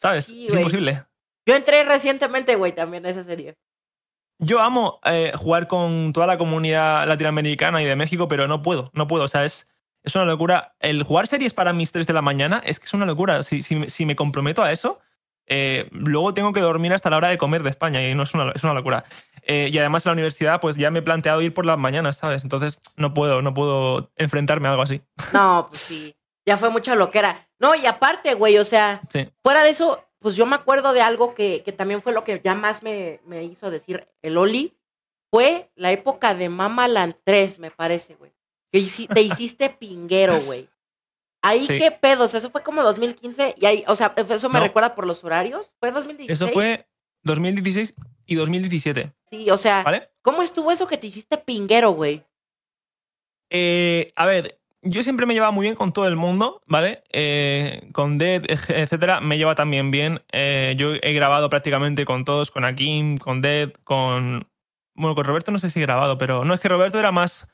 sabes 0.00 0.26
Sí, 0.26 0.46
es 0.46 0.54
imposible 0.54 1.04
Yo 1.46 1.54
entré 1.54 1.84
recientemente, 1.84 2.56
güey, 2.56 2.72
también 2.72 3.06
a 3.06 3.08
esa 3.08 3.24
serie. 3.24 3.56
Yo 4.38 4.60
amo 4.60 5.00
eh, 5.04 5.32
jugar 5.34 5.66
con 5.66 6.12
toda 6.12 6.26
la 6.26 6.38
comunidad 6.38 7.08
latinoamericana 7.08 7.82
y 7.82 7.86
de 7.86 7.96
México, 7.96 8.28
pero 8.28 8.46
no 8.46 8.62
puedo, 8.62 8.90
no 8.92 9.08
puedo. 9.08 9.24
O 9.24 9.28
sea, 9.28 9.44
es, 9.44 9.66
es 10.04 10.14
una 10.14 10.26
locura. 10.26 10.76
El 10.78 11.02
jugar 11.02 11.26
series 11.26 11.54
para 11.54 11.72
mis 11.72 11.90
3 11.90 12.06
de 12.06 12.12
la 12.12 12.22
mañana 12.22 12.62
es 12.64 12.78
que 12.78 12.84
es 12.84 12.94
una 12.94 13.06
locura. 13.06 13.42
Si, 13.42 13.62
si, 13.62 13.88
si 13.88 14.06
me 14.06 14.14
comprometo 14.14 14.62
a 14.62 14.70
eso, 14.70 15.00
eh, 15.48 15.88
luego 15.92 16.34
tengo 16.34 16.52
que 16.52 16.60
dormir 16.60 16.92
hasta 16.92 17.10
la 17.10 17.16
hora 17.16 17.28
de 17.28 17.38
comer 17.38 17.62
de 17.62 17.70
España 17.70 18.06
y 18.06 18.14
no 18.14 18.22
es 18.22 18.34
una, 18.34 18.52
es 18.52 18.62
una 18.64 18.74
locura. 18.74 19.04
Eh, 19.42 19.70
y 19.72 19.78
además 19.78 20.04
en 20.04 20.10
la 20.10 20.12
universidad, 20.14 20.60
pues 20.60 20.76
ya 20.76 20.90
me 20.90 20.98
he 20.98 21.02
planteado 21.02 21.40
ir 21.40 21.54
por 21.54 21.64
las 21.64 21.78
mañanas, 21.78 22.18
¿sabes? 22.18 22.42
Entonces 22.44 22.80
no 22.96 23.14
puedo, 23.14 23.40
no 23.42 23.54
puedo 23.54 24.10
enfrentarme 24.16 24.68
a 24.68 24.72
algo 24.72 24.82
así. 24.82 25.00
No, 25.32 25.66
pues 25.70 25.80
sí. 25.80 26.14
Ya 26.46 26.56
fue 26.56 26.70
mucha 26.70 26.94
loquera. 26.94 27.48
No, 27.58 27.74
y 27.74 27.86
aparte, 27.86 28.34
güey, 28.34 28.58
o 28.58 28.64
sea, 28.64 29.00
Sí. 29.10 29.28
fuera 29.42 29.62
de 29.64 29.70
eso, 29.70 30.04
pues 30.18 30.36
yo 30.36 30.46
me 30.46 30.54
acuerdo 30.56 30.92
de 30.92 31.00
algo 31.00 31.34
que, 31.34 31.62
que 31.64 31.72
también 31.72 32.02
fue 32.02 32.12
lo 32.12 32.24
que 32.24 32.40
ya 32.44 32.54
más 32.54 32.82
me, 32.82 33.20
me 33.26 33.44
hizo 33.44 33.70
decir 33.70 34.06
el 34.22 34.36
Oli. 34.36 34.74
Fue 35.30 35.70
la 35.76 35.92
época 35.92 36.34
de 36.34 36.48
Mama 36.48 36.88
Land 36.88 37.16
3, 37.24 37.58
me 37.58 37.70
parece, 37.70 38.14
güey. 38.16 38.32
Que 38.72 38.80
te 39.14 39.20
hiciste 39.22 39.70
pinguero, 39.70 40.40
güey. 40.40 40.68
Ahí 41.42 41.64
Sí. 41.66 41.78
qué 41.78 41.90
pedos, 41.92 42.34
eso 42.34 42.50
fue 42.50 42.62
como 42.62 42.82
2015 42.82 43.54
y 43.56 43.66
ahí, 43.66 43.84
o 43.86 43.94
sea, 43.96 44.12
eso 44.16 44.48
me 44.48 44.58
No. 44.58 44.64
recuerda 44.66 44.94
por 44.94 45.06
los 45.06 45.22
horarios. 45.24 45.72
¿Fue 45.78 45.92
2016? 45.92 46.30
Eso 46.30 46.46
fue 46.52 46.86
2016 47.22 47.94
y 48.26 48.34
2017, 48.34 49.12
Sí, 49.30 49.48
o 49.50 49.56
sea, 49.56 49.82
¿vale? 49.84 50.10
¿cómo 50.22 50.42
estuvo 50.42 50.70
eso 50.72 50.86
que 50.86 50.96
te 50.98 51.06
hiciste 51.06 51.38
pinguero, 51.38 51.90
güey? 51.90 52.24
Eh, 53.50 54.12
a 54.16 54.26
ver, 54.26 54.58
yo 54.82 55.02
siempre 55.02 55.26
me 55.26 55.34
llevaba 55.34 55.52
muy 55.52 55.62
bien 55.64 55.74
con 55.74 55.92
todo 55.92 56.06
el 56.06 56.16
mundo, 56.16 56.62
¿vale? 56.66 57.02
Eh, 57.12 57.88
con 57.92 58.18
Dead, 58.18 58.42
ej- 58.48 58.70
etcétera, 58.70 59.20
me 59.20 59.38
lleva 59.38 59.54
también 59.54 59.90
bien. 59.90 60.22
Eh, 60.32 60.74
yo 60.76 60.94
he 61.00 61.12
grabado 61.12 61.48
prácticamente 61.50 62.04
con 62.04 62.24
todos, 62.24 62.50
con 62.50 62.64
Akim, 62.64 63.16
con 63.16 63.40
Dead, 63.40 63.72
con. 63.84 64.48
Bueno, 64.94 65.14
con 65.14 65.24
Roberto 65.24 65.50
no 65.52 65.58
sé 65.58 65.70
si 65.70 65.78
he 65.78 65.82
grabado, 65.82 66.18
pero 66.18 66.44
no 66.44 66.54
es 66.54 66.60
que 66.60 66.68
Roberto 66.68 66.98
era 66.98 67.12
más 67.12 67.48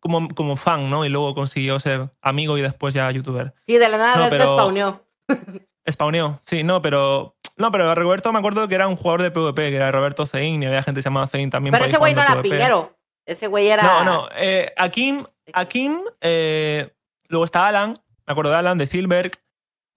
como, 0.00 0.28
como 0.28 0.56
fan, 0.56 0.90
¿no? 0.90 1.04
Y 1.04 1.08
luego 1.08 1.34
consiguió 1.34 1.78
ser 1.78 2.10
amigo 2.22 2.58
y 2.58 2.62
después 2.62 2.92
ya 2.94 3.10
youtuber. 3.10 3.54
Sí, 3.66 3.78
de 3.78 3.88
la 3.88 3.98
nada 3.98 4.16
No, 4.24 4.30
pero- 4.30 4.44
spawneó. 4.44 5.04
Spawneó, 5.90 6.38
sí, 6.44 6.62
no, 6.62 6.82
pero. 6.82 7.36
No, 7.56 7.72
pero 7.72 7.94
Roberto 7.94 8.32
me 8.32 8.38
acuerdo 8.38 8.68
que 8.68 8.74
era 8.74 8.86
un 8.86 8.96
jugador 8.96 9.22
de 9.22 9.30
PvP, 9.30 9.70
que 9.70 9.76
era 9.76 9.90
Roberto 9.90 10.24
Zein, 10.26 10.62
y 10.62 10.66
había 10.66 10.82
gente 10.82 11.00
llamada 11.00 11.26
Zein 11.26 11.50
también. 11.50 11.72
Pero 11.72 11.84
ese 11.84 11.98
güey 11.98 12.14
no 12.14 12.22
era 12.22 12.40
pinguero. 12.42 12.96
Ese 13.26 13.46
güey 13.48 13.68
era. 13.68 13.82
No, 13.82 14.04
no. 14.04 14.28
Eh, 14.36 14.72
Akim, 14.76 15.24
Akim 15.52 15.98
eh, 16.20 16.92
luego 17.28 17.44
está 17.44 17.66
Alan, 17.66 17.94
me 18.26 18.32
acuerdo 18.32 18.50
de 18.50 18.56
Alan, 18.58 18.78
de 18.78 18.86
Silberg. 18.86 19.32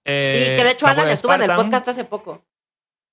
eh, 0.05 0.51
Y 0.53 0.57
que 0.57 0.63
de 0.63 0.71
hecho 0.71 0.85
me 0.85 0.91
Alan 0.93 1.07
de 1.07 1.13
estuvo 1.13 1.33
en 1.33 1.41
el 1.43 1.55
podcast 1.55 1.87
hace 1.87 2.05
poco. 2.05 2.43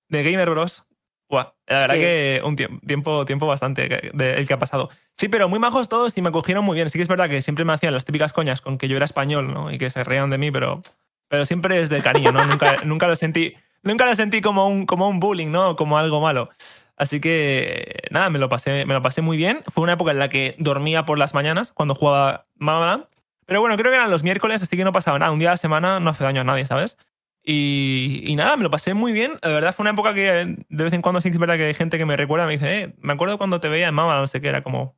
De 0.09 0.23
Gamer 0.23 0.51
Bros. 0.51 0.85
Buah, 1.31 1.53
la 1.69 1.79
verdad 1.81 1.95
Sí. 1.95 2.01
que 2.01 2.43
un 2.45 2.57
tiempo, 2.57 3.25
tiempo, 3.25 3.47
bastante 3.47 3.89
de- 4.13 4.35
el 4.35 4.47
que 4.49 4.53
ha 4.55 4.59
pasado. 4.59 4.91
Sí, 5.17 5.29
pero 5.29 5.49
muy 5.49 5.59
majos 5.61 5.89
todos 5.89 6.19
y 6.19 6.23
me 6.23 6.29
acogieron 6.31 6.65
muy 6.65 6.75
bien. 6.75 6.91
Sí 6.91 6.99
que 6.99 7.03
es 7.03 7.09
verdad 7.09 7.29
que 7.29 7.41
siempre 7.41 7.65
me 7.65 7.73
hacían 7.73 7.95
las 7.95 8.05
típicas 8.05 8.33
coñas 8.33 8.61
con 8.61 8.77
que 8.79 8.89
yo 8.89 8.97
era 8.97 9.05
español, 9.05 9.55
¿no? 9.55 9.71
Y 9.71 9.79
que 9.79 9.89
se 9.91 10.03
reían 10.03 10.29
de 10.31 10.39
mí, 10.39 10.51
pero, 10.51 10.83
pero 11.29 11.45
siempre 11.45 11.81
es 11.81 11.89
de 11.89 12.01
cariño, 12.01 12.33
¿no? 12.33 12.45
nunca, 12.45 12.75
nunca 12.85 13.07
lo 13.07 13.15
sentí, 13.15 13.55
nunca 13.85 14.07
lo 14.07 14.15
sentí 14.17 14.41
como 14.41 14.67
un, 14.67 14.87
como 14.87 15.09
un 15.09 15.21
bullying, 15.21 15.53
¿no? 15.53 15.77
Como 15.77 15.97
algo 15.99 16.21
malo. 16.21 16.51
Así 16.97 17.21
que 17.21 18.03
nada, 18.11 18.29
me 18.29 18.39
lo 18.41 18.49
pasé, 18.49 18.85
me 18.85 18.93
lo 18.93 19.01
pasé 19.01 19.23
muy 19.23 19.37
bien. 19.37 19.63
Fue 19.69 19.85
una 19.85 19.93
época 19.95 20.11
en 20.11 20.19
la 20.19 20.29
que 20.29 20.57
dormía 20.59 21.05
por 21.07 21.17
las 21.19 21.33
mañanas 21.33 21.73
cuando 21.73 21.95
jugaba 21.95 22.47
Mamaland. 22.57 23.05
Pero 23.47 23.61
bueno, 23.61 23.77
creo 23.77 23.91
que 23.91 23.97
eran 23.97 24.11
los 24.11 24.23
miércoles, 24.25 24.63
así 24.63 24.77
que 24.77 24.85
no 24.85 24.93
pasaba 24.93 25.19
nada. 25.19 25.31
Un 25.33 25.39
día 25.39 25.49
a 25.51 25.53
la 25.53 25.57
semana 25.57 25.99
no 26.01 26.11
hace 26.11 26.25
daño 26.25 26.41
a 26.43 26.45
nadie, 26.45 26.67
¿sabes? 26.67 26.99
Y, 27.43 28.23
y 28.27 28.37
nada, 28.37 28.57
me 28.57 28.63
lo 28.63 28.71
pasé 28.71 28.95
muy 28.95 29.13
bien. 29.13 29.33
La 29.43 29.49
verdad 29.51 29.75
fue 29.75 29.83
una 29.85 29.91
época 29.93 30.15
que 30.15 30.57
de 30.69 30.85
vez 30.85 30.93
en 30.93 31.03
cuando 31.03 31.21
sí 31.21 31.29
es 31.29 31.39
verdad 31.39 31.57
que 31.57 31.65
hay 31.65 31.75
gente 31.75 31.99
que 31.99 32.05
me 32.07 32.17
recuerda, 32.17 32.47
me 32.47 32.53
dice, 32.53 32.81
eh, 32.83 32.95
me 32.99 33.13
acuerdo 33.13 33.39
cuando 33.39 33.61
te 33.61 33.69
veía 33.69 33.89
en 33.89 33.95
Mama, 33.95 34.19
no 34.19 34.27
sé 34.27 34.41
qué, 34.41 34.49
era 34.49 34.63
como, 34.63 34.97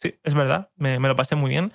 sí, 0.00 0.14
es 0.22 0.34
verdad, 0.34 0.70
me, 0.76 0.98
me 0.98 1.08
lo 1.08 1.16
pasé 1.16 1.34
muy 1.34 1.50
bien. 1.50 1.72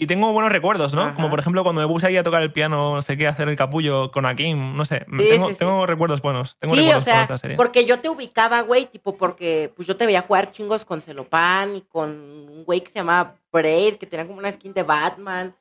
Y 0.00 0.06
tengo 0.06 0.32
buenos 0.32 0.52
recuerdos, 0.52 0.94
¿no? 0.94 1.02
Ajá. 1.02 1.14
Como 1.16 1.28
por 1.28 1.40
ejemplo 1.40 1.64
cuando 1.64 1.82
me 1.82 1.88
puse 1.88 2.06
ahí 2.06 2.16
a 2.16 2.22
tocar 2.22 2.40
el 2.42 2.52
piano, 2.52 2.94
no 2.94 3.02
sé 3.02 3.16
qué, 3.16 3.26
a 3.26 3.30
hacer 3.30 3.48
el 3.48 3.56
capullo 3.56 4.12
con 4.12 4.26
Akim, 4.26 4.76
no 4.76 4.84
sé. 4.84 5.04
Sí, 5.18 5.28
tengo, 5.28 5.48
sí, 5.48 5.54
sí. 5.54 5.58
tengo 5.58 5.86
recuerdos 5.86 6.22
buenos. 6.22 6.56
Tengo 6.60 6.76
Sí, 6.76 6.82
o 6.82 6.82
recuerdos 6.82 7.02
sea, 7.02 7.14
buenos 7.14 7.28
de 7.28 7.34
la 7.34 7.38
serie. 7.38 7.56
porque 7.56 7.84
yo 7.84 7.98
te 7.98 8.08
ubicaba, 8.08 8.60
güey, 8.60 8.86
tipo, 8.86 9.16
porque 9.16 9.72
pues 9.74 9.88
yo 9.88 9.96
te 9.96 10.06
veía 10.06 10.22
jugar 10.22 10.52
chingos 10.52 10.84
con 10.84 11.02
Celopan 11.02 11.74
y 11.74 11.80
con 11.80 12.10
un 12.10 12.62
güey 12.64 12.80
que 12.82 12.90
se 12.92 13.00
llamaba 13.00 13.34
Braid, 13.52 13.96
que 13.96 14.06
tenía 14.06 14.24
como 14.24 14.38
una 14.38 14.52
skin 14.52 14.72
de 14.72 14.84
Batman. 14.84 15.52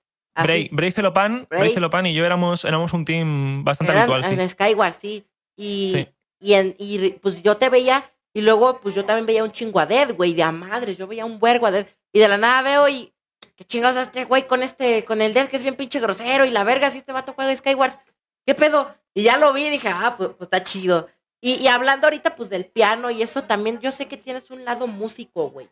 Bray, 0.43 0.69
Bray 0.71 0.91
Celopan, 0.91 1.47
Bray. 1.49 1.61
Bray 1.61 1.73
Celopan 1.73 2.05
y 2.05 2.13
yo 2.13 2.25
éramos, 2.25 2.63
éramos 2.65 2.93
un 2.93 3.05
team 3.05 3.63
bastante 3.63 3.91
Eran 3.93 4.09
habitual. 4.11 4.25
sí. 4.33 4.39
en 4.41 4.49
Skyward, 4.49 4.93
sí. 4.93 5.25
Y, 5.55 5.91
Sí. 5.93 6.07
y, 6.39 6.53
en, 6.53 6.75
y 6.77 7.09
pues 7.13 7.41
yo 7.43 7.57
te 7.57 7.69
veía, 7.69 8.11
y 8.33 8.41
luego 8.41 8.79
pues 8.79 8.93
yo 8.95 9.05
también 9.05 9.25
veía 9.25 9.43
un 9.43 9.51
chingo 9.51 9.79
a 9.79 9.85
Dead, 9.85 10.13
güey, 10.15 10.33
de 10.33 10.43
a 10.43 10.51
madres, 10.51 10.97
yo 10.97 11.07
veía 11.07 11.25
un 11.25 11.39
vergo 11.39 11.65
a 11.67 11.71
Dead, 11.71 11.87
y 12.13 12.19
de 12.19 12.27
la 12.27 12.37
nada 12.37 12.61
veo 12.61 12.87
y, 12.89 13.13
qué 13.55 13.63
chingados 13.63 13.97
este 13.97 14.25
güey 14.25 14.45
con 14.47 14.61
este, 14.61 15.03
con 15.05 15.21
el 15.21 15.33
Dead 15.33 15.47
que 15.47 15.57
es 15.57 15.63
bien 15.63 15.75
pinche 15.75 15.99
grosero, 15.99 16.45
y 16.45 16.51
la 16.51 16.63
verga, 16.63 16.91
si 16.91 16.99
este 16.99 17.13
vato 17.13 17.33
juega 17.33 17.55
Skywars, 17.55 17.97
¿qué 18.45 18.53
pedo? 18.53 18.95
Y 19.15 19.23
ya 19.23 19.37
lo 19.37 19.51
vi 19.53 19.65
y 19.65 19.69
dije, 19.71 19.89
ah, 19.89 20.13
pues, 20.15 20.29
pues 20.37 20.47
está 20.47 20.63
chido. 20.63 21.07
Y, 21.41 21.55
y 21.55 21.67
hablando 21.67 22.07
ahorita 22.07 22.35
pues 22.35 22.49
del 22.49 22.65
piano 22.65 23.09
y 23.11 23.21
eso 23.21 23.43
también, 23.43 23.79
yo 23.79 23.91
sé 23.91 24.07
que 24.07 24.17
tienes 24.17 24.49
un 24.51 24.63
lado 24.65 24.85
músico, 24.87 25.49
güey. 25.49 25.69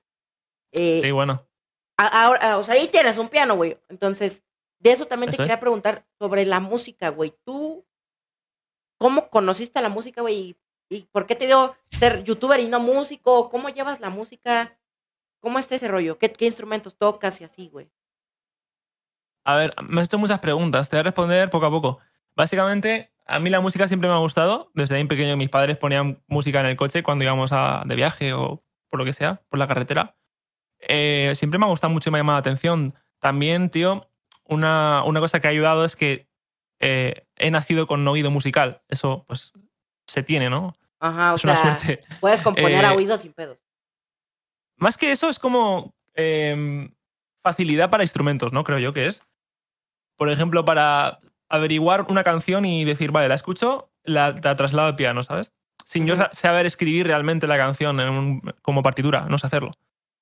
Eh, 0.72 1.02
Sí, 1.04 1.12
bueno. 1.12 1.46
ahora, 1.98 2.58
o 2.58 2.64
sea, 2.64 2.76
ahí 2.76 2.88
tienes 2.88 3.18
un 3.18 3.30
piano, 3.30 3.56
güey. 3.56 3.78
Entonces, 3.90 4.44
de 4.86 4.92
eso 4.92 5.08
también 5.08 5.32
te 5.32 5.36
es. 5.36 5.40
quería 5.40 5.60
preguntar 5.60 6.06
sobre 6.20 6.46
la 6.46 6.60
música, 6.60 7.10
güey. 7.10 7.34
¿Tú 7.44 7.84
cómo 9.00 9.32
conociste 9.32 9.82
la 9.82 9.90
música, 9.90 10.22
güey? 10.22 10.56
¿Y 10.90 11.02
por 11.12 11.26
qué 11.26 11.36
te 11.36 11.48
dio 11.48 11.76
ser 11.90 12.24
youtuber 12.24 12.60
y 12.60 12.68
no 12.68 12.80
músico? 12.80 13.50
¿Cómo 13.50 13.70
llevas 13.70 14.00
la 14.00 14.12
música? 14.12 14.78
¿Cómo 15.40 15.58
está 15.58 15.74
ese 15.74 15.88
rollo? 15.88 16.20
¿Qué, 16.20 16.32
qué 16.32 16.46
instrumentos 16.46 16.98
tocas 16.98 17.42
y 17.42 17.46
así, 17.46 17.68
güey? 17.70 17.90
A 19.44 19.56
ver, 19.56 19.74
me 19.82 20.02
has 20.02 20.08
hecho 20.08 20.20
muchas 20.20 20.40
preguntas, 20.40 20.88
te 20.88 20.98
voy 20.98 21.02
a 21.02 21.04
responder 21.04 21.50
poco 21.50 21.66
a 21.66 21.72
poco. 21.72 22.00
Básicamente, 22.36 23.12
a 23.26 23.40
mí 23.40 23.50
la 23.50 23.62
música 23.62 23.88
siempre 23.88 24.08
me 24.08 24.14
ha 24.14 24.20
gustado. 24.20 24.70
Desde 24.76 24.98
ahí 24.98 25.06
pequeño 25.06 25.36
mis 25.36 25.50
padres 25.50 25.78
ponían 25.78 26.24
música 26.28 26.60
en 26.60 26.68
el 26.68 26.78
coche 26.78 27.02
cuando 27.02 27.24
íbamos 27.24 27.52
a, 27.54 27.82
de 27.88 27.96
viaje 27.96 28.34
o 28.34 28.64
por 28.92 29.00
lo 29.00 29.06
que 29.06 29.14
sea, 29.14 29.42
por 29.50 29.58
la 29.58 29.68
carretera. 29.68 30.16
Eh, 30.80 31.32
siempre 31.34 31.58
me 31.58 31.66
ha 31.66 31.70
gustado 31.70 31.92
mucho 31.92 32.10
y 32.10 32.12
me 32.12 32.20
ha 32.20 32.22
llamado 32.22 32.36
la 32.36 32.42
atención. 32.42 32.94
También, 33.20 33.72
tío, 33.72 34.08
una, 34.46 35.04
una 35.06 35.20
cosa 35.20 35.40
que 35.40 35.48
ha 35.48 35.52
ayudado 35.52 35.86
es 35.86 35.96
que 35.96 36.28
eh, 36.80 37.26
he 37.36 37.52
nacido 37.52 37.88
con 37.88 38.08
oído 38.08 38.32
musical. 38.32 38.82
Eso, 38.90 39.26
pues, 39.28 39.54
se 40.08 40.24
tiene, 40.24 40.50
¿no? 40.50 40.76
Ajá, 41.00 41.34
o 41.34 41.36
es 41.36 41.44
una 41.44 41.56
sea, 41.56 41.80
suerte. 41.80 42.04
puedes 42.20 42.42
componer 42.42 42.86
a 42.86 42.94
Eh, 42.94 42.96
oídos 42.96 43.22
sin 43.22 43.34
pedos. 43.34 43.58
Más 44.78 44.98
que 44.98 45.12
eso, 45.12 45.30
es 45.30 45.40
como 45.40 45.94
em, 46.14 46.94
facilidad 47.44 47.90
para 47.90 48.04
instrumentos, 48.04 48.52
¿no? 48.54 48.64
Creo 48.64 48.80
yo 48.80 48.94
que 48.94 49.08
es. 49.08 49.24
Por 50.18 50.30
ejemplo, 50.30 50.64
para 50.66 51.20
averiguar 51.50 52.06
una 52.10 52.24
canción 52.24 52.66
y 52.66 52.84
decir, 52.86 53.12
vale, 53.12 53.28
la 53.30 53.36
escucho, 53.36 53.92
la, 54.04 54.32
la 54.42 54.56
traslado 54.56 54.88
al 54.90 54.96
piano, 54.96 55.24
¿sabes? 55.24 55.54
Sin 55.86 56.08
yo 56.08 56.16
saber 56.32 56.66
escribir 56.66 57.06
realmente 57.08 57.48
la 57.48 57.58
canción 57.58 58.00
en 58.00 58.10
un- 58.10 58.42
como 58.62 58.82
partitura, 58.82 59.28
no 59.30 59.38
sé 59.38 59.48
hacerlo. 59.48 59.72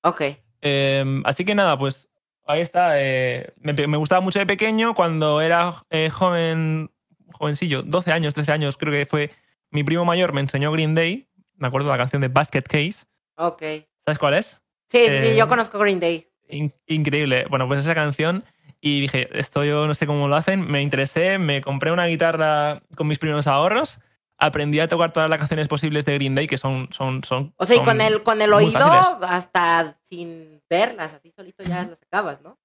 Ok. 0.04 0.22
Em, 0.62 1.24
así 1.26 1.46
que 1.46 1.56
nada, 1.56 1.78
pues 1.78 2.10
ahí 2.46 2.62
está. 2.62 3.02
eh, 3.02 3.54
me, 3.60 3.74
me 3.74 3.98
gustaba 3.98 4.22
mucho 4.22 4.40
de 4.40 4.46
pequeño. 4.46 4.94
Cuando 4.96 5.42
era 5.42 5.84
eh, 5.90 6.10
joven, 6.10 6.92
jovencillo, 7.34 7.84
12 7.84 8.12
años, 8.12 8.34
13 8.34 8.52
años, 8.52 8.78
creo 8.78 8.92
que 8.94 9.06
fue 9.06 9.32
mi 9.72 9.84
primo 9.84 10.06
mayor, 10.06 10.34
me 10.34 10.42
enseñó 10.42 10.72
Green 10.72 10.96
Day. 10.96 11.28
Me 11.56 11.68
acuerdo 11.68 11.88
de 11.88 11.94
la 11.94 11.98
canción 11.98 12.22
de 12.22 12.28
Basket 12.28 12.64
Case. 12.64 13.06
Ok. 13.38 13.62
¿Sabes 14.06 14.20
cuál 14.20 14.34
es? 14.36 14.62
Sí, 14.90 15.00
sí, 15.06 15.10
sí, 15.10 15.28
Eh, 15.30 15.36
yo 15.38 15.48
conozco 15.48 15.80
Green 15.80 16.00
Day. 16.00 16.28
In- 16.50 16.74
increíble. 16.88 17.46
Bueno, 17.50 17.68
pues 17.68 17.80
esa 17.80 17.96
canción. 17.96 18.44
Y 18.82 19.00
dije, 19.02 19.30
esto 19.40 19.64
yo 19.64 19.88
no 19.88 19.94
sé 19.94 20.06
cómo 20.06 20.28
lo 20.28 20.36
hacen. 20.36 20.60
Me 20.70 20.82
interesé, 20.82 21.38
me 21.38 21.62
compré 21.62 21.92
una 21.92 22.06
guitarra 22.08 22.82
con 22.96 23.08
mis 23.08 23.18
primeros 23.18 23.48
ahorros. 23.48 24.00
Aprendí 24.46 24.82
a 24.82 24.90
tocar 24.90 25.14
todas 25.14 25.30
las 25.30 25.40
canciones 25.40 25.70
posibles 25.70 26.04
de 26.04 26.16
Green 26.16 26.36
Day, 26.36 26.48
que 26.48 26.58
son. 26.58 26.90
son, 26.92 27.24
son 27.24 27.54
O 27.56 27.66
sea, 27.66 27.78
y 27.78 27.80
con 27.82 28.02
el, 28.02 28.24
con 28.24 28.42
el 28.42 28.52
oído, 28.52 28.78
fáciles. 28.78 29.30
hasta 29.30 29.98
sin 30.04 30.62
verlas, 30.70 31.14
así 31.14 31.32
solito 31.32 31.64
ya 31.64 31.84
las 31.84 32.02
acabas, 32.04 32.42
¿no? 32.42 32.58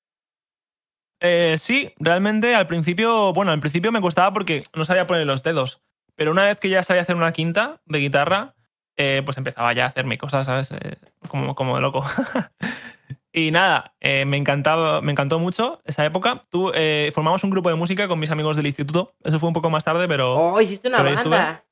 Eh, 1.20 1.54
sí, 1.56 1.94
realmente 2.00 2.56
al 2.56 2.66
principio, 2.66 3.32
bueno, 3.32 3.52
al 3.52 3.60
principio 3.60 3.92
me 3.92 4.00
costaba 4.00 4.32
porque 4.32 4.64
no 4.74 4.84
sabía 4.84 5.06
poner 5.06 5.24
los 5.24 5.44
dedos. 5.44 5.80
Pero 6.16 6.32
una 6.32 6.46
vez 6.46 6.58
que 6.58 6.68
ya 6.68 6.82
sabía 6.82 7.02
hacer 7.02 7.14
una 7.14 7.32
quinta 7.32 7.80
de 7.86 8.00
guitarra, 8.00 8.56
eh, 8.96 9.22
pues 9.24 9.38
empezaba 9.38 9.72
ya 9.72 9.84
a 9.84 9.88
hacerme 9.88 10.18
cosas, 10.18 10.46
¿sabes? 10.46 10.72
Eh, 10.72 10.96
como, 11.28 11.54
como 11.54 11.76
de 11.76 11.80
loco. 11.80 12.04
y 13.32 13.52
nada, 13.52 13.94
eh, 14.00 14.24
me 14.24 14.36
encantaba, 14.36 15.00
me 15.00 15.12
encantó 15.12 15.38
mucho 15.38 15.80
esa 15.84 16.04
época. 16.04 16.44
Tú, 16.50 16.72
eh, 16.74 17.12
formamos 17.14 17.44
un 17.44 17.50
grupo 17.50 17.68
de 17.68 17.76
música 17.76 18.08
con 18.08 18.18
mis 18.18 18.32
amigos 18.32 18.56
del 18.56 18.66
instituto. 18.66 19.14
Eso 19.22 19.38
fue 19.38 19.46
un 19.46 19.52
poco 19.52 19.70
más 19.70 19.84
tarde, 19.84 20.08
pero 20.08 20.34
Oh, 20.34 20.60
hiciste 20.60 20.88
una 20.88 21.02
banda. 21.02 21.64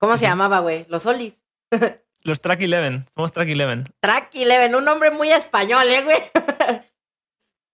¿Cómo 0.00 0.16
se 0.16 0.26
llamaba, 0.26 0.60
güey? 0.60 0.86
Los 0.88 1.02
Solis. 1.02 1.40
los 2.22 2.40
Track 2.40 2.60
11, 2.62 3.04
somos 3.14 3.32
Track 3.32 3.48
11. 3.50 3.84
Track 4.00 4.34
Eleven, 4.34 4.74
un 4.74 4.84
nombre 4.84 5.10
muy 5.10 5.30
español, 5.30 5.84
¿eh, 5.86 6.02
güey? 6.02 6.16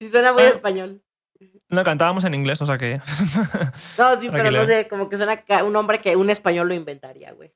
sí, 0.01 0.11
suena 0.11 0.33
muy 0.33 0.43
Ah. 0.43 0.49
español. 0.49 1.01
No, 1.69 1.83
cantábamos 1.85 2.25
en 2.25 2.35
inglés, 2.35 2.61
o 2.63 2.67
sea 2.67 2.79
que... 2.79 3.01
No, 3.99 4.21
sí, 4.21 4.29
pero 4.31 4.51
no 4.51 4.65
sé, 4.67 4.89
como 4.89 5.09
que 5.09 5.17
suena 5.17 5.43
un 5.65 5.73
nombre 5.73 6.01
que 6.01 6.17
un 6.17 6.31
español 6.31 6.69
lo 6.69 6.75
inventaría, 6.75 7.33
güey. 7.33 7.53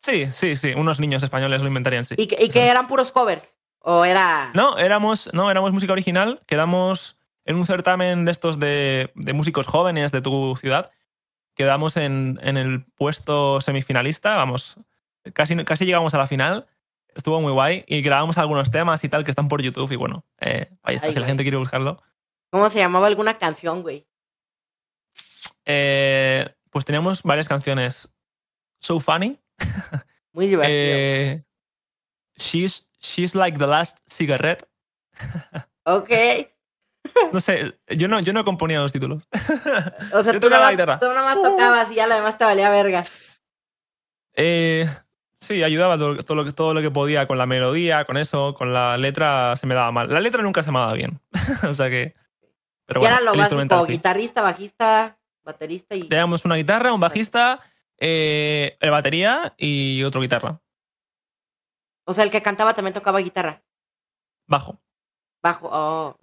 sí, 0.00 0.26
sí, 0.32 0.56
sí, 0.56 0.72
unos 0.74 0.98
niños 1.00 1.22
españoles 1.22 1.60
lo 1.62 1.68
inventarían, 1.68 2.04
sí. 2.04 2.14
¿Y, 2.16 2.26
que, 2.26 2.42
y 2.44 2.48
que 2.48 2.68
eran 2.68 2.86
puros 2.88 3.12
covers? 3.12 3.56
¿O 3.80 4.04
era...? 4.04 4.50
No, 4.54 4.78
éramos, 4.78 5.30
no, 5.32 5.50
éramos 5.50 5.72
música 5.72 5.92
original. 5.92 6.40
Quedamos 6.46 7.16
en 7.44 7.56
un 7.56 7.66
certamen 7.66 8.24
de 8.24 8.32
estos 8.32 8.58
de, 8.58 9.10
de 9.14 9.32
músicos 9.32 9.66
jóvenes 9.66 10.12
de 10.12 10.20
tu 10.22 10.56
ciudad. 10.56 10.90
Quedamos 11.60 11.98
en, 11.98 12.38
en 12.42 12.56
el 12.56 12.86
puesto 12.96 13.60
semifinalista, 13.60 14.34
vamos, 14.34 14.78
casi, 15.34 15.54
casi 15.66 15.84
llegamos 15.84 16.14
a 16.14 16.16
la 16.16 16.26
final. 16.26 16.66
Estuvo 17.14 17.38
muy 17.42 17.52
guay 17.52 17.84
y 17.86 18.00
grabamos 18.00 18.38
algunos 18.38 18.70
temas 18.70 19.04
y 19.04 19.10
tal 19.10 19.24
que 19.24 19.30
están 19.30 19.48
por 19.48 19.60
YouTube 19.60 19.92
y 19.92 19.96
bueno, 19.96 20.24
eh, 20.40 20.70
ahí 20.82 20.94
está, 20.94 21.08
Ay, 21.08 21.12
si 21.12 21.18
la 21.18 21.24
güey. 21.24 21.30
gente 21.32 21.44
quiere 21.44 21.58
buscarlo. 21.58 22.02
¿Cómo 22.50 22.70
se 22.70 22.78
llamaba 22.78 23.08
alguna 23.08 23.36
canción, 23.36 23.82
güey? 23.82 24.06
Eh, 25.66 26.48
pues 26.70 26.86
teníamos 26.86 27.22
varias 27.22 27.46
canciones. 27.46 28.08
So 28.80 28.98
Funny. 28.98 29.38
Muy 30.32 30.46
divertido. 30.46 30.78
eh, 30.78 31.44
she's, 32.38 32.88
she's 33.00 33.34
like 33.34 33.58
the 33.58 33.66
last 33.66 33.98
cigarette. 34.08 34.66
ok. 35.84 36.10
No 37.32 37.40
sé, 37.40 37.78
yo 37.88 38.08
no, 38.08 38.20
yo 38.20 38.32
no 38.32 38.44
componía 38.44 38.80
los 38.80 38.92
títulos. 38.92 39.22
O 40.12 40.22
sea, 40.22 40.32
Yo 40.32 40.40
tú 40.40 40.50
nomás, 40.50 40.76
la 40.76 40.98
tú 40.98 41.06
nomás 41.06 41.40
tocabas 41.42 41.90
y 41.92 41.94
ya 41.94 42.06
lo 42.06 42.14
demás 42.14 42.36
te 42.38 42.44
valía 42.44 42.70
verga. 42.70 43.04
Eh, 44.34 44.88
sí, 45.38 45.62
ayudaba 45.62 45.96
todo, 45.98 46.16
todo 46.18 46.34
lo, 46.36 46.44
que- 46.44 46.52
todo 46.52 46.74
lo 46.74 46.80
que 46.80 46.90
podía 46.90 47.26
con 47.26 47.38
la 47.38 47.46
melodía, 47.46 48.04
con 48.04 48.16
eso, 48.16 48.54
con 48.54 48.72
la 48.72 48.96
letra 48.96 49.56
se 49.56 49.66
me 49.66 49.74
daba 49.74 49.92
mal. 49.92 50.12
La 50.12 50.20
letra 50.20 50.42
nunca 50.42 50.62
se 50.62 50.72
me 50.72 50.78
daba 50.78 50.94
bien. 50.94 51.20
o 51.68 51.74
sea 51.74 51.88
que. 51.90 52.14
Pero 52.86 53.00
y 53.00 53.02
bueno, 53.02 53.16
era 53.16 53.24
lo 53.24 53.34
básico, 53.36 53.86
sí. 53.86 53.92
guitarrista, 53.92 54.42
bajista, 54.42 55.18
baterista 55.44 55.94
y... 55.94 56.08
Teníamos 56.08 56.44
una 56.44 56.56
guitarra, 56.56 56.92
un 56.92 56.98
bajista, 56.98 57.60
eh, 57.98 58.76
el 58.80 58.90
batería 58.90 59.54
y 59.56 60.02
otro 60.02 60.20
guitarra. 60.20 60.60
O 62.04 62.12
sea, 62.12 62.24
el 62.24 62.32
que 62.32 62.42
cantaba 62.42 62.74
también 62.74 62.92
tocaba 62.92 63.20
guitarra. 63.20 63.62
Bajo. 64.48 64.80
Bajo. 65.40 65.68
Oh. 65.70 66.16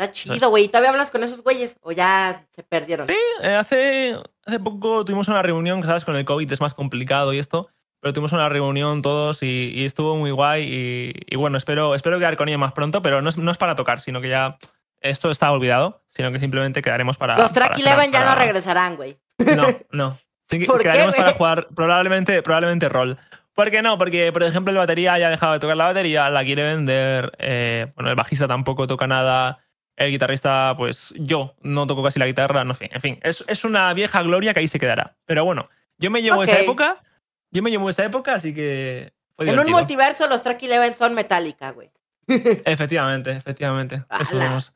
Está 0.00 0.12
es. 0.12 0.12
chido, 0.12 0.48
güey. 0.50 0.64
¿Y 0.64 0.68
¿Todavía 0.68 0.90
hablas 0.90 1.10
con 1.10 1.22
esos 1.22 1.42
güeyes? 1.42 1.76
¿O 1.82 1.92
ya 1.92 2.46
se 2.50 2.62
perdieron? 2.62 3.06
Sí, 3.06 3.14
eh, 3.42 3.54
hace, 3.54 4.16
hace 4.46 4.58
poco 4.60 5.04
tuvimos 5.04 5.28
una 5.28 5.42
reunión, 5.42 5.82
sabes, 5.84 6.04
con 6.04 6.16
el 6.16 6.24
COVID 6.24 6.50
es 6.52 6.60
más 6.60 6.74
complicado 6.74 7.32
y 7.32 7.38
esto. 7.38 7.68
Pero 8.00 8.14
tuvimos 8.14 8.32
una 8.32 8.48
reunión 8.48 9.02
todos 9.02 9.42
y, 9.42 9.72
y 9.74 9.84
estuvo 9.84 10.16
muy 10.16 10.30
guay. 10.30 10.62
Y, 10.64 11.12
y 11.28 11.36
bueno, 11.36 11.58
espero, 11.58 11.94
espero 11.94 12.18
quedar 12.18 12.36
con 12.36 12.48
ella 12.48 12.56
más 12.56 12.72
pronto, 12.72 13.02
pero 13.02 13.20
no 13.20 13.28
es, 13.28 13.36
no 13.36 13.50
es 13.50 13.58
para 13.58 13.74
tocar, 13.74 14.00
sino 14.00 14.22
que 14.22 14.30
ya 14.30 14.56
esto 15.00 15.30
está 15.30 15.50
olvidado, 15.52 16.02
sino 16.08 16.32
que 16.32 16.40
simplemente 16.40 16.80
quedaremos 16.80 17.16
para. 17.18 17.36
Los 17.36 17.52
Track 17.52 17.72
para 17.72 17.80
Eleven 17.80 18.10
ya 18.10 18.20
no 18.20 18.26
para- 18.26 18.40
regresarán, 18.42 18.96
güey. 18.96 19.18
No, 19.54 19.64
no. 19.92 20.18
Sí 20.48 20.64
¿Por 20.64 20.78
qué, 20.78 20.84
quedaremos 20.84 21.14
para 21.14 21.28
güey? 21.28 21.36
jugar 21.36 21.68
probablemente, 21.76 22.42
probablemente 22.42 22.88
rol. 22.88 23.18
¿Por 23.54 23.70
qué 23.70 23.82
no? 23.82 23.98
Porque, 23.98 24.32
por 24.32 24.42
ejemplo, 24.44 24.72
el 24.72 24.78
batería 24.78 25.18
ya 25.18 25.26
ha 25.26 25.30
dejado 25.30 25.52
de 25.52 25.60
tocar 25.60 25.76
la 25.76 25.84
batería, 25.84 26.30
la 26.30 26.42
quiere 26.44 26.62
vender. 26.62 27.32
eh, 27.38 27.92
bueno, 27.96 28.08
el 28.10 28.16
bajista 28.16 28.48
tampoco 28.48 28.86
toca 28.86 29.06
nada. 29.06 29.58
El 30.00 30.10
guitarrista, 30.10 30.74
pues 30.78 31.12
yo 31.18 31.54
no 31.60 31.86
toco 31.86 32.02
casi 32.02 32.18
la 32.18 32.26
guitarra. 32.26 32.64
No, 32.64 32.70
en 32.72 32.76
fin, 32.76 32.88
en 32.90 33.00
fin 33.02 33.20
es, 33.22 33.44
es 33.46 33.64
una 33.64 33.92
vieja 33.92 34.22
gloria 34.22 34.54
que 34.54 34.60
ahí 34.60 34.68
se 34.68 34.78
quedará. 34.78 35.14
Pero 35.26 35.44
bueno, 35.44 35.68
yo 35.98 36.10
me 36.10 36.22
llevo 36.22 36.38
Ok. 36.38 36.44
esa 36.48 36.60
época. 36.60 37.02
Yo 37.50 37.62
me 37.62 37.70
llevo 37.70 37.90
esa 37.90 38.04
época, 38.06 38.32
así 38.34 38.54
que. 38.54 39.12
fue 39.36 39.50
En 39.50 39.58
un 39.58 39.70
multiverso, 39.70 40.26
los 40.26 40.40
Track 40.40 40.62
Eleven 40.62 40.94
son 40.94 41.14
Metallica, 41.14 41.72
güey. 41.72 41.90
Efectivamente, 42.28 43.32
efectivamente. 43.32 43.96
Eso 44.20 44.30
Ala. 44.32 44.44
vemos. 44.44 44.72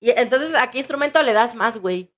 Y 0.00 0.10
entonces, 0.10 0.54
¿a 0.54 0.70
qué 0.70 0.78
instrumento 0.78 1.20
le 1.24 1.32
das 1.32 1.54
más, 1.56 1.78
güey? 1.78 2.10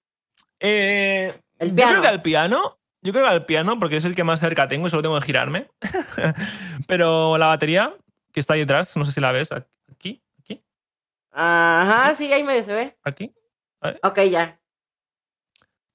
Eh, 0.60 1.32
El 1.58 1.70
Yo 1.70 1.74
piano. 1.76 1.90
creo 1.92 2.02
que 2.02 2.08
al 2.08 2.22
piano. 2.22 2.78
Yo 3.00 3.12
creo 3.12 3.24
que 3.24 3.30
al 3.30 3.46
piano, 3.46 3.78
porque 3.78 3.96
es 3.96 4.04
el 4.04 4.14
que 4.14 4.24
más 4.24 4.40
cerca 4.40 4.66
tengo 4.68 4.86
y 4.86 4.90
solo 4.90 5.02
tengo 5.02 5.18
que 5.18 5.26
girarme. 5.26 5.68
Pero 6.86 7.38
la 7.38 7.46
batería, 7.46 7.94
que 8.32 8.40
está 8.40 8.54
ahí 8.54 8.60
detrás, 8.60 8.96
no 8.96 9.04
sé 9.04 9.12
si 9.12 9.20
la 9.20 9.32
ves. 9.32 9.48
Ajá, 11.32 12.14
sí, 12.14 12.32
ahí 12.32 12.44
medio 12.44 12.62
se 12.62 12.72
ve. 12.74 12.96
aquí. 13.02 13.32
Ok, 14.02 14.20
ya. 14.30 14.60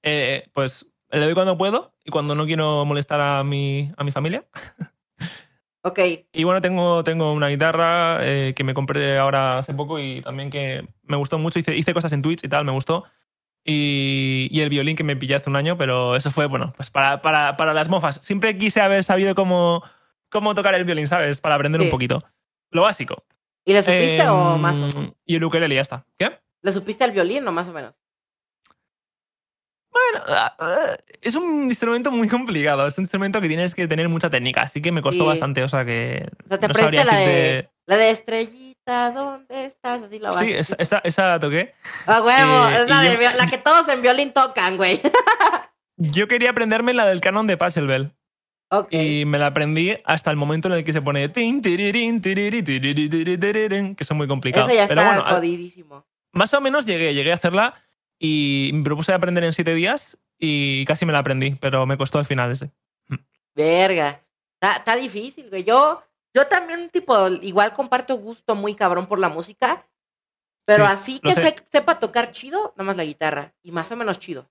Eh, 0.02 0.48
pues 0.52 0.86
le 1.10 1.20
doy 1.20 1.34
cuando 1.34 1.56
puedo 1.56 1.94
y 2.04 2.10
cuando 2.10 2.34
no 2.34 2.44
quiero 2.44 2.84
molestar 2.84 3.20
a 3.20 3.42
mi, 3.44 3.90
a 3.96 4.04
mi 4.04 4.12
familia. 4.12 4.44
Ok. 5.82 6.00
Y 6.32 6.44
bueno, 6.44 6.60
tengo, 6.60 7.02
tengo 7.04 7.32
una 7.32 7.48
guitarra 7.48 8.18
eh, 8.20 8.52
que 8.54 8.64
me 8.64 8.74
compré 8.74 9.16
ahora 9.16 9.58
hace 9.58 9.72
poco 9.74 9.98
y 9.98 10.20
también 10.22 10.50
que 10.50 10.86
me 11.02 11.16
gustó 11.16 11.38
mucho. 11.38 11.58
Hice, 11.58 11.76
hice 11.76 11.94
cosas 11.94 12.12
en 12.12 12.20
Twitch 12.20 12.44
y 12.44 12.48
tal, 12.48 12.64
me 12.64 12.72
gustó. 12.72 13.04
Y, 13.64 14.48
y 14.50 14.60
el 14.60 14.68
violín 14.70 14.96
que 14.96 15.04
me 15.04 15.16
pillé 15.16 15.36
hace 15.36 15.48
un 15.50 15.56
año, 15.56 15.76
pero 15.78 16.16
eso 16.16 16.30
fue, 16.30 16.46
bueno, 16.46 16.72
pues 16.76 16.90
para, 16.90 17.22
para, 17.22 17.56
para 17.56 17.72
las 17.74 17.88
mofas. 17.88 18.16
Siempre 18.22 18.56
quise 18.58 18.80
haber 18.80 19.04
sabido 19.04 19.34
cómo, 19.34 19.82
cómo 20.30 20.54
tocar 20.54 20.74
el 20.74 20.84
violín, 20.84 21.06
¿sabes? 21.06 21.40
Para 21.40 21.54
aprender 21.54 21.80
Sí. 21.80 21.86
un 21.86 21.90
poquito. 21.90 22.22
Lo 22.70 22.82
básico. 22.82 23.24
¿Y 23.68 23.72
le 23.74 23.82
supiste 23.82 24.26
o 24.28 24.54
Em, 24.54 24.60
más 24.62 24.80
o 24.80 24.86
menos? 24.86 25.12
Y 25.26 25.36
el 25.36 25.44
ukelele 25.44 25.74
ya 25.74 25.82
está. 25.82 26.06
¿Qué? 26.18 26.38
¿Le 26.62 26.72
supiste 26.72 27.04
al 27.04 27.10
violín 27.12 27.46
o 27.46 27.52
más 27.52 27.68
o 27.68 27.72
menos? 27.72 27.92
Bueno, 29.90 30.24
ah, 30.28 30.54
ah, 30.58 30.96
es 31.20 31.34
un 31.34 31.64
instrumento 31.64 32.10
muy 32.10 32.28
complicado. 32.28 32.86
Es 32.86 32.96
un 32.98 33.02
instrumento 33.02 33.40
que 33.40 33.48
tienes 33.48 33.74
que 33.74 33.86
tener 33.88 34.08
mucha 34.08 34.30
técnica, 34.30 34.62
así 34.62 34.80
que 34.80 34.92
me 34.92 35.02
costó 35.02 35.24
Sí. 35.24 35.28
bastante. 35.28 35.62
O 35.64 35.68
sea 35.68 35.84
que. 35.84 36.26
O 36.46 36.48
sea, 36.48 36.58
te 36.58 36.68
no 36.68 36.74
la 36.74 36.90
de, 37.18 37.68
la 37.86 37.96
de 37.96 38.10
estrellita, 38.10 39.10
¿dónde 39.10 39.64
estás? 39.66 40.02
Así 40.02 40.18
la 40.18 40.30
vas. 40.30 40.38
Sí, 40.40 40.52
esa, 40.54 40.76
esa, 40.78 40.98
esa 41.04 41.26
la 41.28 41.40
toqué. 41.40 41.74
A 42.06 42.22
huevo, 42.22 42.68
eh, 42.68 42.76
es 42.82 42.88
la, 42.88 43.02
de 43.02 43.14
yo- 43.22 43.36
la 43.36 43.46
que 43.48 43.58
todos 43.58 43.88
en 43.88 44.02
violín 44.02 44.32
tocan, 44.32 44.76
güey. 44.76 45.00
Yo 46.00 46.28
quería 46.28 46.50
aprenderme 46.50 46.94
la 46.94 47.06
del 47.06 47.20
canon 47.20 47.48
de 47.48 47.56
Pachelbel. 47.56 48.12
Ok. 48.70 48.92
Y 48.92 49.24
me 49.24 49.38
la 49.38 49.46
aprendí 49.48 49.96
hasta 50.04 50.30
el 50.30 50.36
momento 50.36 50.68
en 50.68 50.74
el 50.74 50.84
que 50.84 50.92
se 50.92 51.02
pone 51.02 51.28
tin, 51.28 51.60
que 51.62 51.70
son 54.04 54.16
muy 54.16 54.28
complicados. 54.28 54.68
Eso 54.70 54.76
ya 54.78 54.86
Pero 54.86 55.00
está 55.00 55.14
bueno, 55.14 55.28
a- 55.28 55.34
jodidísimo. 55.36 56.06
Más 56.32 56.52
o 56.54 56.60
menos 56.60 56.86
llegué, 56.86 57.14
llegué 57.14 57.32
a 57.32 57.36
hacerla 57.36 57.74
y 58.18 58.70
me 58.74 58.84
propuse 58.84 59.12
aprender 59.12 59.44
en 59.44 59.52
siete 59.52 59.74
días 59.74 60.18
y 60.38 60.84
casi 60.84 61.06
me 61.06 61.12
la 61.12 61.20
aprendí, 61.20 61.56
pero 61.60 61.86
me 61.86 61.96
costó 61.96 62.18
al 62.18 62.24
final 62.26 62.52
ese. 62.52 62.70
Verga. 63.54 64.20
Está, 64.60 64.96
difícil, 64.96 65.48
güey. 65.50 65.64
Yo, 65.64 66.02
yo 66.34 66.46
también, 66.46 66.90
tipo, 66.90 67.28
igual 67.28 67.72
comparto 67.72 68.16
gusto 68.16 68.54
muy 68.54 68.74
cabrón 68.74 69.06
por 69.06 69.18
la 69.18 69.28
música, 69.28 69.86
pero 70.64 70.84
así 70.84 71.20
que 71.20 71.34
sepa 71.70 71.98
tocar 71.98 72.30
chido, 72.30 72.74
nada 72.76 72.84
más 72.84 72.96
la 72.96 73.04
guitarra. 73.04 73.54
Y 73.62 73.72
más 73.72 73.90
o 73.90 73.96
menos 73.96 74.18
chido. 74.18 74.48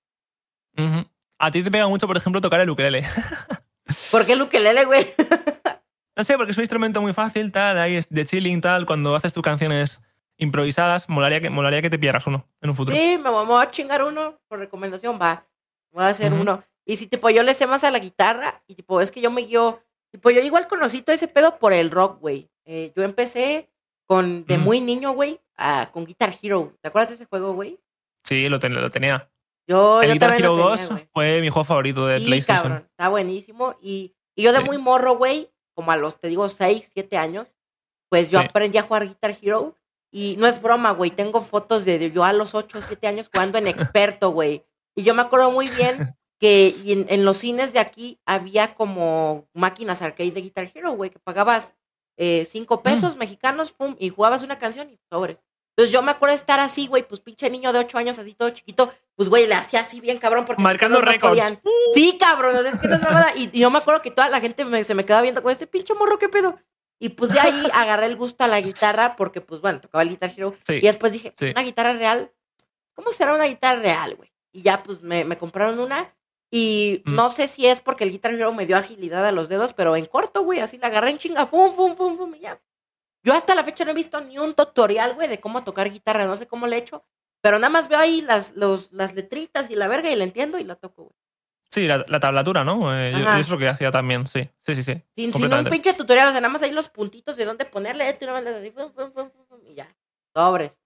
A 1.38 1.50
ti 1.50 1.62
te 1.62 1.70
pega 1.70 1.88
mucho, 1.88 2.06
por 2.06 2.16
ejemplo, 2.16 2.40
tocar 2.40 2.60
el 2.60 2.70
ukelele. 2.70 3.04
¿Por 4.10 4.26
qué 4.26 4.32
el 4.32 4.42
ukelele, 4.42 4.84
güey? 4.84 5.06
no 6.16 6.24
sé, 6.24 6.36
porque 6.36 6.52
es 6.52 6.58
un 6.58 6.62
instrumento 6.62 7.00
muy 7.00 7.12
fácil, 7.12 7.52
tal, 7.52 7.78
ahí 7.78 7.96
es 7.96 8.08
de 8.08 8.24
chilling, 8.24 8.60
tal. 8.60 8.86
Cuando 8.86 9.14
haces 9.14 9.32
tus 9.32 9.42
canciones 9.42 10.00
improvisadas, 10.36 11.08
molaría 11.08 11.40
que, 11.40 11.50
molaría 11.50 11.82
que 11.82 11.90
te 11.90 11.98
pierdas 11.98 12.26
uno 12.26 12.48
en 12.60 12.70
un 12.70 12.76
futuro. 12.76 12.96
Sí, 12.96 13.18
me 13.22 13.30
voy 13.30 13.62
a 13.62 13.70
chingar 13.70 14.02
uno 14.02 14.40
por 14.48 14.58
recomendación, 14.58 15.18
va. 15.20 15.46
Voy 15.92 16.04
a 16.04 16.08
hacer 16.08 16.32
uno. 16.32 16.62
Y 16.84 16.96
si, 16.96 17.06
tipo, 17.06 17.28
yo 17.30 17.42
le 17.42 17.54
sé 17.54 17.66
más 17.66 17.84
a 17.84 17.90
la 17.90 17.98
guitarra, 17.98 18.62
y 18.66 18.74
tipo, 18.74 19.00
es 19.00 19.10
que 19.10 19.20
yo 19.20 19.30
me 19.30 19.42
guío. 19.42 19.82
Tipo, 20.10 20.30
yo 20.30 20.40
igual 20.40 20.68
conocí 20.68 21.02
todo 21.02 21.14
ese 21.14 21.28
pedo 21.28 21.58
por 21.58 21.72
el 21.72 21.90
rock, 21.90 22.20
güey. 22.20 22.48
Eh, 22.64 22.92
yo 22.96 23.02
empecé 23.02 23.68
con, 24.06 24.46
de 24.46 24.56
muy 24.56 24.80
niño, 24.80 25.12
güey, 25.12 25.38
con 25.92 26.06
Guitar 26.06 26.34
Hero. 26.40 26.72
¿Te 26.80 26.88
acuerdas 26.88 27.10
de 27.10 27.14
ese 27.16 27.26
juego, 27.26 27.52
güey? 27.52 27.78
Sí, 28.24 28.48
lo, 28.48 28.58
lo 28.58 28.90
tenía. 28.90 29.30
Yo, 29.68 30.00
el 30.00 30.08
yo 30.08 30.14
Guitar 30.14 30.32
Hero 30.32 30.56
2 30.56 30.80
fue 31.12 31.42
mi 31.42 31.50
juego 31.50 31.64
favorito 31.64 32.06
de 32.06 32.18
sí, 32.18 32.24
PlayStation. 32.24 32.62
cabrón, 32.62 32.86
está 32.90 33.08
buenísimo. 33.10 33.76
Y, 33.82 34.14
y 34.34 34.42
yo 34.42 34.52
de 34.54 34.60
muy 34.60 34.78
morro, 34.78 35.18
güey, 35.18 35.50
como 35.74 35.92
a 35.92 35.96
los, 35.96 36.18
te 36.18 36.28
digo, 36.28 36.48
6, 36.48 36.90
7 36.94 37.18
años, 37.18 37.54
pues 38.08 38.30
yo 38.30 38.40
aprendí 38.40 38.78
a 38.78 38.82
jugar 38.82 39.06
Guitar 39.06 39.36
Hero. 39.40 39.76
Y 40.10 40.36
no 40.38 40.46
es 40.46 40.62
broma, 40.62 40.92
güey, 40.92 41.10
tengo 41.10 41.42
fotos 41.42 41.84
de 41.84 42.10
yo 42.10 42.24
a 42.24 42.32
los 42.32 42.54
8 42.54 42.78
o 42.78 42.82
7 42.82 43.06
años 43.06 43.28
jugando 43.30 43.58
en 43.58 43.66
experto, 43.66 44.30
güey. 44.30 44.64
Y 44.96 45.02
yo 45.02 45.12
me 45.12 45.20
acuerdo 45.20 45.50
muy 45.50 45.68
bien 45.68 46.16
que 46.38 46.74
en, 46.86 47.24
los 47.26 47.36
cines 47.36 47.74
de 47.74 47.78
aquí 47.78 48.18
había 48.24 48.74
como 48.74 49.46
máquinas 49.52 50.00
arcade 50.00 50.30
de 50.30 50.40
Guitar 50.40 50.72
Hero, 50.74 50.92
güey, 50.92 51.10
que 51.10 51.18
pagabas 51.18 51.76
5 52.16 52.16
eh, 52.16 52.78
pesos 52.82 53.16
mm. 53.16 53.18
mexicanos, 53.18 53.72
pum, 53.72 53.96
y 53.98 54.08
jugabas 54.08 54.42
una 54.42 54.58
canción 54.58 54.88
y 54.88 54.98
sobres. 55.10 55.42
Entonces 55.76 55.92
yo 55.92 56.00
me 56.00 56.10
acuerdo 56.10 56.32
de 56.32 56.38
estar 56.38 56.58
así, 56.58 56.86
güey, 56.86 57.06
pues 57.06 57.20
pinche 57.20 57.50
niño 57.50 57.72
de 57.72 57.80
8 57.80 57.98
años, 57.98 58.18
así 58.18 58.34
todo 58.34 58.50
chiquito, 58.50 58.90
pues 59.18 59.28
güey, 59.28 59.48
le 59.48 59.54
hacía 59.54 59.80
así 59.80 60.00
bien 60.00 60.18
cabrón 60.18 60.44
porque... 60.44 60.62
Marcando 60.62 61.00
récords. 61.00 61.58
¡Uh! 61.64 61.70
Sí, 61.92 62.16
cabrón, 62.20 62.64
es 62.64 62.78
que 62.78 62.86
no 62.86 62.94
es 62.94 63.02
nada. 63.02 63.26
Y, 63.34 63.50
y, 63.52 63.58
yo 63.58 63.68
me 63.68 63.78
acuerdo 63.78 64.00
que 64.00 64.12
toda 64.12 64.28
la 64.28 64.40
gente 64.40 64.64
se 64.84 64.94
me 64.94 65.04
quedaba 65.04 65.22
viendo 65.22 65.42
con 65.42 65.50
este 65.50 65.66
pinche 65.66 65.92
morro, 65.94 66.20
¿qué 66.20 66.28
pedo? 66.28 66.56
Y 67.00 67.08
pues 67.08 67.32
de 67.32 67.40
ahí 67.40 67.66
agarré 67.74 68.06
el 68.06 68.14
gusto 68.14 68.44
a 68.44 68.46
la 68.46 68.60
guitarra 68.60 69.16
porque, 69.16 69.40
pues 69.40 69.60
bueno, 69.60 69.80
tocaba 69.80 70.02
el 70.02 70.10
Guitar 70.10 70.32
Hero. 70.36 70.54
y 70.68 70.82
después 70.82 71.12
dije, 71.12 71.34
¿una 71.40 71.62
guitarra 71.62 71.94
real? 71.94 72.32
¿Cómo 72.94 73.10
será 73.10 73.34
una 73.34 73.46
guitarra 73.46 73.80
real, 73.80 74.14
güey? 74.14 74.32
Y 74.52 74.62
ya 74.62 74.84
pues 74.84 75.02
me, 75.02 75.24
me 75.24 75.36
compraron 75.36 75.80
una 75.80 76.14
y 76.48 77.02
mm. 77.04 77.14
no 77.16 77.30
sé 77.30 77.48
si 77.48 77.66
es 77.66 77.80
porque 77.80 78.04
el 78.04 78.12
Guitar 78.12 78.34
Hero 78.34 78.52
me 78.52 78.66
dio 78.66 78.76
agilidad 78.76 79.26
a 79.26 79.32
los 79.32 79.48
dedos, 79.48 79.74
pero 79.74 79.96
en 79.96 80.06
corto, 80.06 80.44
güey, 80.44 80.60
así 80.60 80.78
la 80.78 80.86
agarré 80.86 81.10
en 81.10 81.18
chinga, 81.18 81.44
fum, 81.44 81.72
fum, 81.74 81.96
fum, 81.96 82.16
fum, 82.16 82.36
y 82.36 82.40
ya. 82.40 82.62
Yo 83.24 83.34
hasta 83.34 83.56
la 83.56 83.64
fecha 83.64 83.84
no 83.84 83.90
he 83.90 83.94
visto 83.94 84.20
ni 84.20 84.38
un 84.38 84.54
tutorial, 84.54 85.14
güey, 85.14 85.28
de 85.28 85.40
cómo 85.40 85.64
tocar 85.64 85.90
guitarra, 85.90 86.26
no 86.26 86.36
sé 86.36 86.46
cómo 86.46 86.68
le 86.68 86.76
he 86.76 86.78
hecho, 86.78 87.04
pero 87.40 87.58
nada 87.58 87.70
más 87.70 87.88
veo 87.88 87.98
ahí 87.98 88.20
las, 88.20 88.56
los, 88.56 88.92
las 88.92 89.14
letritas 89.14 89.70
y 89.70 89.76
la 89.76 89.88
verga 89.88 90.10
y 90.10 90.16
la 90.16 90.24
entiendo 90.24 90.58
y 90.58 90.64
la 90.64 90.76
toco, 90.76 91.04
güey. 91.04 91.16
Sí, 91.70 91.86
la, 91.86 92.20
tablatura, 92.20 92.64
¿no? 92.64 92.98
Eh, 92.98 93.12
yo, 93.12 93.34
es 93.34 93.48
lo 93.50 93.58
que 93.58 93.68
hacía 93.68 93.90
también, 93.90 94.26
sí. 94.26 94.48
Sí, 94.64 94.74
sí, 94.74 94.82
sí. 94.82 95.02
Sin, 95.14 95.52
un 95.52 95.64
pinche 95.66 95.92
tutorial, 95.92 96.28
o 96.28 96.32
sea, 96.32 96.40
nada 96.40 96.52
más 96.52 96.62
ahí 96.62 96.72
los 96.72 96.88
puntitos 96.88 97.36
de 97.36 97.44
dónde 97.44 97.66
ponerle 97.66 98.08
esto 98.08 98.24
y 98.24 98.28
así, 98.28 98.70
fum, 98.70 98.90
fum, 98.94 99.12
fum, 99.12 99.60
y 99.66 99.74
ya. 99.74 99.86
Sobres. 100.34 100.78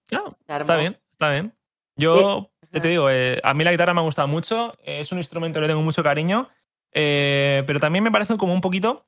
está 0.47 0.77
bien, 0.77 0.99
está 1.11 1.29
bien. 1.29 1.55
Yo, 1.95 2.51
te 2.69 2.85
digo, 2.87 3.09
eh, 3.09 3.39
a 3.43 3.53
mí 3.53 3.63
la 3.63 3.71
guitarra 3.71 3.93
me 3.93 4.01
ha 4.01 4.03
gustado 4.03 4.27
mucho, 4.27 4.73
eh, 4.79 4.99
es 4.99 5.11
un 5.13 5.19
instrumento 5.19 5.57
que 5.57 5.61
le 5.61 5.67
tengo 5.67 5.83
mucho 5.83 6.03
cariño, 6.03 6.49
pero 6.91 7.79
también 7.79 8.03
me 8.03 8.11
parece 8.11 8.35
como 8.35 8.53
un 8.53 8.61
poquito 8.61 9.05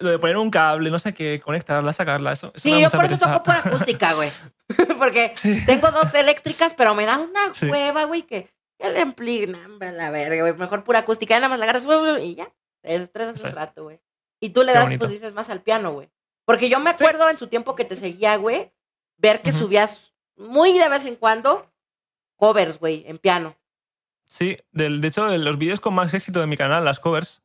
lo 0.00 0.10
de 0.10 0.18
poner 0.18 0.36
un 0.38 0.50
cable, 0.50 0.90
no 0.90 0.98
sé 0.98 1.14
qué, 1.14 1.40
conectarla, 1.44 1.92
sacarla, 1.92 2.32
eso. 2.32 2.52
sí, 2.56 2.80
yo 2.80 2.90
por 2.90 3.04
eso 3.04 3.18
toco 3.18 3.42
por 3.42 3.54
acústica, 3.54 4.12
güey. 4.14 4.30
Porque 4.98 5.34
tengo 5.66 5.90
dos 5.90 6.14
eléctricas, 6.14 6.74
pero 6.74 6.94
me 6.94 7.04
da 7.04 7.18
una 7.18 7.52
hueva, 7.62 8.04
güey, 8.04 8.22
que 8.22 8.50
el 8.78 8.96
ampli, 8.96 9.44
hombre, 9.44 9.92
la 9.92 10.10
verga, 10.10 10.40
güey. 10.42 10.54
Mejor 10.54 10.84
pura 10.84 11.00
acústica, 11.00 11.34
nada 11.36 11.48
más 11.48 11.58
la 11.58 11.66
agarras 11.66 11.86
y 12.22 12.34
ya. 12.34 12.50
Te 12.80 12.92
desestresas 12.92 13.42
un 13.42 13.52
rato, 13.52 13.84
güey. 13.84 14.00
Y 14.40 14.50
tú 14.50 14.62
le 14.62 14.72
das, 14.72 14.88
pues 14.98 15.10
dices 15.10 15.34
más 15.34 15.50
al 15.50 15.60
piano, 15.60 15.92
güey. 15.92 16.10
Porque 16.46 16.70
yo 16.70 16.80
me 16.80 16.90
acuerdo 16.90 17.28
en 17.28 17.36
su 17.36 17.48
tiempo 17.48 17.74
que 17.74 17.84
te 17.84 17.94
seguía, 17.94 18.36
güey, 18.36 18.72
ver 19.18 19.42
que 19.42 19.52
subías 19.52 20.14
muy 20.36 20.78
de 20.78 20.88
vez 20.88 21.04
en 21.04 21.16
cuando 21.16 21.70
covers, 22.36 22.78
güey, 22.78 23.04
en 23.06 23.18
piano. 23.18 23.54
Sí, 24.26 24.56
del, 24.70 25.00
de 25.00 25.08
hecho, 25.08 25.26
de 25.26 25.38
los 25.38 25.58
vídeos 25.58 25.80
con 25.80 25.92
más 25.92 26.14
éxito 26.14 26.40
de 26.40 26.46
mi 26.46 26.56
canal, 26.56 26.84
las 26.84 27.00
covers. 27.00 27.42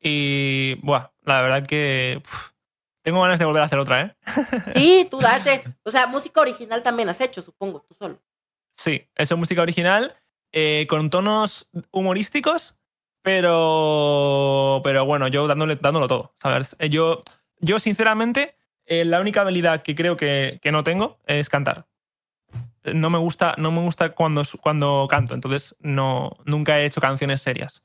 Y, 0.00 0.74
buah, 0.76 1.10
la 1.24 1.42
verdad 1.42 1.66
que 1.66 2.22
tengo 3.02 3.20
ganas 3.20 3.38
de 3.38 3.44
volver 3.44 3.62
a 3.62 3.66
hacer 3.66 3.78
otra, 3.78 4.02
¿eh? 4.02 4.16
Sí, 4.74 5.06
tú 5.10 5.20
date. 5.20 5.64
O 5.82 5.90
sea, 5.90 6.06
música 6.06 6.40
original 6.40 6.82
también 6.82 7.08
has 7.08 7.20
hecho, 7.20 7.42
supongo, 7.42 7.82
tú 7.82 7.94
solo. 7.94 8.18
Sí, 8.76 9.06
he 9.14 9.22
hecho 9.22 9.36
música 9.36 9.60
original 9.60 10.16
eh, 10.52 10.86
con 10.88 11.10
tonos 11.10 11.68
humorísticos, 11.90 12.74
pero, 13.20 14.80
pero 14.82 15.04
bueno, 15.04 15.28
yo 15.28 15.46
dándole, 15.46 15.76
dándolo 15.76 16.08
todo, 16.08 16.32
¿sabes? 16.36 16.74
Eh, 16.78 16.88
yo, 16.88 17.22
yo 17.60 17.78
sinceramente, 17.78 18.56
eh, 18.86 19.04
la 19.04 19.20
única 19.20 19.42
habilidad 19.42 19.82
que 19.82 19.94
creo 19.94 20.16
que, 20.16 20.60
que, 20.62 20.72
no 20.72 20.82
tengo 20.82 21.18
es 21.26 21.50
cantar. 21.50 21.86
No 22.84 23.10
me 23.10 23.18
gusta, 23.18 23.54
no 23.58 23.70
me 23.70 23.80
gusta 23.80 24.14
cuando, 24.14 24.42
cuando 24.60 25.06
canto, 25.10 25.34
entonces 25.34 25.76
no, 25.80 26.32
nunca 26.46 26.80
he 26.80 26.86
hecho 26.86 27.00
canciones 27.00 27.42
serias. 27.42 27.82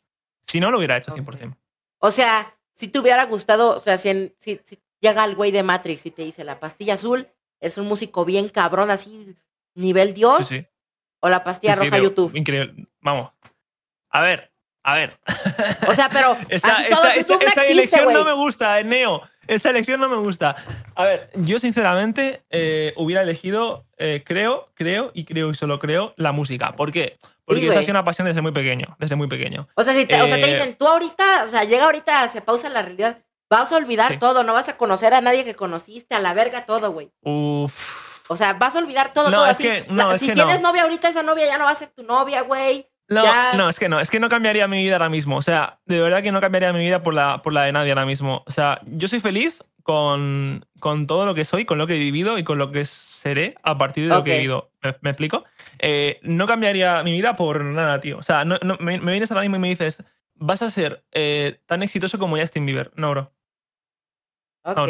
Si 0.48 0.60
no, 0.60 0.72
lo 0.72 0.78
hubiera 0.78 0.98
hecho 0.98 1.14
100%. 1.14 1.56
O 2.00 2.12
sea, 2.12 2.56
si 2.74 2.88
te 2.88 3.00
hubiera 3.00 3.26
gustado, 3.26 3.76
o 3.76 3.80
sea, 3.80 3.98
si, 3.98 4.34
si, 4.40 4.60
llega 5.00 5.26
el 5.26 5.36
güey 5.36 5.52
de 5.52 5.64
Matrix 5.64 6.06
y 6.06 6.12
te 6.12 6.24
dice 6.24 6.44
la 6.44 6.60
pastilla 6.60 6.94
azul, 6.94 7.28
es 7.60 7.78
un 7.78 7.88
músico 7.88 8.24
bien 8.24 8.50
cabrón, 8.50 8.90
así, 8.90 9.36
nivel 9.74 10.14
Dios. 10.14 10.48
Sí, 10.48 10.60
sí. 10.60 10.68
O 11.20 11.30
la 11.30 11.44
pastilla 11.44 11.76
roja 11.76 11.98
YouTube. 11.98 12.36
Increíble. 12.36 12.88
Vamos. 13.02 13.32
A 14.10 14.22
ver, 14.22 14.52
a 14.84 14.96
ver. 14.96 15.20
O 15.88 15.94
sea, 15.94 16.10
pero 16.10 16.38
esa, 16.50 16.84
esa, 16.84 17.66
elección 17.68 18.14
no 18.14 18.24
me 18.24 18.34
gusta, 18.34 18.82
Neo. 18.84 19.22
Esa 19.48 19.70
elección 19.70 20.00
no 20.00 20.10
me 20.10 20.18
gusta. 20.18 20.56
A 20.96 21.06
ver, 21.06 21.30
yo 21.36 21.58
sinceramente 21.58 22.44
eh, 22.50 22.94
hubiera 22.98 23.22
elegido, 23.22 23.86
eh, 23.98 24.24
creo, 24.26 24.72
creo 24.76 25.12
y 25.14 25.26
creo 25.26 25.50
y 25.50 25.56
solo 25.56 25.80
creo, 25.80 26.14
la 26.18 26.32
música. 26.32 26.76
¿Por 26.76 26.92
qué? 26.92 27.18
Porque 27.48 27.70
ha 27.70 27.80
sido 27.80 27.92
una 27.92 28.04
pasión 28.04 28.28
desde 28.28 28.42
muy 28.42 28.52
pequeño, 28.52 28.98
desde 29.00 29.16
muy 29.16 29.30
pequeño. 29.30 29.70
O 29.76 29.84
sea, 29.84 29.94
si 29.94 30.06
te, 30.06 30.22
o 30.22 30.28
sea, 30.28 30.36
te 30.36 30.52
eh, 30.52 30.54
dicen, 30.56 30.76
tú 30.76 30.86
ahorita, 30.86 31.46
o 31.46 31.50
sea, 31.50 31.64
llega 31.64 31.86
ahorita, 31.86 32.28
se 32.28 32.42
pausa 32.42 32.68
la 32.68 32.82
realidad, 32.82 33.24
vas 33.50 33.72
a 33.72 33.78
olvidar 33.78 34.20
todo, 34.20 34.44
no 34.44 34.54
vas 34.54 34.68
a 34.68 34.76
conocer 34.76 35.14
a 35.14 35.22
nadie 35.22 35.46
que 35.46 35.56
conociste, 35.56 36.14
a 36.14 36.20
la 36.20 36.34
verga 36.34 36.66
todo, 36.66 36.92
güey. 36.92 37.10
Uf. 37.22 37.72
O 38.28 38.36
sea, 38.36 38.54
vas 38.54 38.76
a 38.76 38.80
olvidar 38.80 39.14
todo, 39.14 39.32
todo. 39.32 39.48
Es 39.48 39.58
que, 39.58 39.86
no, 39.90 40.12
si 40.18 40.34
tienes 40.34 40.60
novia 40.60 40.84
ahorita, 40.84 41.08
esa 41.08 41.24
novia 41.24 41.46
ya 41.46 41.58
no 41.58 41.64
va 41.64 41.72
a 41.72 41.76
ser 41.76 41.88
tu 41.88 42.04
novia, 42.04 42.42
güey. 42.42 42.90
No, 43.10 43.24
no, 43.56 43.70
es 43.70 43.80
que 43.80 43.88
no, 43.88 44.00
es 44.00 44.10
que 44.10 44.20
no 44.20 44.30
cambiaría 44.30 44.68
mi 44.68 44.84
vida 44.84 44.96
ahora 44.96 45.10
mismo. 45.10 45.38
O 45.38 45.42
sea, 45.42 45.80
de 45.86 46.02
verdad 46.02 46.22
que 46.22 46.32
no 46.32 46.42
cambiaría 46.42 46.74
mi 46.74 46.80
vida 46.80 47.02
por 47.04 47.14
la, 47.14 47.42
por 47.42 47.54
la 47.54 47.64
de 47.64 47.72
nadie 47.72 47.92
ahora 47.92 48.06
mismo. 48.06 48.44
O 48.46 48.52
sea, 48.52 48.82
yo 48.86 49.08
soy 49.08 49.20
feliz 49.20 49.64
con, 49.84 50.66
con 50.82 51.08
todo 51.08 51.26
lo 51.26 51.34
que 51.34 51.46
soy, 51.46 51.66
con 51.66 51.78
lo 51.78 51.88
que 51.88 51.96
he 51.96 52.00
vivido 52.00 52.38
y 52.38 52.44
con 52.44 52.58
lo 52.58 52.72
que 52.72 52.84
seré 52.84 53.56
a 53.64 53.78
partir 53.78 54.10
de 54.10 54.16
lo 54.16 54.24
que 54.24 54.34
he 54.34 54.38
vivido. 54.40 54.72
¿Me, 55.02 55.10
explico? 55.10 55.46
Eh, 55.80 56.20
no 56.24 56.48
cambiaría 56.48 57.02
mi 57.04 57.14
vida 57.14 57.34
por 57.34 57.64
nada, 57.64 58.00
tío. 58.02 58.18
O 58.18 58.24
sea, 58.24 58.44
no, 58.44 58.58
me, 58.80 59.00
vienes 59.00 59.32
ahora 59.32 59.42
mismo 59.42 59.56
y 59.56 59.60
me 59.60 59.70
dices, 59.70 60.04
vas 60.34 60.62
a 60.62 60.70
ser 60.70 61.06
eh, 61.14 61.62
tan 61.66 61.84
exitoso 61.84 62.20
como 62.20 62.38
Justin 62.38 62.66
Bieber. 62.66 62.92
No, 62.96 63.12
bro. 63.12 63.32
Ok. 64.64 64.90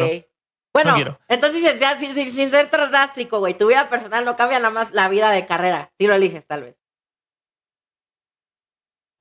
Bueno, 0.73 1.19
entonces 1.27 1.79
ya, 1.79 1.95
sin, 1.95 2.13
sin, 2.13 2.51
ser 2.51 2.67
trasdástrico, 2.67 3.39
güey, 3.39 3.55
tu 3.55 3.67
vida 3.67 3.89
personal 3.89 4.25
no 4.25 4.35
cambia 4.35 4.59
nada 4.59 4.71
más 4.71 4.91
la 4.91 5.09
vida 5.09 5.31
de 5.31 5.45
carrera. 5.45 5.91
Si 5.97 6.05
lo 6.05 6.13
eliges, 6.13 6.45
tal 6.45 6.63
vez. 6.63 6.75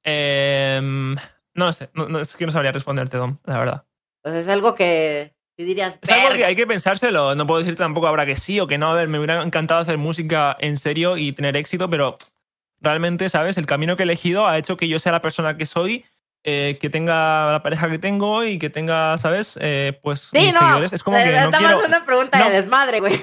Em, 0.09 1.16
no 1.55 1.66
lo 1.66 1.73
sé, 1.73 1.90
no, 1.95 2.21
es 2.21 2.37
que 2.37 2.47
no 2.47 2.53
sabría 2.53 2.71
responderte, 2.71 3.16
Dom, 3.16 3.38
la 3.45 3.59
verdad. 3.59 3.85
Pues 4.23 4.37
es 4.37 4.49
algo 4.49 4.77
que 4.77 5.35
dirías. 5.59 5.99
Es 6.01 6.11
algo 6.11 6.31
que 6.31 6.45
hay 6.45 6.55
que 6.55 6.66
pensárselo. 6.66 7.35
No 7.35 7.47
puedo 7.47 7.61
decir 7.61 7.77
tampoco 7.77 8.07
ahora 8.07 8.25
que 8.25 8.37
sí 8.37 8.61
o 8.61 8.66
que 8.66 8.79
no. 8.79 8.90
A 8.90 8.95
ver, 8.95 9.09
me 9.09 9.19
hubiera 9.19 9.42
encantado 9.42 9.81
hacer 9.81 9.99
música 9.99 10.57
en 10.61 10.77
serio 10.77 11.16
y 11.16 11.33
tener 11.33 11.57
éxito, 11.57 11.90
pero 11.90 12.19
realmente, 12.81 13.29
¿sabes? 13.29 13.59
El 13.59 13.66
camino 13.66 13.97
que 13.97 14.03
he 14.03 14.05
elegido 14.05 14.47
ha 14.47 14.59
hecho 14.59 14.77
que 14.77 14.88
yo 14.88 14.99
sea 15.01 15.12
la 15.12 15.23
persona 15.23 15.57
que 15.57 15.66
soy 15.66 16.05
eh, 16.49 16.79
que 16.81 16.88
tenga 16.90 17.51
la 17.51 17.61
pareja 17.64 17.90
que 17.90 17.99
tengo 17.99 18.45
y 18.45 18.61
que 18.61 18.71
tenga, 18.71 19.19
¿sabes? 19.19 19.59
Eh, 19.61 19.99
pues 20.01 20.31
sí, 20.33 20.53
no, 20.53 20.61
seguidores. 20.61 20.92
Es 20.92 21.03
como 21.03 21.16
que 21.16 21.25
no 21.25 21.51
quiero, 21.51 21.85
una 21.85 22.05
pregunta 22.05 22.49
de 22.49 22.55
desmadre, 22.55 23.01
güey. 23.01 23.21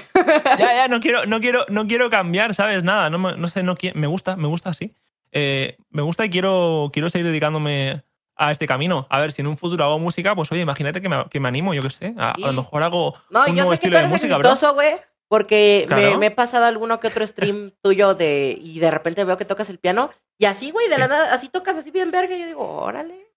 Ya, 0.58 0.74
ya, 0.74 0.88
no 0.88 1.00
quiero, 1.00 1.24
no 1.24 1.40
quiero, 1.40 1.64
no 1.70 1.86
quiero 1.86 2.10
cambiar, 2.10 2.54
¿sabes? 2.54 2.84
Nada, 2.84 3.08
no, 3.08 3.18
no 3.18 3.48
sé, 3.48 3.62
no 3.62 3.76
me 3.94 4.06
gusta, 4.06 4.36
me 4.36 4.46
gusta 4.46 4.68
así. 4.68 4.94
Eh, 5.34 5.76
me 5.90 6.02
gusta 6.02 6.24
y 6.24 6.30
quiero, 6.30 6.90
quiero 6.92 7.10
seguir 7.10 7.26
dedicándome 7.26 8.04
a 8.36 8.52
este 8.52 8.66
camino. 8.66 9.06
A 9.10 9.18
ver, 9.20 9.32
si 9.32 9.42
en 9.42 9.48
un 9.48 9.58
futuro 9.58 9.84
hago 9.84 9.98
música, 9.98 10.34
pues 10.34 10.50
oye, 10.52 10.60
imagínate 10.62 11.02
que 11.02 11.08
me, 11.08 11.24
que 11.28 11.40
me 11.40 11.48
animo, 11.48 11.74
yo 11.74 11.82
qué 11.82 11.90
sé. 11.90 12.14
A, 12.16 12.34
lo 12.38 12.52
mejor 12.52 12.82
hago 12.84 13.14
no, 13.30 13.44
un 13.46 13.56
yo 13.56 13.70
sé 13.70 13.78
que 13.78 13.90
tú 13.90 13.96
eres 13.96 14.08
música, 14.08 14.38
güey. 14.72 14.94
Porque 15.26 15.86
me, 15.88 15.96
Claro. 15.96 16.18
me 16.18 16.26
he 16.26 16.30
pasado 16.30 16.66
alguno 16.66 17.00
que 17.00 17.08
otro 17.08 17.26
stream 17.26 17.72
tuyo 17.82 18.14
de 18.14 18.56
y 18.60 18.78
de 18.78 18.90
repente 18.90 19.24
veo 19.24 19.36
que 19.36 19.44
tocas 19.44 19.68
el 19.70 19.78
piano 19.78 20.10
y 20.38 20.44
así, 20.44 20.70
güey, 20.70 20.88
de 20.88 20.98
la 20.98 21.08
nada, 21.08 21.32
así 21.34 21.48
tocas 21.48 21.76
así 21.76 21.90
bien 21.90 22.10
verga 22.10 22.36
y 22.36 22.40
yo 22.40 22.46
digo, 22.46 22.68
órale, 22.68 23.32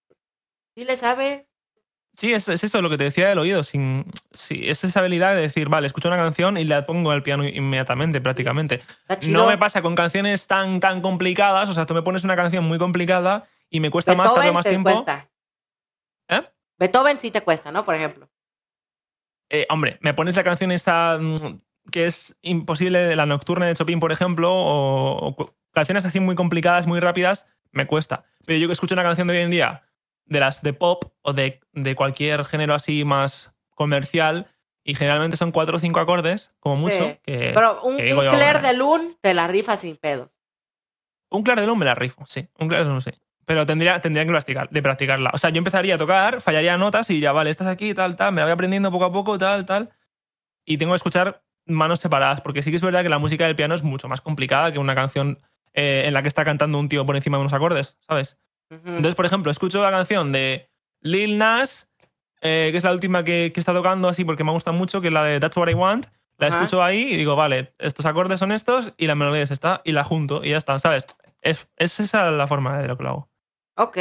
sí 0.76 0.84
le 0.84 0.96
sabe. 0.96 1.47
Sí, 2.18 2.32
es, 2.32 2.48
es 2.48 2.64
eso 2.64 2.82
lo 2.82 2.90
que 2.90 2.96
te 2.96 3.04
decía 3.04 3.28
del 3.28 3.38
oído. 3.38 3.62
Sin, 3.62 4.04
sí, 4.32 4.62
es 4.64 4.82
esa 4.82 4.98
habilidad 4.98 5.36
de 5.36 5.42
decir, 5.42 5.68
vale, 5.68 5.86
escucho 5.86 6.08
una 6.08 6.16
canción 6.16 6.56
y 6.56 6.64
la 6.64 6.84
pongo 6.84 7.12
al 7.12 7.22
piano 7.22 7.46
inmediatamente, 7.46 8.20
prácticamente. 8.20 8.82
No 9.28 9.46
me 9.46 9.56
pasa 9.56 9.82
con 9.82 9.94
canciones 9.94 10.48
tan, 10.48 10.80
tan 10.80 11.00
complicadas. 11.00 11.70
O 11.70 11.74
sea, 11.74 11.86
tú 11.86 11.94
me 11.94 12.02
pones 12.02 12.24
una 12.24 12.34
canción 12.34 12.64
muy 12.64 12.76
complicada 12.76 13.46
y 13.70 13.78
me 13.78 13.92
cuesta 13.92 14.16
más, 14.16 14.34
tarde 14.34 14.50
Beethoven 14.50 14.54
más 14.54 14.64
te 14.64 14.70
tiempo. 14.70 14.90
cuesta. 14.90 15.28
¿Eh? 16.28 16.42
Beethoven 16.76 17.20
sí 17.20 17.30
te 17.30 17.42
cuesta, 17.42 17.70
¿no? 17.70 17.84
Por 17.84 17.94
ejemplo. 17.94 18.28
Eh, 19.48 19.68
hombre, 19.70 19.98
me 20.00 20.12
pones 20.12 20.34
la 20.34 20.42
canción 20.42 20.72
esta 20.72 21.18
mm, 21.20 21.60
que 21.92 22.06
es 22.06 22.36
imposible 22.42 22.98
de 22.98 23.14
la 23.14 23.26
nocturna 23.26 23.66
de 23.66 23.76
Chopin, 23.76 24.00
por 24.00 24.10
ejemplo, 24.10 24.52
o, 24.52 25.28
o 25.28 25.54
canciones 25.70 26.04
así 26.04 26.18
muy 26.18 26.34
complicadas, 26.34 26.84
muy 26.88 26.98
rápidas, 26.98 27.46
me 27.70 27.86
cuesta. 27.86 28.24
Pero 28.44 28.58
yo 28.58 28.66
que 28.66 28.72
escucho 28.72 28.96
una 28.96 29.04
canción 29.04 29.28
de 29.28 29.34
hoy 29.36 29.42
en 29.44 29.50
día, 29.50 29.87
de 30.28 30.40
las 30.40 30.62
de 30.62 30.72
pop 30.72 31.04
o 31.22 31.32
de, 31.32 31.60
de 31.72 31.94
cualquier 31.94 32.44
género 32.44 32.74
así 32.74 33.04
más 33.04 33.54
comercial, 33.74 34.46
y 34.84 34.94
generalmente 34.94 35.36
son 35.36 35.52
cuatro 35.52 35.76
o 35.76 35.80
cinco 35.80 36.00
acordes, 36.00 36.50
como 36.60 36.76
mucho. 36.76 36.94
Sí. 37.04 37.18
que- 37.22 37.52
Pero 37.54 37.82
un, 37.82 37.96
que 37.96 38.04
digo 38.04 38.18
un 38.20 38.24
yo, 38.24 38.30
Claire 38.30 38.60
de 38.60 38.74
Lune 38.74 39.14
te 39.20 39.34
la 39.34 39.46
rifa 39.46 39.76
sin 39.76 39.96
pedos. 39.96 40.30
Un 41.30 41.42
Clair 41.42 41.60
de 41.60 41.66
Lune 41.66 41.80
me 41.80 41.84
la 41.84 41.94
rifo, 41.94 42.24
sí. 42.26 42.48
Un 42.58 42.68
Clair 42.68 42.84
de 42.84 42.88
Lune 42.88 43.02
sí. 43.02 43.10
Pero 43.44 43.64
tendría, 43.66 44.00
tendría 44.00 44.24
que 44.24 44.30
practicar, 44.30 44.68
de 44.70 44.82
practicarla. 44.82 45.30
O 45.32 45.38
sea, 45.38 45.50
yo 45.50 45.58
empezaría 45.58 45.94
a 45.94 45.98
tocar, 45.98 46.40
fallaría 46.40 46.76
notas 46.76 47.10
y 47.10 47.20
ya, 47.20 47.32
vale, 47.32 47.50
estás 47.50 47.66
aquí, 47.66 47.94
tal, 47.94 48.16
tal, 48.16 48.32
me 48.32 48.40
la 48.40 48.44
voy 48.46 48.52
aprendiendo 48.52 48.90
poco 48.90 49.04
a 49.06 49.12
poco, 49.12 49.38
tal, 49.38 49.64
tal. 49.66 49.90
Y 50.64 50.76
tengo 50.78 50.92
que 50.92 50.96
escuchar 50.96 51.42
manos 51.66 52.00
separadas, 52.00 52.40
porque 52.40 52.62
sí 52.62 52.70
que 52.70 52.76
es 52.76 52.82
verdad 52.82 53.02
que 53.02 53.08
la 53.10 53.18
música 53.18 53.46
del 53.46 53.56
piano 53.56 53.74
es 53.74 53.82
mucho 53.82 54.08
más 54.08 54.20
complicada 54.20 54.72
que 54.72 54.78
una 54.78 54.94
canción 54.94 55.38
eh, 55.74 56.02
en 56.06 56.14
la 56.14 56.22
que 56.22 56.28
está 56.28 56.44
cantando 56.44 56.78
un 56.78 56.88
tío 56.88 57.04
por 57.06 57.14
encima 57.16 57.36
de 57.36 57.42
unos 57.42 57.52
acordes, 57.52 57.96
¿sabes? 58.00 58.38
Entonces, 58.70 59.14
por 59.14 59.26
ejemplo, 59.26 59.50
escucho 59.50 59.82
la 59.82 59.90
canción 59.90 60.32
de 60.32 60.70
Lil 61.00 61.38
Nas, 61.38 61.88
eh, 62.40 62.68
que 62.70 62.76
es 62.76 62.84
la 62.84 62.92
última 62.92 63.24
que, 63.24 63.50
que 63.52 63.60
está 63.60 63.72
tocando 63.72 64.08
así 64.08 64.24
porque 64.24 64.44
me 64.44 64.52
gusta 64.52 64.72
mucho, 64.72 65.00
que 65.00 65.08
es 65.08 65.12
la 65.12 65.24
de 65.24 65.40
That's 65.40 65.56
What 65.56 65.68
I 65.68 65.74
Want. 65.74 66.06
La 66.38 66.48
Ajá. 66.48 66.58
escucho 66.58 66.82
ahí 66.82 67.12
y 67.12 67.16
digo, 67.16 67.34
vale, 67.34 67.74
estos 67.78 68.06
acordes 68.06 68.38
son 68.38 68.52
estos 68.52 68.92
y 68.96 69.08
la 69.08 69.16
melodía 69.16 69.42
es 69.42 69.50
esta, 69.50 69.82
y 69.84 69.90
la 69.90 70.04
junto 70.04 70.44
y 70.44 70.50
ya 70.50 70.56
está, 70.56 70.78
¿sabes? 70.78 71.04
Es, 71.42 71.68
es 71.76 71.98
esa 71.98 72.30
la 72.30 72.46
forma 72.46 72.78
de 72.80 72.86
lo 72.86 72.96
que 72.96 73.02
lo 73.02 73.08
hago. 73.08 73.30
Ok. 73.76 73.96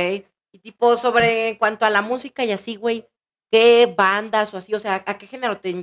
Y 0.52 0.60
tipo, 0.60 0.96
sobre 0.96 1.50
en 1.50 1.56
cuanto 1.56 1.86
a 1.86 1.90
la 1.90 2.02
música 2.02 2.46
y 2.46 2.52
así, 2.52 2.76
güey, 2.76 3.08
¿qué 3.52 3.92
bandas 3.98 4.54
o 4.54 4.58
así? 4.58 4.74
O 4.74 4.80
sea, 4.80 5.04
¿a 5.06 5.18
qué 5.18 5.26
género 5.26 5.58
te, 5.58 5.74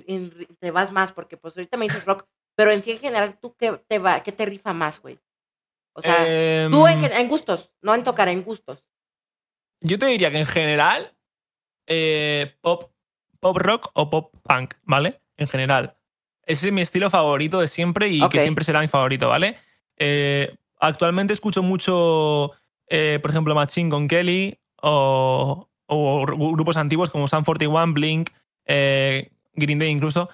te 0.58 0.70
vas 0.70 0.92
más? 0.92 1.12
Porque 1.12 1.36
pues 1.36 1.56
ahorita 1.56 1.76
me 1.76 1.86
dices 1.86 2.04
rock, 2.04 2.24
pero 2.54 2.70
en 2.70 2.82
sí 2.82 2.92
en 2.92 2.98
general, 2.98 3.36
¿tú 3.40 3.56
qué 3.56 3.80
te, 3.88 3.98
va, 3.98 4.22
qué 4.22 4.30
te 4.30 4.46
rifa 4.46 4.72
más, 4.72 5.00
güey? 5.00 5.18
O 5.94 6.02
sea, 6.02 6.24
Em, 6.26 6.70
tú 6.70 6.86
en, 6.86 7.00
gen- 7.00 7.12
en 7.12 7.28
gustos, 7.28 7.72
no 7.82 7.94
en 7.94 8.02
tocar, 8.02 8.28
en 8.28 8.42
gustos. 8.42 8.84
Yo 9.80 9.98
te 9.98 10.06
diría 10.06 10.30
que 10.30 10.38
en 10.38 10.46
general, 10.46 11.12
eh, 11.86 12.54
pop, 12.60 12.90
pop 13.40 13.56
rock 13.58 13.90
o 13.94 14.10
pop 14.10 14.34
punk, 14.42 14.74
¿vale? 14.82 15.20
En 15.36 15.48
general. 15.48 15.96
Ese 16.46 16.66
es 16.68 16.72
mi 16.72 16.80
estilo 16.80 17.10
favorito 17.10 17.60
de 17.60 17.68
siempre 17.68 18.08
y 18.08 18.20
que 18.28 18.38
siempre 18.42 18.64
será 18.64 18.80
mi 18.80 18.88
favorito, 18.88 19.28
¿vale? 19.28 19.56
Eh, 19.96 20.54
actualmente 20.80 21.32
escucho 21.32 21.62
mucho, 21.62 22.52
eh, 22.88 23.18
por 23.22 23.30
ejemplo, 23.30 23.54
Machine 23.54 23.90
con 23.90 24.08
Kelly 24.08 24.58
o, 24.82 25.68
o 25.86 26.22
gru- 26.26 26.52
grupos 26.54 26.76
antiguos 26.76 27.10
como 27.10 27.28
Sun 27.28 27.44
41, 27.44 27.92
Blink, 27.94 28.30
Green 28.66 29.78
Day 29.78 29.90
incluso. 29.90 30.28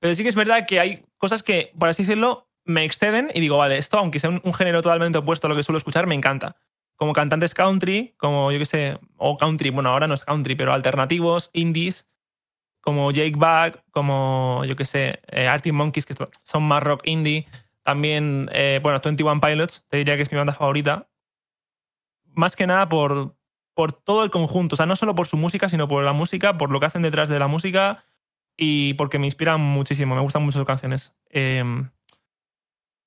Pero 0.00 0.14
sí 0.14 0.22
que 0.22 0.28
es 0.28 0.34
verdad 0.34 0.66
que 0.66 0.80
hay 0.80 1.04
cosas 1.18 1.42
que, 1.42 1.72
por 1.78 1.88
así 1.88 2.02
decirlo, 2.02 2.48
me 2.64 2.84
exceden 2.84 3.30
y 3.34 3.40
digo, 3.40 3.56
vale, 3.56 3.78
esto, 3.78 3.98
aunque 3.98 4.20
sea 4.20 4.30
un, 4.30 4.54
género 4.54 4.82
totalmente 4.82 5.18
opuesto 5.18 5.46
a 5.46 5.50
lo 5.50 5.56
que 5.56 5.62
suelo 5.62 5.78
escuchar, 5.78 6.06
me 6.06 6.14
encanta 6.14 6.56
como 6.96 7.14
cantantes 7.14 7.52
country, 7.52 8.14
como 8.16 8.52
yo 8.52 8.60
que 8.60 8.66
sé, 8.66 8.98
o 9.16 9.36
country, 9.36 9.70
bueno, 9.70 9.90
ahora 9.90 10.06
no 10.06 10.14
es 10.14 10.24
country, 10.24 10.54
pero 10.54 10.72
alternativos, 10.72 11.50
indies, 11.52 12.06
como 12.80 13.10
Jake 13.10 13.34
Back, 13.36 13.82
como 13.90 14.64
yo 14.66 14.76
que 14.76 14.84
sé, 14.84 15.20
eh, 15.28 15.48
Arctic 15.48 15.72
Monkeys, 15.72 16.06
que 16.06 16.14
son 16.44 16.62
más 16.64 16.82
rock 16.82 17.02
indie. 17.04 17.46
También, 17.82 18.48
eh, 18.52 18.80
bueno, 18.82 19.00
21 19.02 19.40
Pilots, 19.40 19.84
te 19.88 19.96
diría 19.96 20.16
que 20.16 20.22
es 20.22 20.30
mi 20.30 20.38
banda 20.38 20.52
favorita. 20.52 21.08
Más 22.34 22.54
que 22.54 22.66
nada 22.66 22.88
por, 22.88 23.36
por 23.74 23.92
todo 23.92 24.24
el 24.24 24.30
conjunto, 24.30 24.74
o 24.74 24.76
sea, 24.76 24.86
no 24.86 24.96
solo 24.96 25.14
por 25.14 25.26
su 25.26 25.36
música, 25.36 25.68
sino 25.68 25.88
por 25.88 26.04
la 26.04 26.12
música, 26.12 26.58
por 26.58 26.70
lo 26.70 26.80
que 26.80 26.86
hacen 26.86 27.02
detrás 27.02 27.28
de 27.28 27.38
la 27.38 27.46
música 27.46 28.04
y 28.56 28.94
porque 28.94 29.18
me 29.18 29.26
inspiran 29.26 29.60
muchísimo, 29.60 30.14
me 30.14 30.20
gustan 30.20 30.42
mucho 30.42 30.58
sus 30.58 30.66
canciones. 30.66 31.14
Eh, 31.30 31.64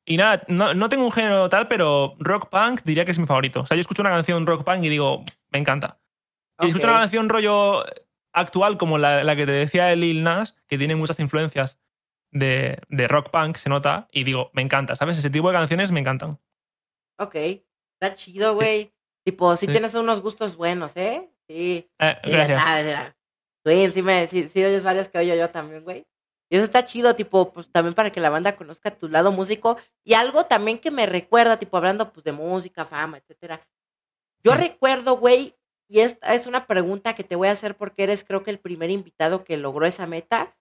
y 0.06 0.18
nada, 0.18 0.44
no, 0.48 0.74
no 0.74 0.90
tengo 0.90 1.06
un 1.06 1.12
género 1.12 1.50
tal, 1.50 1.68
pero 1.68 2.16
rock 2.20 2.50
punk 2.50 2.82
diría 2.84 3.06
que 3.06 3.12
es 3.12 3.20
mi 3.20 3.26
favorito. 3.26 3.62
O 3.62 3.66
sea, 3.66 3.76
yo 3.76 3.82
escucho 3.82 4.02
una 4.02 4.12
canción 4.12 4.46
rock 4.46 4.64
punk 4.64 4.84
y 4.84 4.90
digo, 4.90 5.24
me 5.50 5.60
encanta. 5.60 6.00
Y 6.62 6.68
escucho 6.68 6.88
una 6.88 7.00
canción 7.00 7.28
rollo 7.30 7.84
actual 8.34 8.78
como 8.78 8.98
la, 8.98 9.24
la 9.24 9.36
que 9.36 9.46
te 9.46 9.52
decía 9.52 9.86
de 9.86 9.96
Lil 9.96 10.24
Nas, 10.24 10.56
que 10.68 10.78
tiene 10.78 10.96
muchas 10.96 11.20
influencias 11.20 11.80
de, 12.32 12.80
de 12.90 13.08
rock 13.08 13.30
punk, 13.32 13.58
se 13.58 13.70
nota, 13.70 14.08
y 14.12 14.24
digo, 14.24 14.52
me 14.54 14.62
encanta, 14.62 14.96
¿sabes? 14.96 15.18
Ese 15.18 15.30
tipo 15.30 15.50
de 15.50 15.56
canciones 15.58 15.92
me 15.92 16.00
encantan. 16.02 16.40
Ok. 17.18 17.36
Está 17.36 18.14
chido, 18.16 18.56
güey. 18.56 18.94
Tipo, 19.26 19.56
sí, 19.56 19.66
Sí. 19.66 19.72
tienes 19.72 19.96
unos 19.96 20.22
gustos 20.22 20.56
buenos, 20.58 20.96
¿eh? 20.98 21.30
Sí. 21.48 21.90
Eh, 22.00 22.18
Sí, 22.26 22.32
ya 22.32 22.60
sabes, 22.60 22.86
era. 22.86 23.16
Güey, 23.64 23.90
sí, 23.90 24.02
me, 24.04 24.28
sí, 24.28 24.48
sí 24.48 24.64
oyes 24.64 24.84
varias 24.84 25.10
que 25.10 25.18
oyo 25.18 25.34
yo 25.34 25.50
también, 25.50 25.84
güey. 25.84 26.06
Y 26.56 26.58
eso 26.58 26.64
está 26.64 26.86
chido, 26.86 27.18
tipo, 27.18 27.52
pues 27.52 27.70
también 27.70 27.94
para 27.94 28.12
que 28.12 28.22
la 28.22 28.30
banda 28.30 28.56
conozca 28.56 28.90
tu 28.90 29.10
lado 29.10 29.34
músico. 29.34 29.76
Y 30.06 30.14
algo 30.14 30.46
también 30.46 30.80
que 30.80 30.90
me 30.90 31.06
recuerda, 31.06 31.60
tipo, 31.60 31.76
hablando 31.76 32.14
pues 32.14 32.24
de 32.24 32.32
música, 32.32 32.86
fama, 32.86 33.18
etcétera. 33.18 33.60
Yo 34.42 34.54
Mm. 34.54 34.58
recuerdo, 34.58 35.18
güey, 35.18 35.54
y 35.90 36.00
esta 36.00 36.34
es 36.34 36.48
una 36.48 36.66
pregunta 36.66 37.14
que 37.14 37.26
te 37.26 37.36
voy 37.36 37.50
a 37.50 37.52
hacer 37.52 37.76
porque 37.76 38.04
eres 38.04 38.24
creo 38.24 38.42
que 38.42 38.52
el 38.52 38.60
primer 38.60 38.90
invitado 38.90 39.44
que 39.44 39.58
logró 39.58 39.86
esa 39.86 40.08
meta. 40.08 40.56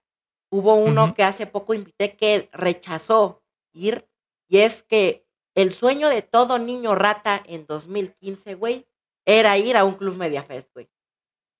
Hubo 0.51 0.75
uno 0.75 1.05
Ujú. 1.05 1.13
que 1.13 1.23
hace 1.23 1.47
poco 1.47 1.73
invité 1.73 2.17
que 2.17 2.49
rechazó 2.51 3.41
ir. 3.73 4.05
Y 4.49 4.57
es 4.59 4.83
que 4.83 5.25
el 5.55 5.71
sueño 5.71 6.09
de 6.09 6.23
todo 6.23 6.59
niño 6.59 6.93
rata 6.95 7.41
en 7.45 7.65
2015, 7.67 8.55
güey, 8.55 8.85
era 9.25 9.57
ir 9.57 9.77
a 9.77 9.85
un 9.85 9.93
club 9.93 10.17
Mediafest, 10.17 10.73
güey. 10.73 10.89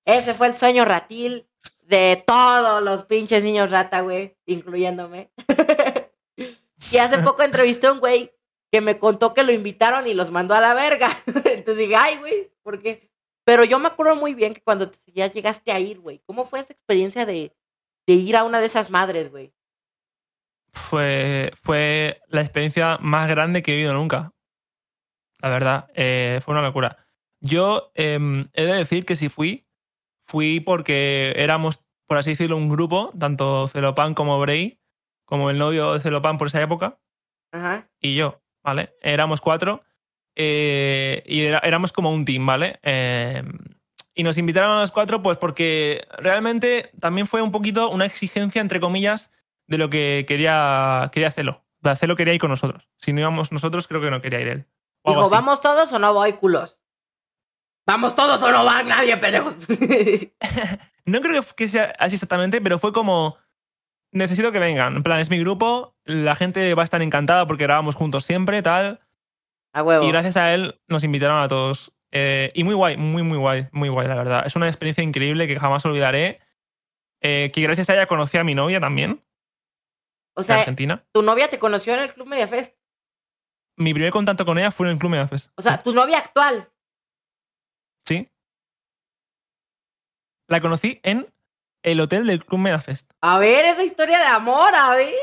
Ese 0.06 0.34
fue 0.34 0.48
el 0.48 0.56
sueño 0.56 0.84
ratil 0.84 1.48
de 1.88 2.24
todos 2.26 2.82
los 2.82 3.04
pinches 3.04 3.44
niños 3.44 3.72
rata, 3.72 4.02
güey, 4.02 4.36
incluyéndome. 4.46 5.32
y 6.92 6.98
hace 6.98 7.20
poco 7.20 7.44
entrevisté 7.44 7.88
a 7.88 7.94
un 7.94 8.00
güey 8.00 8.32
que 8.72 8.82
me 8.82 8.98
contó 8.98 9.34
que 9.34 9.44
lo 9.44 9.52
invitaron 9.52 10.08
y 10.08 10.14
los 10.14 10.32
mandó 10.32 10.54
a 10.54 10.62
la 10.62 10.74
verga. 10.74 11.10
Entonces 11.46 11.78
dije, 11.78 11.96
ay, 11.96 12.18
güey, 12.18 12.52
¿por 12.64 12.82
qué? 12.82 13.10
Pero 13.44 13.64
yo 13.64 13.80
me 13.80 13.88
acuerdo 13.88 14.16
muy 14.16 14.34
bien 14.34 14.54
que 14.54 14.62
cuando 14.62 14.92
ya 15.14 15.28
llegaste 15.28 15.72
a 15.72 15.80
ir, 15.80 16.00
güey, 16.00 16.22
¿cómo 16.26 16.46
fue 16.46 16.60
esa 16.60 16.74
experiencia 16.74 17.26
de, 17.26 17.56
de 18.08 18.14
ir 18.14 18.36
a 18.36 18.44
una 18.44 18.60
de 18.60 18.66
esas 18.66 18.90
madres, 18.90 19.30
güey? 19.30 19.54
Fue, 20.74 21.54
fue 21.62 22.22
la 22.28 22.42
experiencia 22.42 22.98
más 23.00 23.30
grande 23.30 23.62
que 23.62 23.72
he 23.72 23.76
vivido 23.76 23.94
nunca. 23.94 24.34
La 25.40 25.50
verdad, 25.50 25.88
eh, 25.94 26.42
fue 26.44 26.54
una 26.54 26.64
locura. 26.64 26.98
Yo 27.40 27.92
em, 27.94 28.50
he 28.54 28.66
de 28.66 28.74
decir 28.74 29.06
que 29.06 29.16
si 29.16 29.30
fui, 29.30 29.65
fui 30.26 30.60
porque 30.60 31.34
éramos, 31.38 31.84
por 32.08 32.18
así 32.18 32.32
decirlo, 32.32 32.58
un 32.58 32.70
grupo, 32.70 33.12
tanto 33.20 33.68
Celopan 33.68 34.14
como 34.14 34.40
Bray, 34.40 34.80
como 35.26 35.50
el 35.50 35.58
novio 35.58 35.94
de 35.94 36.00
Celopan 36.00 36.38
por 36.38 36.48
esa 36.48 36.62
época, 36.62 37.00
Ajá. 37.52 37.88
y 38.00 38.16
yo, 38.16 38.42
¿vale? 38.64 38.96
Éramos 39.02 39.42
cuatro 39.42 39.84
eh, 40.36 41.24
y 41.26 41.42
era- 41.46 41.60
éramos 41.60 41.92
como 41.94 42.12
un 42.12 42.26
team, 42.26 42.46
¿vale? 42.46 42.80
Eh, 42.84 43.44
y 44.14 44.24
nos 44.24 44.38
invitaron 44.38 44.72
a 44.78 44.80
los 44.82 44.92
cuatro, 44.92 45.22
pues 45.22 45.38
porque 45.38 46.06
realmente 46.18 46.92
también 47.00 47.28
fue 47.28 47.42
un 47.42 47.52
poquito 47.52 47.90
una 47.90 48.06
exigencia, 48.06 48.62
entre 48.62 48.80
comillas, 48.80 49.32
de 49.68 49.78
lo 49.78 49.90
que 49.90 50.26
quería, 50.28 51.10
quería 51.12 51.32
Celo. 51.32 51.64
O 51.82 51.84
sea, 51.84 51.96
Celo 51.96 52.16
quería 52.16 52.34
ir 52.34 52.40
con 52.40 52.50
nosotros. 52.50 52.88
Si 52.98 53.14
no 53.14 53.20
íbamos 53.22 53.52
nosotros, 53.52 53.88
creo 53.88 54.02
que 54.02 54.10
no 54.12 54.22
quería 54.22 54.42
ir 54.42 54.48
él. 54.48 54.66
Dijo. 55.06 55.30
¿vamos 55.30 55.62
todos 55.62 55.92
o 55.94 56.00
no 56.00 56.14
voy, 56.14 56.34
culos? 56.34 56.80
¿Vamos 57.88 58.16
todos 58.16 58.42
o 58.42 58.52
no 58.52 58.66
va 58.66 58.84
nadie, 58.84 59.18
pendejos? 59.18 59.56
No 61.08 61.22
creo 61.22 61.44
que- 61.56 61.68
sea 61.68 61.94
así 62.00 62.16
exactamente, 62.16 62.60
pero 62.62 62.80
fue 62.80 62.92
como. 62.92 63.38
Necesito 64.12 64.52
que 64.52 64.58
vengan. 64.60 64.96
En 64.96 65.04
plan, 65.04 65.20
es 65.20 65.30
mi 65.30 65.38
grupo, 65.40 65.96
la 66.04 66.36
gente 66.36 66.74
va 66.74 66.82
a 66.82 66.86
estar 66.86 67.02
encantada 67.04 67.46
porque 67.46 67.66
grabamos 67.66 67.94
juntos 67.96 68.26
siempre, 68.26 68.62
tal. 68.64 69.02
a 69.74 69.84
huevo. 69.84 70.04
Y 70.06 70.12
gracias 70.12 70.36
a 70.38 70.52
él 70.54 70.82
nos 70.88 71.04
invitaron 71.04 71.40
a 71.44 71.48
todos. 71.48 71.94
Eh, 72.12 72.50
y 72.56 72.64
muy 72.64 72.74
guay, 72.74 72.98
muy, 72.98 73.22
muy 73.24 73.38
guay, 73.38 73.68
muy 73.72 73.90
guay, 73.90 74.08
la 74.08 74.16
verdad. 74.16 74.44
Es 74.48 74.56
una 74.56 74.68
experiencia 74.68 75.04
increíble 75.04 75.48
que 75.48 75.60
jamás 75.60 75.86
olvidaré. 75.86 76.40
Eh, 77.22 77.52
que 77.54 77.62
gracias 77.62 77.90
a 77.90 77.94
ella 77.94 78.08
conocí 78.08 78.38
a 78.38 78.44
mi 78.44 78.56
novia 78.56 78.80
también, 78.80 79.24
O 80.36 80.42
sea, 80.44 80.60
Argentina. 80.60 81.04
tu 81.12 81.22
novia 81.22 81.50
te 81.50 81.60
conoció 81.60 81.94
en 81.94 82.00
el 82.02 82.14
Club 82.14 82.28
Mediafest. 82.28 82.76
Mi 83.78 83.94
primer 83.94 84.12
contacto 84.12 84.46
con 84.46 84.58
ella 84.58 84.72
fue 84.72 84.88
en 84.88 84.94
el 84.94 84.98
Club 85.00 85.12
Medafest. 85.12 85.52
O 85.58 85.62
sea, 85.62 85.82
tu 85.84 85.94
novia 85.94 86.18
actual. 86.20 86.70
Sí. 88.06 88.30
La 90.48 90.62
conocí 90.62 91.00
en 91.04 91.34
el 91.84 92.00
hotel 92.02 92.28
del 92.28 92.46
Club 92.46 92.60
Medafest. 92.62 93.10
A 93.22 93.40
ver, 93.40 93.66
esa 93.66 93.84
historia 93.84 94.18
de 94.20 94.26
amor, 94.28 94.74
a 94.76 94.96
ver. 94.96 95.14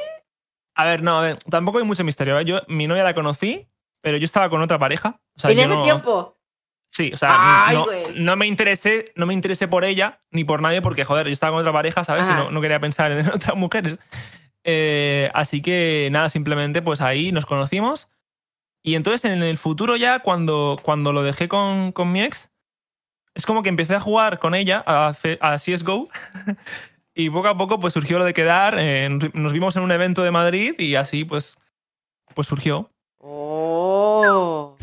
A 0.74 0.84
ver, 0.84 1.02
no, 1.02 1.18
a 1.18 1.22
ver, 1.22 1.38
tampoco 1.38 1.78
hay 1.78 1.84
mucho 1.84 2.04
misterio. 2.04 2.38
¿eh? 2.38 2.44
Yo, 2.44 2.60
mi 2.68 2.86
novia 2.86 3.04
la 3.04 3.14
conocí, 3.14 3.68
pero 4.00 4.16
yo 4.16 4.24
estaba 4.24 4.48
con 4.50 4.62
otra 4.62 4.78
pareja. 4.78 5.20
O 5.36 5.40
sea, 5.40 5.50
en 5.50 5.58
ese 5.58 5.76
no- 5.76 5.82
tiempo. 5.82 6.38
Sí, 6.90 7.10
o 7.14 7.16
sea, 7.16 7.30
Ay, 7.68 7.78
no, 8.16 8.36
me 8.36 8.46
interesé, 8.46 9.12
no 9.16 9.24
me 9.24 9.32
interesé 9.32 9.66
por 9.66 9.82
ella 9.82 10.20
ni 10.30 10.44
por 10.44 10.60
nadie 10.60 10.82
porque, 10.82 11.06
joder, 11.06 11.26
yo 11.26 11.32
estaba 11.32 11.52
con 11.52 11.60
otra 11.60 11.72
pareja, 11.72 12.04
¿sabes? 12.04 12.24
Y 12.24 12.32
no, 12.34 12.50
no 12.50 12.60
quería 12.60 12.80
pensar 12.80 13.10
en 13.12 13.26
otras 13.32 13.56
mujeres. 13.56 13.98
Eh, 14.62 15.30
así 15.32 15.62
que 15.62 16.10
nada, 16.12 16.28
simplemente 16.28 16.82
pues 16.82 17.00
ahí 17.00 17.32
nos 17.32 17.46
conocimos. 17.46 18.08
Y 18.84 18.94
entonces 18.94 19.24
en 19.30 19.42
el 19.42 19.56
futuro 19.56 19.96
ya, 19.96 20.18
cuando, 20.18 20.76
cuando 20.82 21.14
lo 21.14 21.22
dejé 21.22 21.48
con, 21.48 21.92
con 21.92 22.12
mi 22.12 22.22
ex, 22.22 22.50
es 23.34 23.46
como 23.46 23.62
que 23.62 23.68
empecé 23.68 23.94
a 23.94 24.00
jugar 24.00 24.38
con 24.38 24.54
ella 24.54 24.82
a, 24.86 25.14
a 25.40 25.56
CSGO. 25.58 26.08
y 27.14 27.30
poco 27.30 27.48
a 27.48 27.56
poco 27.56 27.78
pues 27.80 27.92
surgió 27.94 28.18
lo 28.18 28.24
de 28.24 28.34
quedar. 28.34 28.78
eh, 28.78 29.08
nos- 29.08 29.34
nos 29.34 29.52
vimos 29.52 29.76
en 29.76 29.82
un 29.82 29.92
evento 29.92 30.22
de 30.22 30.30
Madrid 30.30 30.74
y 30.78 30.94
así 30.96 31.24
pues, 31.24 31.56
pues 32.34 32.46
surgió. 32.48 32.90
Oh. 33.18 34.76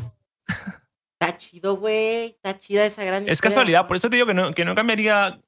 Está 1.19 1.37
chido, 1.37 1.75
güey. 1.77 2.27
Está 2.27 2.57
chida 2.57 2.85
esa 2.85 3.03
gran 3.03 3.23
Es 3.23 3.33
historia. 3.33 3.49
casualidad, 3.55 3.87
por 3.87 3.97
eso 3.97 4.09
te 4.09 4.15
digo 4.15 4.27
que 4.27 4.33
no, 4.33 4.53
que 4.53 4.63
no 4.65 4.73
cambiaría 4.75 5.39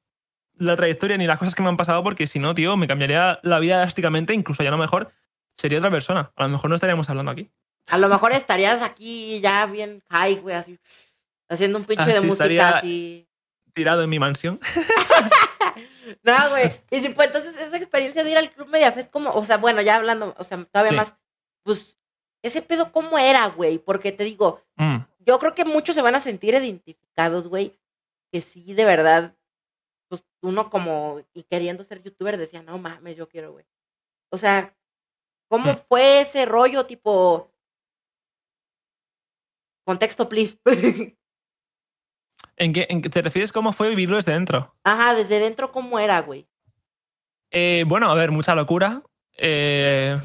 la 0.57 0.75
trayectoria 0.75 1.17
ni 1.17 1.25
las 1.25 1.39
cosas 1.39 1.55
que 1.55 1.63
me 1.63 1.69
han 1.69 1.77
pasado, 1.77 2.03
porque 2.03 2.27
si 2.27 2.37
no, 2.39 2.53
tío, 2.53 2.75
me 2.77 2.87
cambiaría 2.87 3.39
la 3.41 3.57
vida 3.59 3.77
drásticamente, 3.77 4.33
incluso 4.33 4.61
ya 4.63 4.69
a 4.69 4.73
lo 4.73 4.77
mejor 4.77 5.11
sería 5.57 5.79
otra 5.79 5.89
persona. 5.89 6.31
A 6.35 6.43
lo 6.43 6.49
mejor 6.49 6.69
no 6.69 6.75
estaríamos 6.75 7.09
hablando 7.09 7.31
aquí. 7.31 7.49
A 7.87 7.97
lo 7.97 8.09
mejor 8.09 8.31
estarías 8.33 8.81
aquí 8.83 9.39
ya 9.41 9.65
bien 9.65 10.03
high, 10.09 10.35
güey, 10.35 10.55
así. 10.55 10.77
Haciendo 11.51 11.77
un 11.77 11.85
pinche 11.85 12.11
de 12.11 12.21
música 12.21 12.77
así. 12.77 13.27
Tirado 13.73 14.01
en 14.03 14.09
mi 14.09 14.19
mansión. 14.19 14.59
No, 16.23 16.33
güey. 16.49 16.69
Y 16.89 16.99
tipo, 17.01 17.21
entonces 17.23 17.55
esa 17.57 17.77
experiencia 17.77 18.23
de 18.23 18.31
ir 18.31 18.37
al 18.37 18.49
Club 18.51 18.67
Mediafest, 18.67 19.09
como, 19.11 19.31
o 19.31 19.45
sea, 19.45 19.57
bueno, 19.57 19.81
ya 19.81 19.95
hablando, 19.95 20.35
o 20.37 20.43
sea, 20.43 20.61
todavía 20.65 20.89
Sí. 20.89 20.95
más, 20.95 21.15
pues, 21.63 21.97
ese 22.43 22.61
pedo, 22.61 22.91
¿cómo 22.91 23.17
era, 23.17 23.47
güey? 23.47 23.77
Porque 23.77 24.11
te 24.11 24.23
digo, 24.25 24.61
Mm. 24.75 24.97
yo 25.19 25.39
creo 25.39 25.55
que 25.55 25.63
muchos 25.63 25.95
se 25.95 26.01
van 26.01 26.15
a 26.15 26.19
sentir 26.19 26.53
identificados, 26.53 27.47
güey, 27.47 27.79
que 28.31 28.41
sí, 28.41 28.73
de 28.73 28.83
verdad, 28.83 29.35
pues 30.09 30.25
uno 30.41 30.69
como, 30.69 31.21
y 31.33 31.43
queriendo 31.43 31.83
ser 31.83 32.01
youtuber, 32.03 32.35
decía, 32.37 32.61
no 32.61 32.77
mames, 32.77 33.15
yo 33.15 33.29
quiero, 33.29 33.53
güey. 33.53 33.65
O 34.31 34.37
sea, 34.37 34.75
¿cómo 35.49 35.71
Mm. 35.73 35.77
fue 35.87 36.21
ese 36.21 36.45
rollo, 36.45 36.85
tipo, 36.87 37.49
contexto, 39.85 40.27
please? 40.27 40.57
¿En 42.61 42.73
qué, 42.73 42.85
en 42.89 43.01
te 43.01 43.21
refieres 43.23 43.51
cómo 43.51 43.73
fue 43.73 43.89
vivirlo 43.89 44.17
desde 44.17 44.33
dentro? 44.33 44.75
Ajá, 44.83 45.15
desde 45.15 45.39
dentro, 45.39 45.71
¿cómo 45.71 45.97
era, 45.97 46.21
güey? 46.21 46.45
Eh, 47.49 47.85
bueno, 47.87 48.11
a 48.11 48.13
ver, 48.13 48.29
mucha 48.29 48.53
locura. 48.53 49.01
Eh, 49.35 50.19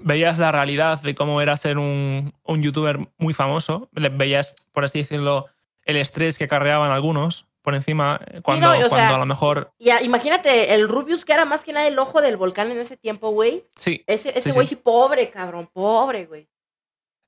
veías 0.00 0.38
la 0.38 0.52
realidad 0.52 1.00
de 1.00 1.14
cómo 1.14 1.40
era 1.40 1.56
ser 1.56 1.78
un, 1.78 2.30
un 2.44 2.62
youtuber 2.62 2.98
muy 3.16 3.32
famoso. 3.32 3.88
Veías, 3.92 4.54
por 4.72 4.84
así 4.84 4.98
decirlo, 4.98 5.46
el 5.82 5.96
estrés 5.96 6.36
que 6.36 6.44
acarreaban 6.44 6.90
algunos 6.90 7.46
por 7.62 7.74
encima, 7.74 8.20
eh, 8.26 8.40
cuando, 8.42 8.66
no, 8.68 8.74
cuando 8.74 8.96
sea, 8.96 9.14
a 9.14 9.18
lo 9.18 9.26
mejor. 9.26 9.72
Y 9.78 9.88
a- 9.90 10.02
imagínate, 10.02 10.74
el 10.74 10.88
Rubius, 10.88 11.24
que 11.24 11.32
era 11.32 11.46
más 11.46 11.64
que 11.64 11.72
nada 11.72 11.86
el 11.88 11.98
ojo 11.98 12.20
del 12.20 12.36
volcán 12.36 12.70
en 12.70 12.78
ese 12.78 12.98
tiempo, 12.98 13.30
güey. 13.30 13.64
Sí, 13.74 14.04
Ese, 14.06 14.30
ese 14.30 14.42
Sí, 14.42 14.50
güey 14.52 14.66
sí. 14.66 14.74
sí. 14.74 14.80
pobre, 14.82 15.30
cabrón, 15.30 15.68
pobre, 15.72 16.26
güey. 16.26 16.48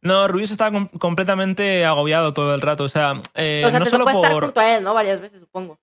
No, 0.02 0.28
Ruiz 0.28 0.50
estaba 0.50 0.70
com- 0.72 0.88
completamente 0.98 1.84
agobiado 1.84 2.32
todo 2.32 2.54
el 2.54 2.60
rato. 2.60 2.84
O 2.84 2.88
sea, 2.88 3.20
eh, 3.34 3.62
o 3.66 3.70
sea, 3.70 3.78
no 3.80 3.84
te 3.84 3.90
solo 3.90 4.04
estar 4.08 4.32
junto 4.44 4.60
a 4.60 4.76
él, 4.76 4.82
¿no? 4.82 4.94
Varias 4.94 5.20
veces, 5.20 5.40
supongo. 5.40 5.78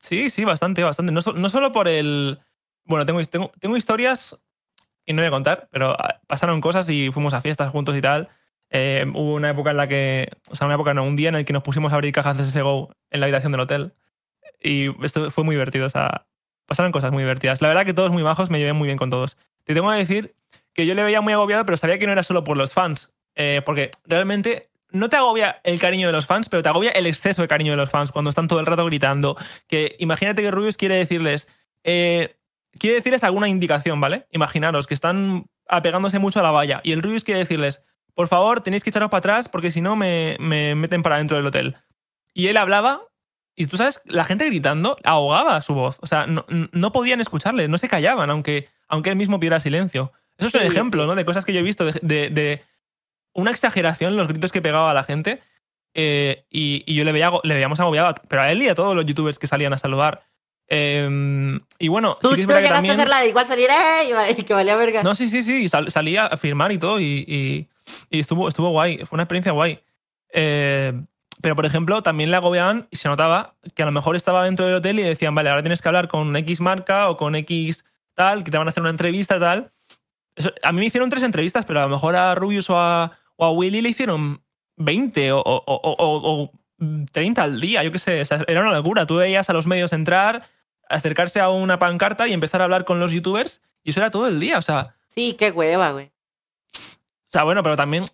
Sí, 0.00 0.30
sí, 0.30 0.44
bastante, 0.44 0.82
bastante. 0.84 1.12
No, 1.12 1.22
so- 1.22 1.32
no 1.32 1.48
solo 1.48 1.72
por 1.72 1.88
el. 1.88 2.38
Bueno, 2.84 3.04
tengo, 3.06 3.22
tengo, 3.24 3.50
tengo 3.58 3.76
historias 3.76 4.38
y 5.04 5.12
no 5.12 5.22
voy 5.22 5.28
a 5.28 5.30
contar, 5.30 5.68
pero 5.70 5.92
ah, 5.98 6.20
pasaron 6.26 6.60
cosas 6.60 6.88
y 6.90 7.10
fuimos 7.10 7.32
a 7.34 7.40
fiestas 7.40 7.70
juntos 7.72 7.96
y 7.96 8.00
tal. 8.00 8.28
Eh, 8.70 9.06
hubo 9.14 9.34
una 9.34 9.50
época 9.50 9.70
en 9.70 9.76
la 9.78 9.88
que. 9.88 10.28
O 10.50 10.56
sea, 10.56 10.66
una 10.66 10.74
época, 10.74 10.92
no, 10.94 11.04
un 11.04 11.16
día 11.16 11.30
en 11.30 11.34
el 11.36 11.44
que 11.44 11.52
nos 11.54 11.62
pusimos 11.62 11.92
a 11.92 11.96
abrir 11.96 12.12
cajas 12.12 12.36
de 12.36 12.44
CSGO 12.44 12.90
en 13.10 13.20
la 13.20 13.26
habitación 13.26 13.52
del 13.52 13.62
hotel. 13.62 13.94
Y 14.62 14.88
esto 15.04 15.30
fue 15.30 15.44
muy 15.44 15.54
divertido. 15.54 15.86
O 15.86 15.90
sea, 15.90 16.26
pasaron 16.66 16.92
cosas 16.92 17.12
muy 17.12 17.22
divertidas. 17.22 17.62
La 17.62 17.68
verdad 17.68 17.86
que 17.86 17.94
todos 17.94 18.12
muy 18.12 18.22
bajos, 18.22 18.50
me 18.50 18.58
llevé 18.58 18.74
muy 18.74 18.86
bien 18.86 18.98
con 18.98 19.08
todos. 19.10 19.36
Te 19.64 19.72
tengo 19.74 19.90
que 19.90 19.96
decir 19.96 20.34
que 20.74 20.84
yo 20.86 20.94
le 20.94 21.02
veía 21.02 21.20
muy 21.22 21.32
agobiado, 21.32 21.64
pero 21.64 21.76
sabía 21.78 21.98
que 21.98 22.06
no 22.06 22.12
era 22.12 22.22
solo 22.22 22.44
por 22.44 22.56
los 22.58 22.72
fans. 22.74 23.10
Eh, 23.40 23.62
porque 23.64 23.92
realmente 24.04 24.68
no 24.90 25.08
te 25.08 25.16
agobia 25.16 25.60
el 25.62 25.78
cariño 25.78 26.08
de 26.08 26.12
los 26.12 26.26
fans, 26.26 26.48
pero 26.48 26.62
te 26.62 26.68
agobia 26.68 26.90
el 26.90 27.06
exceso 27.06 27.40
de 27.40 27.46
cariño 27.48 27.70
de 27.72 27.76
los 27.76 27.88
fans 27.88 28.10
cuando 28.10 28.30
están 28.30 28.48
todo 28.48 28.58
el 28.58 28.66
rato 28.66 28.84
gritando. 28.84 29.36
Que 29.68 29.94
imagínate 30.00 30.42
que 30.42 30.50
Rubius 30.50 30.76
quiere 30.76 30.96
decirles. 30.96 31.46
eh, 31.84 32.34
quiere 32.78 32.96
decirles 32.96 33.22
alguna 33.24 33.48
indicación, 33.48 34.00
¿vale? 34.00 34.26
Imaginaros 34.32 34.86
que 34.86 34.94
están 34.94 35.46
apegándose 35.68 36.18
mucho 36.18 36.40
a 36.40 36.42
la 36.42 36.50
valla. 36.50 36.80
Y 36.82 36.92
el 36.92 37.02
Rubius 37.02 37.22
quiere 37.22 37.38
decirles: 37.40 37.80
por 38.14 38.26
favor, 38.28 38.60
tenéis 38.62 38.82
que 38.82 38.90
echaros 38.90 39.08
para 39.10 39.18
atrás 39.20 39.48
porque 39.48 39.70
si 39.70 39.80
no 39.80 39.94
me, 39.94 40.36
me 40.40 40.74
meten 40.74 41.02
para 41.04 41.18
dentro 41.18 41.36
del 41.36 41.46
hotel. 41.46 41.76
Y 42.34 42.48
él 42.48 42.56
hablaba. 42.56 43.02
Y 43.54 43.66
tú 43.66 43.76
sabes, 43.76 44.00
la 44.04 44.22
gente 44.24 44.44
gritando 44.46 44.96
ahogaba 45.04 45.60
su 45.62 45.74
voz. 45.74 45.98
O 46.00 46.06
sea, 46.06 46.26
no, 46.26 46.44
no 46.48 46.92
podían 46.92 47.20
escucharle, 47.20 47.66
no 47.68 47.76
se 47.78 47.88
callaban, 47.88 48.30
aunque, 48.30 48.68
aunque 48.88 49.10
él 49.10 49.16
mismo 49.16 49.38
pidiera 49.40 49.58
silencio. 49.60 50.12
Eso 50.38 50.46
es 50.48 50.54
un 50.54 50.60
Sí, 50.60 50.66
ejemplo, 50.68 51.02
sí. 51.02 51.08
¿no? 51.08 51.14
De 51.16 51.24
cosas 51.24 51.44
que 51.44 51.52
yo 51.52 51.58
he 51.58 51.64
visto, 51.64 51.84
de, 51.84 51.98
de- 52.02 52.30
de 52.30 52.62
una 53.38 53.50
exageración 53.50 54.16
los 54.16 54.28
gritos 54.28 54.52
que 54.52 54.60
pegaba 54.62 54.90
a 54.90 54.94
la 54.94 55.04
gente. 55.04 55.40
eh, 55.94 56.44
y, 56.50 56.82
y 56.86 56.94
yo 56.94 57.04
le, 57.04 57.12
veía, 57.12 57.30
le 57.42 57.54
veíamos 57.54 57.80
agobiado, 57.80 58.14
pero 58.28 58.42
a 58.42 58.52
él 58.52 58.62
y 58.62 58.68
a 58.68 58.74
todos 58.74 58.94
los 58.94 59.04
youtubers 59.06 59.38
que 59.38 59.46
salían 59.46 59.72
a 59.72 59.78
saludar. 59.78 60.22
Eh, 60.68 61.58
y 61.78 61.88
bueno, 61.88 62.18
Tú, 62.20 62.28
sí 62.30 62.34
que 62.36 62.40
es 62.42 62.46
tú 62.46 62.52
que 62.54 62.60
llegaste 62.60 62.74
también. 62.76 62.92
a 62.92 62.96
hacer 62.98 63.08
la 63.08 63.20
de 63.20 63.28
igual 63.28 63.46
salir, 63.46 63.68
¡eh! 63.70 64.44
Que 64.44 64.54
valía 64.54 64.76
verga. 64.76 65.02
No, 65.02 65.14
sí, 65.14 65.28
sí, 65.28 65.42
sí. 65.42 65.68
sal- 65.68 65.90
salía 65.90 66.26
a 66.26 66.36
firmar 66.36 66.72
y 66.72 66.78
todo. 66.78 67.00
Y, 67.00 67.24
y- 67.26 67.68
y 68.10 68.20
estuvo, 68.20 68.48
estuvo 68.48 68.68
guay. 68.70 68.98
Fue 69.06 69.16
una 69.16 69.22
experiencia 69.22 69.52
guay. 69.52 69.80
Eh, 70.32 70.92
pero, 71.40 71.56
por 71.56 71.64
ejemplo, 71.66 72.02
también 72.02 72.30
le 72.30 72.36
agobiaban 72.36 72.86
y 72.90 72.96
se 72.96 73.08
notaba 73.08 73.54
que 73.74 73.82
a 73.82 73.86
lo 73.86 73.92
mejor 73.92 74.14
estaba 74.16 74.44
dentro 74.44 74.66
del 74.66 74.74
hotel 74.76 74.98
y 74.98 75.02
decían, 75.04 75.34
vale, 75.34 75.48
ahora 75.50 75.62
tienes 75.62 75.80
que 75.80 75.88
hablar 75.88 76.08
con 76.08 76.36
X 76.36 76.60
marca 76.60 77.08
o 77.08 77.16
con 77.16 77.34
X 77.36 77.84
tal, 78.14 78.44
que 78.44 78.50
te 78.50 78.58
van 78.58 78.66
a 78.68 78.70
hacer 78.70 78.82
una 78.82 78.90
entrevista 78.90 79.38
tal. 79.40 79.70
Eso- 80.36 80.52
a 80.62 80.70
mí 80.72 80.80
me 80.80 80.86
hicieron 80.86 81.08
tres 81.10 81.22
entrevistas, 81.22 81.64
pero 81.64 81.80
a 81.80 81.84
lo 81.84 81.88
mejor 81.88 82.14
a 82.14 82.34
Rubius 82.34 82.68
o 82.70 82.78
a, 82.78 83.16
o 83.38 83.46
a 83.46 83.50
Willy 83.52 83.80
le 83.80 83.88
hicieron 83.90 84.42
20 84.76 85.32
o, 85.32 85.38
o- 85.40 85.62
o- 85.66 85.96
o- 85.98 86.42
o 86.44 86.50
30 87.12 87.42
al 87.42 87.60
día, 87.60 87.82
yo 87.82 87.90
qué 87.92 87.98
sé. 87.98 88.20
O 88.20 88.24
sea, 88.24 88.44
era 88.46 88.60
una 88.60 88.72
locura. 88.72 89.06
Tú 89.06 89.16
veías 89.16 89.48
a 89.48 89.52
los 89.52 89.66
medios 89.66 89.92
entrar, 89.92 90.48
acercarse 90.88 91.40
a 91.40 91.48
una 91.50 91.78
pancarta 91.78 92.28
y 92.28 92.32
empezar 92.32 92.60
a 92.60 92.64
hablar 92.64 92.84
con 92.84 93.00
los 93.00 93.12
youtubers 93.12 93.60
y 93.82 93.90
eso 93.90 94.00
era 94.00 94.10
todo 94.10 94.28
el 94.28 94.38
día. 94.40 94.58
O 94.58 94.62
sea, 94.62 94.94
Sí, 95.08 95.34
qué 95.38 95.50
hueva, 95.50 95.90
güey. 95.92 96.06
o 96.76 97.30
sea, 97.32 97.42
bueno, 97.44 97.62
pero 97.62 97.76
también 97.76 98.04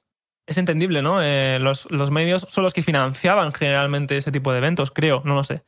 es 0.46 0.56
entendible, 0.58 1.02
¿no? 1.02 1.22
Eh, 1.22 1.58
los, 1.60 1.90
los 1.90 2.10
medios 2.10 2.46
son 2.50 2.64
los 2.64 2.72
que 2.72 2.82
financiaban 2.82 3.52
generalmente 3.52 4.16
ese 4.16 4.30
tipo 4.32 4.52
de 4.52 4.58
eventos, 4.58 4.90
creo, 4.90 5.22
no 5.24 5.34
lo 5.34 5.44
sé. 5.44 5.64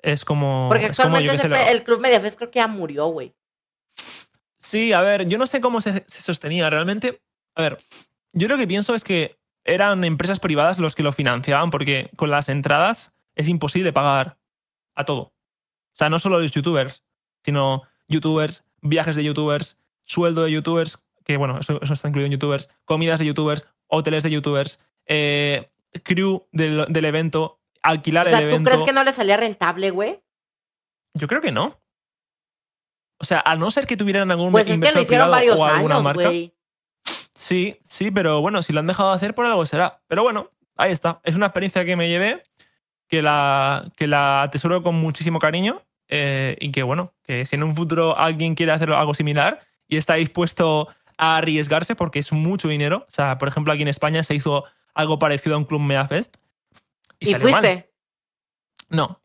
Es 0.00 0.24
como. 0.24 0.66
Porque 0.68 0.86
es 0.86 0.96
como, 0.96 1.16
actualmente 1.16 1.34
ese 1.36 1.48
lo- 1.48 1.56
el 1.56 1.82
Club 1.84 2.00
Mediafest 2.00 2.36
creo 2.36 2.50
que 2.50 2.58
ya 2.58 2.66
murió, 2.66 3.06
güey. 3.06 3.34
Sí, 4.58 4.92
a 4.92 5.00
ver, 5.02 5.26
yo 5.28 5.38
no 5.38 5.46
sé 5.46 5.60
cómo 5.60 5.80
se, 5.80 6.04
se 6.08 6.22
sostenía 6.22 6.68
realmente. 6.70 7.20
A 7.54 7.62
ver, 7.62 7.78
yo 8.32 8.48
lo 8.48 8.58
que 8.58 8.66
pienso 8.66 8.94
es 8.94 9.04
que 9.04 9.38
eran 9.64 10.04
empresas 10.04 10.40
privadas 10.40 10.78
los 10.78 10.94
que 10.94 11.02
lo 11.02 11.12
financiaban, 11.12 11.70
porque 11.70 12.10
con 12.16 12.30
las 12.30 12.48
entradas 12.48 13.12
es 13.34 13.48
imposible 13.48 13.92
pagar 13.92 14.38
a 14.94 15.04
todo. 15.04 15.22
O 15.22 15.96
sea, 15.96 16.08
no 16.08 16.18
solo 16.18 16.40
los 16.40 16.52
youtubers, 16.52 17.04
sino 17.44 17.82
youtubers, 18.08 18.64
viajes 18.80 19.16
de 19.16 19.24
youtubers, 19.24 19.76
sueldo 20.04 20.44
de 20.44 20.52
youtubers, 20.52 20.98
que 21.24 21.36
bueno, 21.36 21.58
eso, 21.58 21.80
eso 21.80 21.92
está 21.92 22.08
incluido 22.08 22.26
en 22.26 22.32
youtubers, 22.32 22.68
comidas 22.84 23.20
de 23.20 23.26
youtubers, 23.26 23.64
hoteles 23.86 24.22
de 24.22 24.30
youtubers, 24.30 24.80
eh, 25.06 25.70
crew 26.02 26.46
del, 26.52 26.86
del 26.88 27.04
evento, 27.04 27.60
alquilar 27.82 28.26
O 28.26 28.30
sea, 28.30 28.40
el 28.40 28.56
¿tú 28.56 28.64
crees 28.64 28.82
que 28.82 28.92
no 28.92 29.04
le 29.04 29.12
salía 29.12 29.36
rentable, 29.36 29.90
güey? 29.90 30.22
Yo 31.14 31.28
creo 31.28 31.40
que 31.40 31.52
no. 31.52 31.78
O 33.18 33.24
sea, 33.24 33.42
a 33.44 33.54
no 33.56 33.70
ser 33.70 33.86
que 33.86 33.96
tuvieran 33.96 34.30
algún 34.30 34.50
Pues 34.50 34.68
es 34.68 34.78
que 34.80 34.92
lo 34.92 35.00
hicieron 35.00 35.30
varios 35.30 35.58
o 35.58 35.64
alguna 35.64 35.96
años, 35.96 36.04
marca. 36.04 36.24
güey. 36.24 36.54
Sí, 37.52 37.78
sí, 37.86 38.10
pero 38.10 38.40
bueno, 38.40 38.62
si 38.62 38.72
lo 38.72 38.80
han 38.80 38.86
dejado 38.86 39.10
de 39.10 39.16
hacer, 39.16 39.34
por 39.34 39.44
algo 39.44 39.66
será. 39.66 40.00
Pero 40.06 40.22
bueno, 40.22 40.48
ahí 40.74 40.90
está. 40.90 41.20
Es 41.22 41.36
una 41.36 41.48
experiencia 41.48 41.84
que 41.84 41.96
me 41.96 42.08
llevé, 42.08 42.44
que 43.08 43.20
la, 43.20 43.92
que 43.94 44.06
la 44.06 44.44
atesoro 44.44 44.82
con 44.82 44.94
muchísimo 44.94 45.38
cariño 45.38 45.82
eh, 46.08 46.56
y 46.60 46.72
que 46.72 46.82
bueno, 46.82 47.12
que 47.22 47.44
si 47.44 47.56
en 47.56 47.62
un 47.62 47.76
futuro 47.76 48.16
alguien 48.16 48.54
quiere 48.54 48.72
hacer 48.72 48.90
algo 48.90 49.12
similar 49.12 49.60
y 49.86 49.98
está 49.98 50.14
dispuesto 50.14 50.88
a 51.18 51.36
arriesgarse 51.36 51.94
porque 51.94 52.20
es 52.20 52.32
mucho 52.32 52.68
dinero. 52.68 53.04
O 53.06 53.10
sea, 53.10 53.36
por 53.36 53.48
ejemplo, 53.48 53.70
aquí 53.70 53.82
en 53.82 53.88
España 53.88 54.22
se 54.22 54.34
hizo 54.34 54.64
algo 54.94 55.18
parecido 55.18 55.54
a 55.54 55.58
un 55.58 55.66
Club 55.66 55.82
Medafest. 55.82 56.38
¿Y, 57.18 57.32
salió 57.32 57.50
mal. 57.50 57.60
fuiste? 57.60 57.92
No, 58.88 59.20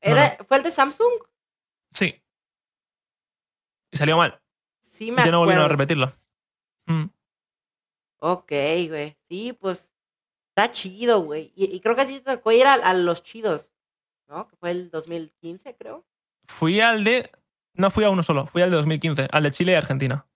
Era, 0.00 0.36
¿Fue 0.48 0.56
el 0.56 0.64
de 0.64 0.72
Samsung? 0.72 1.22
sí. 1.92 2.20
Y 3.92 3.96
salió 3.96 4.16
mal. 4.16 4.40
Sí, 4.80 5.12
me 5.12 5.24
Ya 5.24 5.30
no 5.30 5.38
volvieron 5.38 5.64
a 5.64 5.68
repetirlo. 5.68 6.12
Mm. 6.86 7.04
Ok, 8.20 8.52
güey. 8.88 9.16
Sí, 9.28 9.52
pues 9.52 9.90
está 10.50 10.70
chido, 10.70 11.22
güey. 11.22 11.52
Y, 11.54 11.64
y 11.74 11.80
creo 11.80 11.96
que 11.96 12.02
a 12.02 12.06
ti 12.06 12.20
te 12.20 12.36
tocó 12.36 12.52
ir 12.52 12.66
a, 12.66 12.74
a 12.74 12.94
los 12.94 13.22
chidos, 13.22 13.70
¿no? 14.28 14.46
Que 14.48 14.56
fue 14.56 14.70
el 14.70 14.90
2015, 14.90 15.74
creo. 15.76 16.04
Fui 16.46 16.80
al 16.80 17.04
de. 17.04 17.30
No 17.74 17.90
fui 17.90 18.04
a 18.04 18.10
uno 18.10 18.22
solo, 18.22 18.46
fui 18.46 18.62
al 18.62 18.70
de 18.70 18.76
2015, 18.76 19.28
al 19.30 19.42
de 19.42 19.52
Chile 19.52 19.72
y 19.72 19.76
Argentina. 19.76 20.26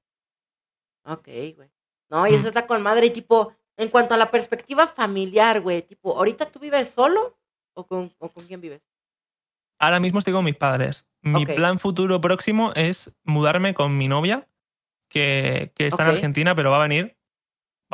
Ok, 1.05 1.28
güey. 1.57 1.70
No, 2.11 2.26
y 2.26 2.35
eso 2.35 2.49
está 2.49 2.66
con 2.66 2.82
madre. 2.82 3.07
Y 3.07 3.11
tipo, 3.11 3.55
en 3.76 3.89
cuanto 3.89 4.14
a 4.14 4.16
la 4.16 4.30
perspectiva 4.30 4.87
familiar, 4.87 5.61
güey, 5.61 5.82
tipo, 5.82 6.16
¿ahorita 6.16 6.47
tú 6.51 6.59
vives 6.59 6.89
solo 6.89 7.37
o 7.74 7.87
con, 7.87 8.14
o 8.18 8.28
con 8.28 8.47
quién 8.47 8.61
vives? 8.61 8.82
Ahora 9.78 10.01
mismo 10.01 10.20
estoy 10.20 10.32
con 10.32 10.45
mis 10.45 10.57
padres. 10.57 11.07
Mi 11.20 11.45
plan 11.45 11.78
futuro 11.78 12.20
próximo 12.20 12.72
es 12.74 13.12
mudarme 13.24 13.74
con 13.74 13.99
mi 13.99 14.09
novia, 14.09 14.49
que, 15.11 15.72
que 15.74 15.89
está 15.89 16.05
en 16.05 16.11
Argentina, 16.11 16.55
pero 16.55 16.70
va 16.70 16.76
a 16.76 16.87
venir. 16.87 17.16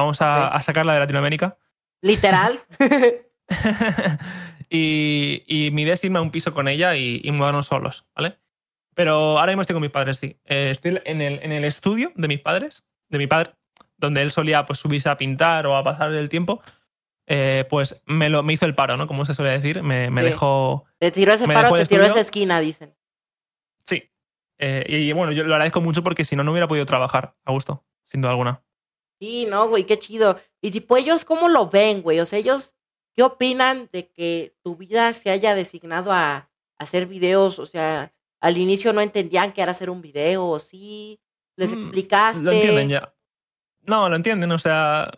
Vamos 0.00 0.18
a, 0.20 0.60
sacarla 0.62 0.94
de 0.94 1.00
Latinoamérica. 1.00 1.56
Literal. 2.02 2.60
y, 4.70 5.42
y 5.46 5.70
mi 5.70 5.82
idea 5.82 5.94
es 5.94 6.04
irme 6.04 6.18
a 6.18 6.22
un 6.22 6.30
piso 6.30 6.54
con 6.54 6.68
ella 6.68 6.96
y, 6.96 7.20
y 7.22 7.32
mudarnos 7.32 7.66
solos, 7.66 8.06
¿vale? 8.14 8.38
Pero 8.94 9.38
ahora 9.38 9.52
mismo 9.52 9.62
estoy 9.62 9.74
con 9.74 9.82
mis 9.82 9.90
padres, 9.90 10.18
sí. 10.18 10.36
Eh, 10.44 10.70
estoy 10.70 11.00
en 11.04 11.20
el, 11.20 11.40
en 11.42 11.52
el 11.52 11.64
estudio 11.64 12.12
de 12.14 12.28
mis 12.28 12.40
padres, 12.40 12.84
de 13.08 13.18
mi 13.18 13.26
padre, 13.26 13.52
donde 13.96 14.22
él 14.22 14.30
solía 14.30 14.66
pues, 14.66 14.78
subirse 14.78 15.08
a 15.08 15.16
pintar 15.16 15.66
o 15.66 15.76
a 15.76 15.84
pasar 15.84 16.12
el 16.12 16.28
tiempo. 16.28 16.62
Eh, 17.26 17.64
pues 17.70 18.02
me, 18.06 18.28
lo, 18.28 18.42
me 18.42 18.52
hizo 18.52 18.66
el 18.66 18.74
paro, 18.74 18.96
¿no? 18.96 19.06
Como 19.06 19.24
se 19.24 19.34
suele 19.34 19.52
decir. 19.52 19.82
Me, 19.82 20.10
me 20.10 20.22
Sí. 20.22 20.28
dejó. 20.28 20.84
te 20.98 21.10
tiró 21.12 21.32
ese 21.32 21.46
paro, 21.46 21.72
te 21.76 21.86
tiró 21.86 22.04
esa 22.04 22.20
esquina, 22.20 22.58
dicen. 22.60 22.94
Sí. 23.84 24.10
Eh, 24.58 24.84
y, 24.88 24.96
y 24.96 25.12
bueno, 25.12 25.32
yo 25.32 25.44
lo 25.44 25.54
agradezco 25.54 25.80
mucho 25.80 26.02
porque 26.02 26.24
si 26.24 26.34
no, 26.36 26.42
no 26.42 26.50
hubiera 26.50 26.68
podido 26.68 26.86
trabajar 26.86 27.34
a 27.44 27.52
gusto, 27.52 27.84
sin 28.06 28.20
duda 28.20 28.32
alguna. 28.32 28.62
Sí, 29.20 29.46
no, 29.48 29.68
güey, 29.68 29.84
qué 29.84 29.98
chido. 29.98 30.40
Y 30.62 30.70
tipo, 30.70 30.96
ellos, 30.96 31.24
¿cómo 31.26 31.48
lo 31.48 31.68
ven, 31.68 32.00
güey? 32.00 32.20
O 32.20 32.26
sea, 32.26 32.38
ellos, 32.38 32.74
¿qué 33.14 33.22
opinan 33.22 33.88
de 33.92 34.08
que 34.08 34.54
tu 34.62 34.76
vida 34.76 35.12
se 35.12 35.30
haya 35.30 35.54
designado 35.54 36.10
a 36.10 36.48
hacer 36.78 37.06
videos? 37.06 37.58
O 37.58 37.66
sea, 37.66 38.14
al 38.40 38.56
inicio 38.56 38.94
no 38.94 39.02
entendían 39.02 39.52
que 39.52 39.60
era 39.60 39.72
hacer 39.72 39.90
un 39.90 40.00
video, 40.00 40.46
o 40.46 40.58
sí, 40.58 41.20
les 41.56 41.70
Mm, 41.70 41.82
explicaste. 41.82 42.42
Lo 42.42 42.52
entienden 42.52 42.88
ya. 42.88 43.14
No, 43.82 44.08
lo 44.08 44.16
entienden, 44.16 44.50
o 44.52 44.58
sea. 44.58 45.10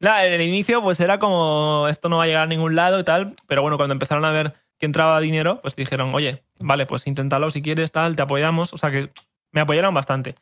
Nada, 0.00 0.26
en 0.26 0.32
el 0.32 0.42
inicio, 0.42 0.82
pues 0.82 1.00
era 1.00 1.18
como 1.18 1.88
esto 1.88 2.08
no 2.08 2.18
va 2.18 2.24
a 2.24 2.26
llegar 2.26 2.42
a 2.44 2.46
ningún 2.46 2.74
lado 2.74 2.98
y 2.98 3.04
tal. 3.04 3.34
Pero 3.46 3.62
bueno, 3.62 3.76
cuando 3.76 3.92
empezaron 3.92 4.24
a 4.24 4.32
ver 4.32 4.54
que 4.78 4.86
entraba 4.86 5.20
dinero, 5.20 5.60
pues 5.60 5.76
dijeron, 5.76 6.14
oye, 6.14 6.44
vale, 6.58 6.86
pues 6.86 7.06
inténtalo 7.06 7.50
si 7.50 7.62
quieres, 7.62 7.92
tal, 7.92 8.16
te 8.16 8.22
apoyamos. 8.22 8.72
O 8.72 8.78
sea 8.78 8.90
que 8.90 9.12
me 9.50 9.60
apoyaron 9.60 9.94
bastante. 9.94 10.36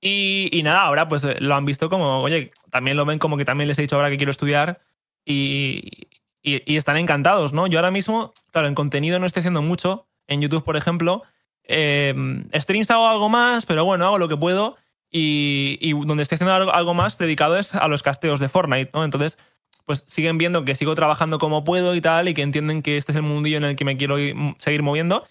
Y, 0.00 0.60
nada, 0.62 0.82
ahora 0.82 1.08
pues 1.08 1.24
eh, 1.24 1.36
lo 1.40 1.54
han 1.54 1.64
visto 1.64 1.88
como, 1.88 2.20
oye, 2.22 2.52
también 2.70 2.96
lo 2.96 3.04
ven 3.04 3.18
como 3.18 3.36
que 3.36 3.44
también 3.44 3.66
les 3.68 3.78
he 3.78 3.82
dicho 3.82 3.96
ahora 3.96 4.10
que 4.10 4.16
quiero 4.18 4.30
estudiar 4.30 4.80
y, 5.24 6.08
y- 6.42 6.76
están 6.76 6.96
encantados, 6.98 7.52
¿no? 7.52 7.66
Yo 7.66 7.78
ahora 7.78 7.90
mismo, 7.90 8.32
claro, 8.52 8.68
en 8.68 8.74
contenido 8.74 9.18
no 9.18 9.26
estoy 9.26 9.40
haciendo 9.40 9.62
mucho. 9.62 10.06
En 10.28 10.40
YouTube, 10.42 10.64
por 10.64 10.76
ejemplo, 10.76 11.22
eh, 11.64 12.14
streams 12.54 12.90
hago 12.90 13.08
algo 13.08 13.28
más, 13.28 13.66
pero 13.66 13.84
bueno, 13.84 14.06
hago 14.06 14.18
lo 14.18 14.28
que 14.28 14.36
puedo. 14.36 14.76
Y, 15.10 15.92
donde 16.04 16.22
estoy 16.24 16.36
haciendo 16.36 16.72
algo, 16.72 16.94
más 16.94 17.16
dedicado 17.16 17.56
es 17.56 17.74
a 17.74 17.88
los 17.88 18.02
casteos 18.02 18.38
de 18.38 18.48
Fortnite, 18.48 18.90
¿no? 18.92 19.02
Entonces, 19.04 19.38
pues 19.86 20.04
siguen 20.06 20.36
viendo 20.36 20.64
que 20.64 20.74
sigo 20.74 20.94
trabajando 20.94 21.38
como 21.38 21.64
puedo 21.64 21.94
y 21.94 22.00
tal, 22.00 22.28
y 22.28 22.34
que 22.34 22.42
entienden 22.42 22.82
que 22.82 22.96
este 22.96 23.12
es 23.12 23.16
el 23.16 23.22
mundillo 23.22 23.56
en 23.56 23.64
el 23.64 23.76
que 23.76 23.84
me 23.84 23.96
quiero 23.96 24.18
ir- 24.18 24.56
seguir 24.58 24.82
moviendo. 24.82 25.24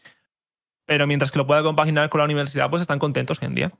Pero 0.86 1.07
mientras 1.07 1.32
que 1.32 1.38
lo 1.39 1.47
pueda 1.47 1.61
compaginar 1.63 2.09
con 2.09 2.20
la 2.20 2.26
universidad, 2.26 2.70
pues 2.70 2.82
están 2.82 2.99
contentos 2.99 3.39
hoy 3.41 3.47
en 3.47 3.55
día. 3.55 3.72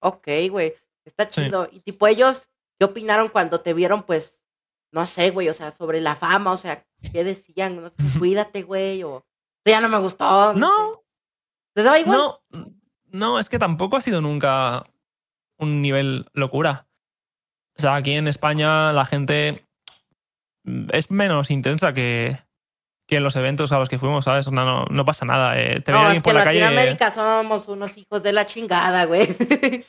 Ok, 0.00 0.28
güey, 0.50 0.74
está 1.04 1.24
Sí. 1.30 1.42
chido. 1.44 1.68
Y 1.72 1.80
tipo, 1.80 2.06
ellos, 2.06 2.48
¿qué 2.78 2.84
opinaron 2.86 3.28
cuando 3.28 3.60
te 3.60 3.72
vieron, 3.74 4.02
pues, 4.02 4.40
no 4.92 5.06
sé, 5.06 5.30
güey, 5.30 5.48
o 5.48 5.54
sea, 5.54 5.70
sobre 5.70 6.00
la 6.00 6.14
fama? 6.16 6.52
O 6.52 6.56
sea, 6.56 6.84
¿qué 7.12 7.24
decían? 7.24 7.76
No 7.82 7.88
sé, 7.88 8.18
cuídate, 8.18 8.62
güey, 8.62 9.02
o 9.02 9.18
"Esto 9.58 9.70
ya 9.70 9.80
no 9.80 9.88
me 9.88 9.98
gustó. 9.98 10.54
No, 10.54 11.02
¿Les 11.74 11.84
daba 11.84 11.98
igual? 11.98 12.16
no, 12.18 12.40
no, 13.06 13.38
es 13.38 13.48
que 13.48 13.58
tampoco 13.58 13.96
ha 13.96 14.00
sido 14.00 14.20
nunca 14.20 14.84
un 15.58 15.80
nivel 15.82 16.26
locura. 16.32 16.86
O 17.78 17.80
sea, 17.82 17.96
aquí 17.96 18.12
en 18.12 18.28
España 18.28 18.92
la 18.92 19.04
gente 19.04 19.66
es 20.92 21.10
menos 21.10 21.50
intensa 21.50 21.92
que, 21.92 22.38
que 23.06 23.16
en 23.16 23.22
los 23.22 23.36
eventos 23.36 23.70
a 23.72 23.78
los 23.78 23.88
que 23.88 23.98
fuimos, 23.98 24.24
¿sabes? 24.24 24.50
No, 24.50 24.64
no, 24.64 24.84
no 24.86 25.04
pasa 25.04 25.24
nada. 25.24 25.58
eh, 25.60 25.80
te 25.80 25.92
No, 25.92 25.98
alguien 25.98 26.16
es 26.16 26.22
que 26.22 26.24
por 26.24 26.32
en 26.32 26.38
la 26.38 26.44
calle. 26.44 26.60
Latinoamérica 26.60 27.10
somos 27.10 27.68
unos 27.68 27.96
hijos 27.98 28.22
de 28.22 28.32
la 28.32 28.46
chingada, 28.46 29.04
güey. 29.04 29.28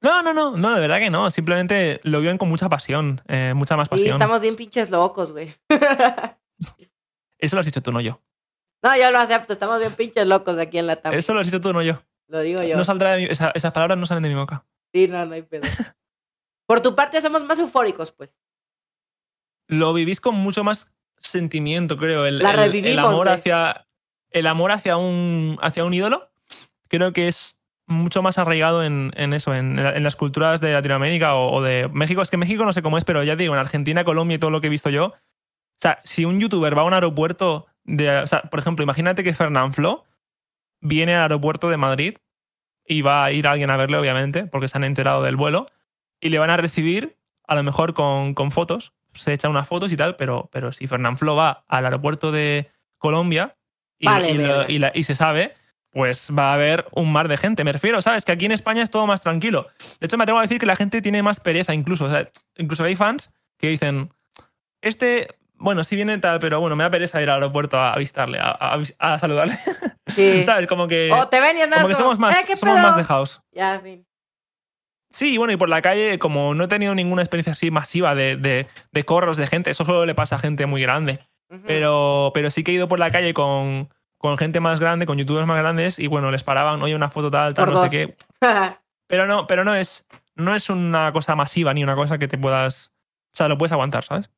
No, 0.00 0.22
no, 0.22 0.32
no, 0.32 0.56
no, 0.56 0.74
de 0.76 0.80
verdad 0.80 1.00
que 1.00 1.10
no. 1.10 1.28
Simplemente 1.28 1.98
lo 2.04 2.20
viven 2.20 2.38
con 2.38 2.48
mucha 2.48 2.68
pasión, 2.68 3.20
eh, 3.26 3.52
mucha 3.56 3.76
más 3.76 3.88
Sí, 3.88 3.90
pasión. 3.90 4.10
estamos 4.12 4.40
bien 4.42 4.54
pinches 4.54 4.90
locos, 4.90 5.32
güey. 5.32 5.52
Eso 7.38 7.56
lo 7.56 7.60
has 7.60 7.66
dicho 7.66 7.82
tú, 7.82 7.90
no 7.92 8.00
yo. 8.00 8.20
No, 8.84 8.96
yo 8.96 9.10
lo 9.10 9.18
acepto, 9.18 9.52
estamos 9.52 9.80
bien 9.80 9.94
pinches 9.94 10.24
locos 10.26 10.56
aquí 10.58 10.78
en 10.78 10.86
la 10.86 10.94
tabla. 10.96 11.18
Eso 11.18 11.34
lo 11.34 11.40
has 11.40 11.46
dicho 11.48 11.60
tú, 11.60 11.72
no 11.72 11.82
yo. 11.82 12.00
Lo 12.28 12.40
digo 12.40 12.62
yo. 12.62 12.76
No 12.76 12.84
saldrá 12.84 13.12
de 13.14 13.18
mi- 13.22 13.24
esa- 13.32 13.50
esas 13.56 13.72
palabras 13.72 13.98
no 13.98 14.06
salen 14.06 14.22
de 14.22 14.28
mi 14.28 14.34
boca. 14.36 14.64
Sí, 14.94 15.08
no, 15.08 15.24
no 15.26 15.34
hay 15.34 15.42
pedo. 15.42 15.62
Por 16.68 16.80
tu 16.80 16.94
parte 16.94 17.20
somos 17.20 17.42
más 17.44 17.58
eufóricos, 17.58 18.12
pues. 18.12 18.38
Lo 19.66 19.92
vivís 19.94 20.20
con 20.20 20.34
mucho 20.36 20.62
más 20.62 20.92
sentimiento, 21.20 21.96
creo. 21.96 22.26
El, 22.26 22.38
La 22.38 22.52
el- 22.64 22.98
amor 22.98 23.28
hacia. 23.28 23.84
El 24.30 24.46
amor 24.46 24.72
hacia 24.72 24.98
un, 24.98 25.56
hacia 25.62 25.84
un 25.86 25.94
ídolo, 25.94 26.30
creo 26.88 27.14
que 27.14 27.28
es 27.28 27.58
mucho 27.86 28.20
más 28.20 28.36
arraigado 28.36 28.84
en, 28.84 29.10
en 29.16 29.32
eso, 29.32 29.54
en, 29.54 29.78
en 29.78 30.02
las 30.04 30.16
culturas 30.16 30.60
de 30.60 30.74
Latinoamérica 30.74 31.34
o, 31.34 31.50
o 31.50 31.62
de 31.62 31.88
México. 31.88 32.20
Es 32.20 32.30
que 32.30 32.36
México 32.36 32.66
no 32.66 32.74
sé 32.74 32.82
cómo 32.82 32.98
es, 32.98 33.04
pero 33.04 33.22
ya 33.24 33.36
digo, 33.36 33.54
en 33.54 33.60
Argentina, 33.60 34.04
Colombia 34.04 34.34
y 34.34 34.38
todo 34.38 34.50
lo 34.50 34.60
que 34.60 34.66
he 34.66 34.70
visto 34.70 34.90
yo. 34.90 35.06
O 35.06 35.80
sea, 35.80 36.00
si 36.04 36.26
un 36.26 36.38
youtuber 36.40 36.76
va 36.76 36.82
a 36.82 36.84
un 36.84 36.92
aeropuerto 36.92 37.66
de. 37.84 38.18
O 38.18 38.26
sea, 38.26 38.42
por 38.42 38.58
ejemplo, 38.58 38.82
imagínate 38.82 39.24
que 39.24 39.34
Fernán 39.34 39.72
Flo 39.72 40.04
viene 40.82 41.14
al 41.14 41.22
aeropuerto 41.22 41.70
de 41.70 41.78
Madrid 41.78 42.18
y 42.84 43.00
va 43.00 43.24
a 43.24 43.32
ir 43.32 43.46
alguien 43.46 43.70
a 43.70 43.76
verle, 43.78 43.96
obviamente, 43.96 44.44
porque 44.44 44.68
se 44.68 44.76
han 44.76 44.84
enterado 44.84 45.22
del 45.22 45.36
vuelo, 45.36 45.68
y 46.20 46.28
le 46.28 46.38
van 46.38 46.50
a 46.50 46.56
recibir, 46.58 47.16
a 47.46 47.54
lo 47.54 47.62
mejor 47.62 47.94
con, 47.94 48.34
con 48.34 48.50
fotos, 48.50 48.92
se 49.14 49.32
echan 49.32 49.50
unas 49.50 49.66
fotos 49.68 49.92
y 49.92 49.96
tal, 49.96 50.16
pero, 50.16 50.48
pero 50.52 50.72
si 50.72 50.86
Fernán 50.86 51.18
Flo 51.18 51.34
va 51.36 51.64
al 51.68 51.84
aeropuerto 51.84 52.30
de 52.32 52.70
Colombia 52.98 53.56
y, 53.98 54.06
Vale, 54.06 54.30
y 54.30 54.34
lo- 54.38 54.42
verga. 54.42 54.64
y 54.68 54.78
la- 54.78 54.92
y 54.94 55.02
se 55.04 55.14
sabe, 55.14 55.54
pues 55.90 56.30
va 56.36 56.50
a 56.50 56.54
haber 56.54 56.86
un 56.92 57.10
mar 57.10 57.28
de 57.28 57.36
gente. 57.36 57.64
Me 57.64 57.72
refiero, 57.72 58.00
¿sabes? 58.02 58.24
Que 58.24 58.32
aquí 58.32 58.44
en 58.44 58.52
España 58.52 58.82
es 58.82 58.90
todo 58.90 59.06
más 59.06 59.20
tranquilo. 59.22 59.68
De 60.00 60.06
hecho, 60.06 60.16
me 60.16 60.22
atrevo 60.24 60.38
a 60.38 60.42
decir 60.42 60.58
que 60.60 60.66
la 60.66 60.76
gente 60.76 61.00
tiene 61.02 61.22
más 61.22 61.40
pereza 61.40 61.74
incluso. 61.74 62.04
O 62.04 62.10
sea, 62.10 62.28
incluso 62.56 62.84
hay 62.84 62.94
fans 62.94 63.32
que 63.58 63.68
dicen, 63.68 64.10
este, 64.82 65.28
bueno, 65.54 65.82
sí 65.82 65.96
viene 65.96 66.18
tal, 66.18 66.38
pero 66.38 66.60
bueno, 66.60 66.76
me 66.76 66.84
da 66.84 66.90
pereza 66.90 67.20
ir 67.22 67.28
al 67.30 67.36
aeropuerto 67.42 67.78
a 67.80 67.96
visitarle, 67.96 68.38
a, 68.38 68.50
a- 68.60 68.80
a 69.14 69.18
saludarle. 69.18 69.58
Sí. 70.06 70.42
¿Sabes? 70.44 70.66
Como 70.68 70.86
que, 70.86 71.10
O 71.12 71.28
te 71.28 71.40
ven 71.40 71.56
y 71.58 71.62
andas 71.62 71.80
como 71.80 71.88
que 71.88 71.94
como, 71.94 72.04
somos 72.04 72.18
más, 72.18 72.36
"Eh, 72.38 72.44
¿qué 72.46 72.56
somos 72.56 72.76
pedo?". 72.76 72.86
más 72.86 72.96
dejados. 72.96 73.42
Ya, 73.52 73.74
en 73.76 73.82
fin. 73.82 74.06
Sí, 75.10 75.38
bueno, 75.38 75.52
y 75.52 75.56
por 75.56 75.68
la 75.68 75.80
calle, 75.82 76.18
como 76.18 76.54
no 76.54 76.64
he 76.64 76.68
tenido 76.68 76.94
ninguna 76.94 77.22
experiencia 77.22 77.52
así 77.52 77.70
masiva 77.70 78.14
de, 78.14 78.36
de, 78.36 78.66
de 78.92 79.02
corros 79.04 79.36
de 79.36 79.46
gente, 79.46 79.70
eso 79.70 79.84
solo 79.84 80.04
le 80.06 80.14
pasa 80.14 80.36
a 80.36 80.38
gente 80.38 80.66
muy 80.66 80.82
grande. 80.82 81.20
Pero, 81.66 82.30
pero 82.34 82.50
sí 82.50 82.62
que 82.62 82.72
he 82.72 82.74
ido 82.74 82.88
por 82.88 82.98
la 82.98 83.10
calle 83.10 83.32
con, 83.32 83.88
con 84.18 84.36
gente 84.36 84.60
más 84.60 84.80
grande, 84.80 85.06
con 85.06 85.16
youtubers 85.16 85.46
más 85.46 85.56
grandes, 85.56 85.98
y 85.98 86.06
bueno, 86.06 86.30
les 86.30 86.42
paraban, 86.42 86.82
oye, 86.82 86.94
una 86.94 87.08
foto 87.08 87.30
tal, 87.30 87.54
tal, 87.54 87.64
Por 87.64 87.74
no 87.74 87.80
dos. 87.80 87.90
sé 87.90 87.96
qué. 88.08 88.16
Pero 89.08 89.26
no, 89.26 89.46
pero 89.46 89.64
no 89.64 89.74
es, 89.74 90.06
no 90.34 90.54
es 90.54 90.68
una 90.68 91.10
cosa 91.14 91.34
masiva 91.34 91.72
ni 91.72 91.82
una 91.82 91.94
cosa 91.96 92.18
que 92.18 92.28
te 92.28 92.36
puedas. 92.36 92.92
O 93.32 93.36
sea, 93.38 93.48
lo 93.48 93.56
puedes 93.56 93.72
aguantar, 93.72 94.04
¿sabes? 94.04 94.30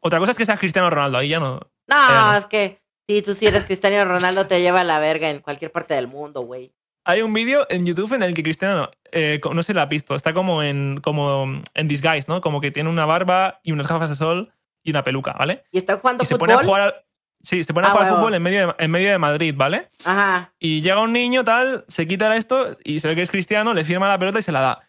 Otra 0.00 0.18
cosa 0.18 0.32
es 0.32 0.38
que 0.38 0.44
seas 0.44 0.58
Cristiano 0.58 0.90
Ronaldo, 0.90 1.18
ahí 1.18 1.28
ya 1.28 1.38
no. 1.38 1.54
No, 1.86 2.08
Ya 2.08 2.32
no. 2.32 2.36
es 2.36 2.46
que 2.46 2.80
si 3.08 3.22
tú 3.22 3.34
si 3.34 3.46
eres 3.46 3.64
Cristiano 3.64 4.04
Ronaldo 4.04 4.48
te 4.48 4.60
lleva 4.60 4.80
a 4.80 4.84
la 4.84 4.98
verga 4.98 5.30
en 5.30 5.38
cualquier 5.38 5.70
parte 5.70 5.94
del 5.94 6.08
mundo, 6.08 6.40
güey. 6.42 6.72
Hay 7.04 7.22
un 7.22 7.32
vídeo 7.32 7.64
en 7.70 7.86
YouTube 7.86 8.12
en 8.14 8.22
el 8.24 8.34
que 8.34 8.42
Cristiano, 8.42 8.90
eh, 9.12 9.40
no 9.52 9.62
se 9.62 9.74
lo 9.74 9.80
ha 9.80 9.86
visto, 9.86 10.14
está 10.14 10.32
como 10.32 10.62
en, 10.62 11.00
como 11.02 11.62
en 11.74 11.88
disguise, 11.88 12.26
¿no? 12.28 12.40
Como 12.40 12.60
que 12.60 12.70
tiene 12.70 12.88
una 12.90 13.06
barba 13.06 13.60
y 13.62 13.72
unas 13.72 13.86
gafas 13.86 14.10
de 14.10 14.16
sol 14.16 14.52
y 14.82 14.90
una 14.90 15.04
peluca, 15.04 15.32
¿vale? 15.38 15.64
¿Y 15.72 15.78
están 15.78 15.98
jugando 15.98 16.22
Y 16.22 16.26
se 16.26 16.34
fútbol? 16.34 16.48
pone 16.48 16.60
a 16.60 16.64
jugar. 16.64 16.80
al- 16.82 16.94
sí, 17.42 17.62
se 17.64 17.72
pone 17.74 17.86
a 17.86 17.90
Ah, 17.90 17.92
jugar 17.92 18.06
al 18.06 18.12
huevo. 18.12 18.22
fútbol 18.22 18.34
en 18.34 18.42
medio, 18.42 18.66
de, 18.68 18.74
en 18.84 18.90
medio 18.90 19.10
de 19.10 19.18
Madrid, 19.18 19.54
¿vale? 19.56 19.90
Ajá. 20.04 20.52
Y 20.58 20.80
llega 20.82 21.00
un 21.00 21.12
niño, 21.12 21.44
tal, 21.44 21.84
se 21.88 22.06
quita 22.06 22.34
esto 22.36 22.76
y 22.84 23.00
se 23.00 23.08
ve 23.08 23.14
que 23.14 23.22
es 23.22 23.30
cristiano, 23.30 23.74
le 23.74 23.84
firma 23.84 24.08
la 24.08 24.18
pelota 24.18 24.38
y 24.38 24.42
se 24.42 24.52
la 24.52 24.60
da. 24.60 24.80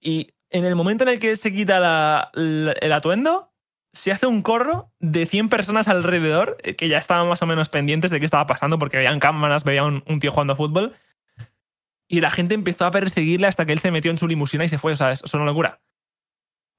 Y 0.00 0.32
en 0.50 0.64
el 0.64 0.74
momento 0.76 1.04
en 1.04 1.10
el 1.10 1.18
que 1.20 1.36
se 1.36 1.52
quita 1.52 1.80
la- 1.80 2.30
la- 2.34 2.72
el 2.72 2.92
atuendo, 2.92 3.52
se 3.92 4.12
hace 4.12 4.26
un 4.26 4.42
corro 4.42 4.92
de 5.00 5.26
100 5.26 5.48
personas 5.48 5.88
alrededor 5.88 6.58
eh, 6.62 6.76
que 6.76 6.88
ya 6.88 6.98
estaban 6.98 7.26
más 7.28 7.42
o 7.42 7.46
menos 7.46 7.68
pendientes 7.68 8.10
de 8.10 8.18
qué 8.20 8.26
estaba 8.26 8.46
pasando 8.46 8.78
porque 8.78 8.98
veían 8.98 9.18
cámaras, 9.18 9.64
veían 9.64 9.86
un, 9.86 10.04
un 10.06 10.20
tío 10.20 10.30
jugando 10.30 10.52
a 10.52 10.56
fútbol. 10.56 10.94
Y 12.08 12.20
la 12.20 12.30
gente 12.30 12.54
empezó 12.54 12.86
a 12.86 12.90
perseguirle 12.90 13.46
hasta 13.46 13.66
que 13.66 13.72
él 13.72 13.78
se 13.80 13.90
metió 13.90 14.10
en 14.10 14.16
su 14.18 14.26
limusina 14.26 14.64
y 14.64 14.68
se 14.68 14.78
fue. 14.78 14.92
O 14.92 14.96
sea, 14.96 15.12
es, 15.12 15.22
es 15.22 15.34
una 15.34 15.44
locura. 15.44 15.80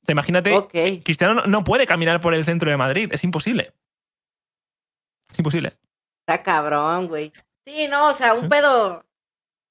Te 0.06 0.14
imagínate, 0.14 0.54
Ok. 0.56 0.72
Cristiano 1.04 1.36
no, 1.36 1.46
no 1.46 1.64
puede 1.64 1.86
caminar 1.86 2.20
por 2.20 2.34
el 2.34 2.44
centro 2.46 2.72
de 2.72 2.78
Madrid, 2.78 3.10
es 3.14 3.24
imposible. 3.24 3.74
Es 5.32 5.38
imposible. 5.38 5.78
Está 6.26 6.42
cabrón, 6.42 7.08
güey. 7.08 7.32
Sí, 7.68 7.88
no, 7.88 8.10
o 8.10 8.14
sea, 8.14 8.34
un 8.34 8.42
Sí. 8.44 8.48
pedo. 8.48 9.06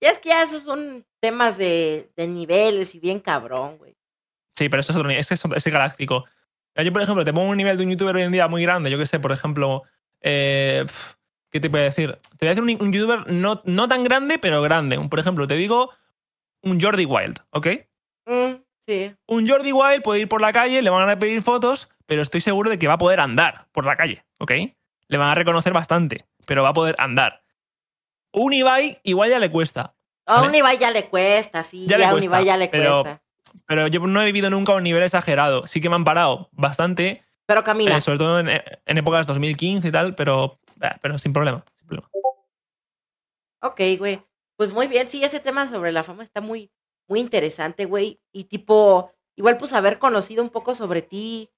Ya 0.00 0.11
es 0.11 0.20
que 0.20 0.28
ya 0.28 0.42
esos 0.44 0.62
son 0.62 1.04
temas 1.20 1.59
de, 1.59 2.09
de 2.14 2.28
niveles 2.28 2.94
y 2.94 3.00
bien 3.00 3.18
cabrón, 3.18 3.78
güey. 3.78 3.96
Sí, 4.56 4.68
pero 4.68 4.80
eso 4.80 4.92
es 4.92 4.96
otro 4.96 5.09
nivel, 5.09 5.20
ese 5.20 5.34
es, 5.34 5.42
ese 5.56 5.70
galáctico. 5.70 6.24
Yo, 6.76 6.92
por 6.92 7.02
ejemplo, 7.02 7.24
te 7.24 7.32
pongo 7.32 7.50
un 7.50 7.56
nivel 7.56 7.76
de 7.76 7.82
un 7.84 7.90
youtuber 7.90 8.14
hoy 8.14 8.22
en 8.22 8.30
día 8.30 8.46
muy 8.46 8.62
grande, 8.62 8.90
yo 8.90 8.98
que 8.98 9.06
sé, 9.06 9.18
por 9.18 9.32
ejemplo, 9.32 9.82
eh, 10.20 10.84
pf, 10.86 11.14
¿qué 11.51 11.61
te 11.61 11.68
voy 11.68 11.80
a 11.80 11.84
decir? 11.84 12.12
Te 12.38 12.46
voy 12.46 12.49
a 12.49 12.51
decir 12.51 12.62
un, 12.62 12.70
un 12.86 12.92
youtuber 12.92 13.30
no, 13.32 13.61
no 13.64 13.88
tan 13.88 14.05
grande, 14.05 14.38
pero 14.38 14.62
grande. 14.62 14.99
Un- 14.99 15.09
Por 15.09 15.18
ejemplo, 15.20 15.46
te 15.46 15.55
digo 15.55 15.90
un 16.62 16.80
Jordi 16.80 17.05
Wild, 17.05 17.38
¿ok? 17.51 17.66
Mm, 18.26 18.53
sí. 18.86 19.14
Un 19.26 19.49
Jordi 19.49 19.72
Wild 19.72 20.03
puede 20.03 20.20
ir 20.20 20.28
por 20.28 20.40
la 20.40 20.53
calle, 20.53 20.82
le 20.82 20.90
van 20.90 21.09
a 21.09 21.18
pedir 21.18 21.42
fotos, 21.42 21.88
pero 22.07 22.22
estoy 22.22 22.40
seguro 22.40 22.70
de 22.70 22.78
que 22.78 22.88
va 22.88 22.94
a 22.94 22.99
poder 22.99 23.20
andar 23.20 23.66
por 23.72 23.84
la 23.86 23.96
calle, 23.96 24.24
¿ok? 24.38 24.53
Le 25.09 25.18
van 25.18 25.28
a 25.30 25.34
reconocer 25.34 25.72
bastante, 25.72 26.26
pero 26.46 26.62
va 26.62 26.70
a 26.70 26.74
poder 26.74 26.94
andar. 26.99 27.42
Un 28.32 28.53
Ibai 28.53 29.01
igual 29.05 29.30
ya 29.30 29.38
le 29.38 29.51
cuesta. 29.51 29.94
A 30.26 30.42
un 30.42 30.55
Ibai 30.55 30.76
ya 30.78 30.90
le 30.90 31.07
cuesta, 31.07 31.62
sí. 31.62 31.86
Ya 31.86 32.11
a 32.11 32.14
un 32.14 32.22
Ibai 32.22 32.44
ya 32.44 32.57
le 32.57 32.68
pero- 32.68 33.03
cuesta. 33.03 33.22
Pero 33.66 33.86
yo 33.86 34.01
no 34.01 34.20
he 34.20 34.26
vivido 34.26 34.51
nunca 34.51 34.72
a 34.72 34.76
un 34.76 34.82
nivel 34.82 35.03
exagerado. 35.03 35.66
Sí 35.66 35.80
que 35.80 35.88
me 35.88 35.94
han 35.94 36.05
parado 36.05 36.51
bastante, 36.53 37.24
Pero 37.46 37.61
eh, 37.61 37.64
caminas. 37.64 38.05
sobre 38.05 38.18
todo 38.18 38.40
en, 38.40 38.49
en 38.51 38.99
épocas 38.99 39.26
2015 39.26 39.88
y 39.88 39.90
tal, 39.90 40.14
pero, 40.14 40.59
eh, 40.66 40.67
pero 41.02 41.18
sin 41.18 41.32
problema. 41.32 41.64
sin 41.78 41.86
problema. 41.86 42.08
Ok, 43.62 43.80
güey. 43.98 44.22
Pues 44.56 44.72
muy 44.72 44.86
bien, 44.86 45.08
sí, 45.08 45.22
ese 45.22 45.40
tema 45.40 45.68
sobre 45.68 45.92
la 45.92 46.02
fama 46.02 46.22
está 46.24 46.40
muy, 46.40 46.70
muy 47.08 47.20
interesante, 47.20 47.84
güey. 47.84 48.20
Y 48.32 48.44
tipo, 48.44 49.12
igual 49.36 49.56
pues 49.56 49.72
haber 49.72 49.98
conocido 49.98 50.42
un 50.42 50.50
poco 50.50 50.74
sobre 50.74 51.02
ti, 51.02 51.50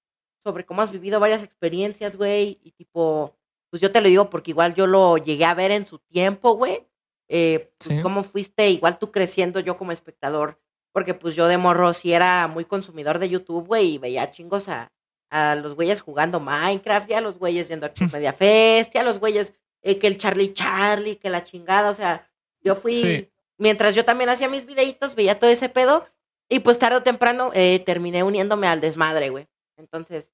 sobre 0.44 0.64
cómo 0.64 0.82
has 0.82 0.90
vivido 0.90 1.20
varias 1.20 1.42
experiencias, 1.42 2.16
güey. 2.16 2.58
Y 2.62 2.72
tipo, 2.72 3.36
pues 3.70 3.80
yo 3.80 3.90
te 3.92 4.00
lo 4.00 4.08
digo 4.08 4.30
porque 4.30 4.50
igual 4.50 4.74
yo 4.74 4.86
lo 4.86 5.16
llegué 5.18 5.44
a 5.44 5.54
ver 5.54 5.70
en 5.70 5.84
su 5.86 5.98
tiempo, 5.98 6.54
güey. 6.54 6.86
Eh, 7.28 7.72
pues 7.78 7.96
Sí. 7.96 8.02
cómo 8.02 8.22
fuiste, 8.24 8.68
igual 8.70 8.98
tú 8.98 9.10
creciendo 9.12 9.60
yo 9.60 9.76
como 9.76 9.92
espectador. 9.92 10.58
Porque 10.92 11.14
pues 11.14 11.36
yo 11.36 11.46
de 11.46 11.56
morro 11.58 11.92
sí 11.94 12.12
era 12.12 12.48
muy 12.48 12.64
consumidor 12.64 13.18
de 13.20 13.28
YouTube, 13.28 13.66
güey, 13.66 13.92
y 13.94 13.98
veía 13.98 14.30
chingos 14.32 14.68
a, 14.68 14.92
a 15.30 15.54
los 15.54 15.74
güeyes 15.74 16.00
jugando 16.00 16.40
Minecraft, 16.40 17.08
ya 17.08 17.18
a 17.18 17.20
los 17.22 17.38
güeyes 17.38 17.68
yendo 17.68 17.86
a 17.86 17.92
Media 18.12 18.32
Fest, 18.32 18.92
ya 18.94 19.00
a 19.00 19.04
los 19.04 19.18
güeyes 19.18 19.54
eh, 19.82 19.98
que 19.98 20.06
el 20.06 20.18
Charlie 20.18 20.52
Charlie, 20.52 21.16
que 21.16 21.30
la 21.30 21.42
chingada, 21.42 21.88
o 21.90 21.94
sea, 21.94 22.28
yo 22.60 22.74
fui, 22.74 23.00
Sí. 23.02 23.30
mientras 23.56 23.94
yo 23.94 24.04
también 24.04 24.28
hacía 24.30 24.48
mis 24.48 24.66
videitos, 24.66 25.14
veía 25.14 25.38
todo 25.38 25.48
ese 25.50 25.68
pedo, 25.68 26.06
y 26.48 26.58
pues 26.60 26.78
tarde 26.78 26.96
o 26.96 27.02
temprano 27.02 27.50
eh, 27.54 27.80
terminé 27.86 28.22
uniéndome 28.24 28.66
al 28.66 28.80
desmadre, 28.80 29.30
güey. 29.30 29.48
Entonces, 29.76 30.32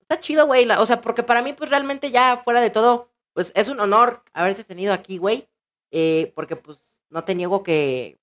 está 0.00 0.20
chido, 0.20 0.46
güey, 0.46 0.70
o 0.70 0.86
sea, 0.86 1.00
porque 1.00 1.22
para 1.22 1.42
mí, 1.42 1.52
pues 1.52 1.68
realmente 1.68 2.10
ya 2.10 2.40
fuera 2.44 2.60
de 2.60 2.70
todo, 2.70 3.10
pues 3.34 3.52
es 3.56 3.68
un 3.68 3.80
honor 3.80 4.22
haberte 4.32 4.62
tenido 4.64 4.92
aquí, 4.94 5.18
güey, 5.18 5.48
eh, 5.90 6.32
porque 6.34 6.56
pues 6.56 6.78
no 7.10 7.24
te 7.24 7.34
niego 7.34 7.62
que, 7.62 8.18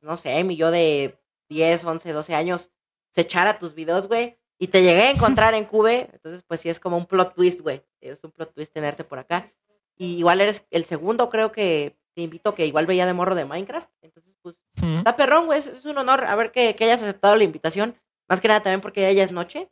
no 0.00 0.16
sé, 0.16 0.42
mi 0.44 0.56
yo 0.56 0.70
de 0.70 1.20
10, 1.48 1.84
11, 1.84 2.12
12 2.12 2.34
años 2.34 2.70
se 3.10 3.20
echara 3.20 3.58
tus 3.58 3.74
videos, 3.74 4.08
güey, 4.08 4.36
y 4.58 4.68
te 4.68 4.82
llegué 4.82 5.02
a 5.02 5.10
encontrar 5.40 5.54
en 5.54 5.64
Cube, 5.64 6.08
entonces 6.12 6.42
pues 6.46 6.60
sí 6.60 6.68
es 6.68 6.80
como 6.80 6.96
un 6.96 7.06
plot 7.06 7.34
twist, 7.34 7.60
güey, 7.60 7.82
es 8.00 8.22
un 8.24 8.30
plot 8.30 8.54
twist 8.54 8.72
tenerte 8.72 9.04
por 9.04 9.18
acá. 9.18 9.50
Y 9.98 10.18
igual 10.18 10.40
eres 10.40 10.66
el 10.70 10.84
segundo, 10.84 11.30
creo 11.30 11.52
que 11.52 11.96
te 12.14 12.22
invito, 12.22 12.54
que 12.54 12.66
igual 12.66 12.86
veía 12.86 13.06
de 13.06 13.14
morro 13.14 13.34
de 13.34 13.46
Minecraft, 13.46 13.88
entonces 14.02 14.34
pues 14.42 14.56
Mm. 14.82 14.98
Está 14.98 15.16
perrón, 15.16 15.46
güey. 15.46 15.58
Es, 15.58 15.66
es 15.66 15.84
un 15.84 15.98
honor 15.98 16.24
a 16.24 16.36
ver 16.36 16.52
que, 16.52 16.74
que 16.74 16.84
hayas 16.84 17.02
aceptado 17.02 17.36
la 17.36 17.44
invitación. 17.44 17.94
Más 18.28 18.40
que 18.40 18.48
nada 18.48 18.60
también 18.60 18.80
porque 18.80 19.14
ya 19.14 19.22
es 19.22 19.32
noche. 19.32 19.68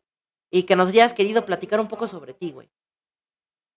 Y 0.51 0.65
que 0.65 0.77
nos 0.77 0.91
hayas 0.91 1.15
querido 1.15 1.45
platicar 1.45 1.81
un 1.81 1.89
poco 1.89 2.07
sobre 2.07 2.33
ti, 2.33 2.53
güey. 2.53 2.69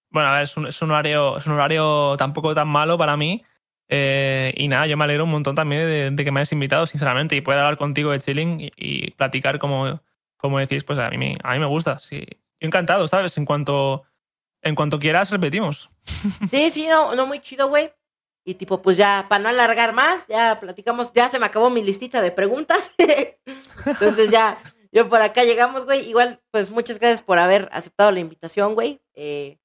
Bueno, 0.10 0.30
a 0.30 0.34
ver, 0.34 0.43
es 0.43 0.55
un, 0.55 0.68
es 0.68 0.82
un 0.82 0.91
horario, 0.91 1.38
es 1.38 1.45
un 1.47 1.53
horario 1.53 2.16
tampoco 2.18 2.53
tan 2.53 2.68
malo 2.68 2.97
para 2.97 3.18
mí. 3.18 3.43
Eh, 3.89 4.53
y 4.55 4.68
nada, 4.68 4.86
yo 4.86 4.95
me 4.95 5.05
alegro 5.05 5.24
un 5.24 5.32
montón 5.32 5.55
también 5.55 5.82
de, 5.82 6.12
de 6.12 6.24
que 6.24 6.32
me 6.32 6.39
hayas 6.39 6.51
invitado, 6.51 6.86
sinceramente, 6.86 7.36
y 7.36 7.41
poder 7.41 7.62
hablar 7.62 7.78
contigo 7.78 8.12
de 8.12 8.20
chilling 8.20 8.60
y, 8.60 8.72
y 8.76 9.12
platicar 9.12 9.60
como, 9.60 10.01
como 10.38 10.60
decís, 10.60 10.84
pues 10.84 10.98
a 11.00 11.10
mí, 11.10 11.18
me- 11.18 11.38
a 11.44 11.54
mí 11.54 11.60
me 11.60 11.66
gusta. 11.66 12.00
Sí. 12.00 12.26
Yo 12.60 12.68
encantado, 12.68 13.08
¿sabes? 13.08 13.38
En 13.38 13.46
cuanto, 13.46 14.04
en 14.62 14.76
cuanto 14.76 15.00
quieras, 15.00 15.30
repetimos. 15.32 15.90
Sí, 16.50 16.72
sí, 16.72 16.88
no, 16.88 17.16
no 17.16 17.28
muy 17.28 17.40
chido, 17.40 17.68
güey. 17.70 17.92
Y 18.46 18.54
tipo, 18.56 18.82
pues 18.82 18.96
ya, 18.96 19.26
para 19.28 19.44
no 19.44 19.50
alargar 19.50 19.92
más, 19.94 20.26
ya 20.28 20.58
platicamos, 20.60 21.12
ya 21.14 21.28
se 21.28 21.38
me 21.38 21.46
acabó 21.46 21.70
mi 21.70 21.84
listita 21.84 22.22
de 22.22 22.32
preguntas. 22.32 22.92
Entonces 23.86 24.30
ya, 24.32 24.58
yo 24.92 25.10
por 25.10 25.22
acá 25.22 25.44
llegamos, 25.44 25.86
güey. 25.86 26.08
Igual, 26.10 26.40
pues 26.52 26.70
muchas 26.72 27.00
gracias 27.00 27.22
por 27.22 27.40
haber 27.40 27.68
aceptado 27.74 28.12
la 28.12 28.20
invitación, 28.20 28.74
güey. 28.74 29.02
Eh, 29.16 29.58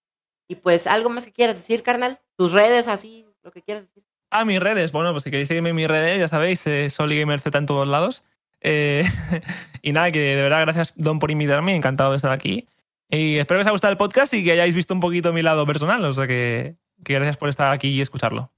y 0.49 0.57
pues, 0.57 0.87
¿algo 0.87 1.09
más 1.11 1.25
que 1.25 1.33
quieras 1.33 1.57
decir, 1.57 1.83
carnal? 1.83 2.21
Tus 2.37 2.53
redes, 2.53 2.89
así, 2.89 3.25
lo 3.43 3.53
que 3.53 3.63
quieras 3.63 3.85
decir. 3.85 4.03
A 4.31 4.45
mis 4.45 4.61
redes, 4.61 4.93
bueno, 4.93 5.13
pues 5.13 5.25
si 5.25 5.31
queréis 5.31 5.49
seguirme 5.49 5.71
en 5.71 5.77
mis 5.77 5.89
redes, 5.89 6.19
ya 6.19 6.27
sabéis, 6.27 6.67
eh, 6.67 6.91
SoliGamerZ 6.91 7.55
en 7.55 7.67
todos 7.67 7.87
lados. 7.87 8.25
Eh, 8.65 9.05
y 9.83 9.93
nada, 9.93 10.11
que 10.11 10.19
de 10.21 10.43
verdad, 10.43 10.61
gracias, 10.63 10.93
Don, 10.97 11.19
por 11.19 11.31
invitarme, 11.31 11.75
encantado 11.75 12.11
de 12.13 12.17
estar 12.17 12.33
aquí. 12.33 12.69
Y 13.09 13.37
espero 13.39 13.59
que 13.59 13.63
os 13.63 13.67
haya 13.67 13.73
gustado 13.73 13.93
el 13.93 13.99
podcast 13.99 14.33
y 14.35 14.43
que 14.45 14.53
hayáis 14.53 14.75
visto 14.75 14.95
un 14.95 15.01
poquito 15.01 15.33
mi 15.33 15.43
lado 15.43 15.67
personal, 15.67 16.03
o 16.05 16.13
sea 16.13 16.27
que, 16.27 16.77
que 17.05 17.15
gracias 17.15 17.37
por 17.37 17.49
estar 17.49 17.71
aquí 17.73 17.89
y 17.89 18.01
escucharlo. 18.01 18.53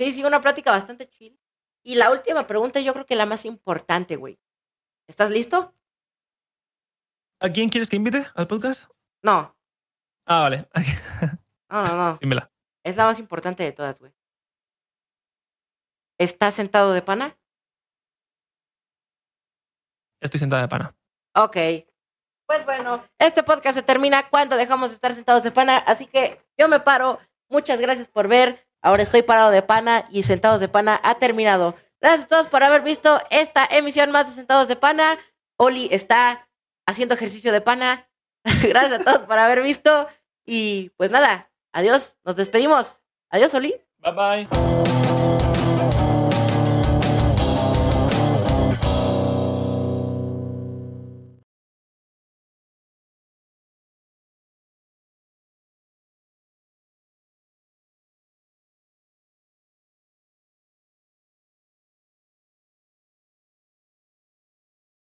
Sí, 0.00 0.12
sí, 0.12 0.24
una 0.24 0.40
plática 0.40 0.70
bastante 0.70 1.08
chill. 1.08 1.38
Y 1.82 1.96
la 1.96 2.10
última 2.10 2.46
pregunta, 2.46 2.80
yo 2.80 2.92
creo 2.92 3.04
que 3.06 3.16
la 3.16 3.26
más 3.26 3.44
importante, 3.44 4.16
güey. 4.16 4.38
¿Estás 5.08 5.30
listo? 5.30 5.74
¿A 7.40 7.50
quién 7.50 7.68
quieres 7.68 7.88
que 7.88 7.96
invite 7.96 8.26
al 8.34 8.46
podcast? 8.46 8.90
No, 9.22 9.54
Ah, 10.30 10.40
vale, 10.40 10.68
no, 11.70 11.86
no, 11.88 11.96
no. 11.96 12.18
dímela. 12.20 12.50
Es 12.84 12.96
la 12.96 13.04
más 13.06 13.18
importante 13.18 13.62
de 13.62 13.72
todas, 13.72 13.98
güey. 13.98 14.12
¿Estás 16.18 16.54
sentado 16.54 16.92
de 16.92 17.00
pana? 17.02 17.36
Estoy 20.20 20.40
sentada 20.40 20.62
de 20.62 20.68
pana. 20.68 20.94
Ok. 21.34 21.56
Pues 22.46 22.64
bueno, 22.64 23.04
este 23.18 23.42
podcast 23.42 23.76
se 23.76 23.82
termina 23.82 24.28
cuando 24.28 24.56
dejamos 24.56 24.90
de 24.90 24.94
estar 24.94 25.12
sentados 25.12 25.42
de 25.42 25.50
pana, 25.50 25.76
así 25.78 26.06
que 26.06 26.40
yo 26.56 26.68
me 26.68 26.80
paro. 26.80 27.18
Muchas 27.50 27.80
gracias 27.80 28.08
por 28.08 28.28
ver. 28.28 28.66
Ahora 28.82 29.02
estoy 29.02 29.22
parado 29.22 29.50
de 29.50 29.62
pana 29.62 30.06
y 30.10 30.22
Sentados 30.22 30.60
de 30.60 30.68
Pana 30.68 31.00
ha 31.02 31.16
terminado. 31.16 31.74
Gracias 32.00 32.26
a 32.26 32.28
todos 32.28 32.46
por 32.46 32.62
haber 32.62 32.82
visto 32.82 33.20
esta 33.30 33.66
emisión 33.70 34.12
más 34.12 34.26
de 34.28 34.32
Sentados 34.34 34.68
de 34.68 34.76
Pana. 34.76 35.18
Oli 35.58 35.88
está 35.90 36.48
haciendo 36.86 37.14
ejercicio 37.14 37.52
de 37.52 37.60
pana. 37.60 38.08
gracias 38.62 39.00
a 39.00 39.04
todos 39.04 39.26
por 39.26 39.38
haber 39.38 39.62
visto. 39.62 40.08
Y 40.46 40.90
pues 40.96 41.10
nada, 41.10 41.50
adiós, 41.72 42.16
nos 42.24 42.36
despedimos. 42.36 43.02
Adiós, 43.30 43.52
Oli. 43.54 43.74
Bye 43.98 44.12
bye. 44.12 45.07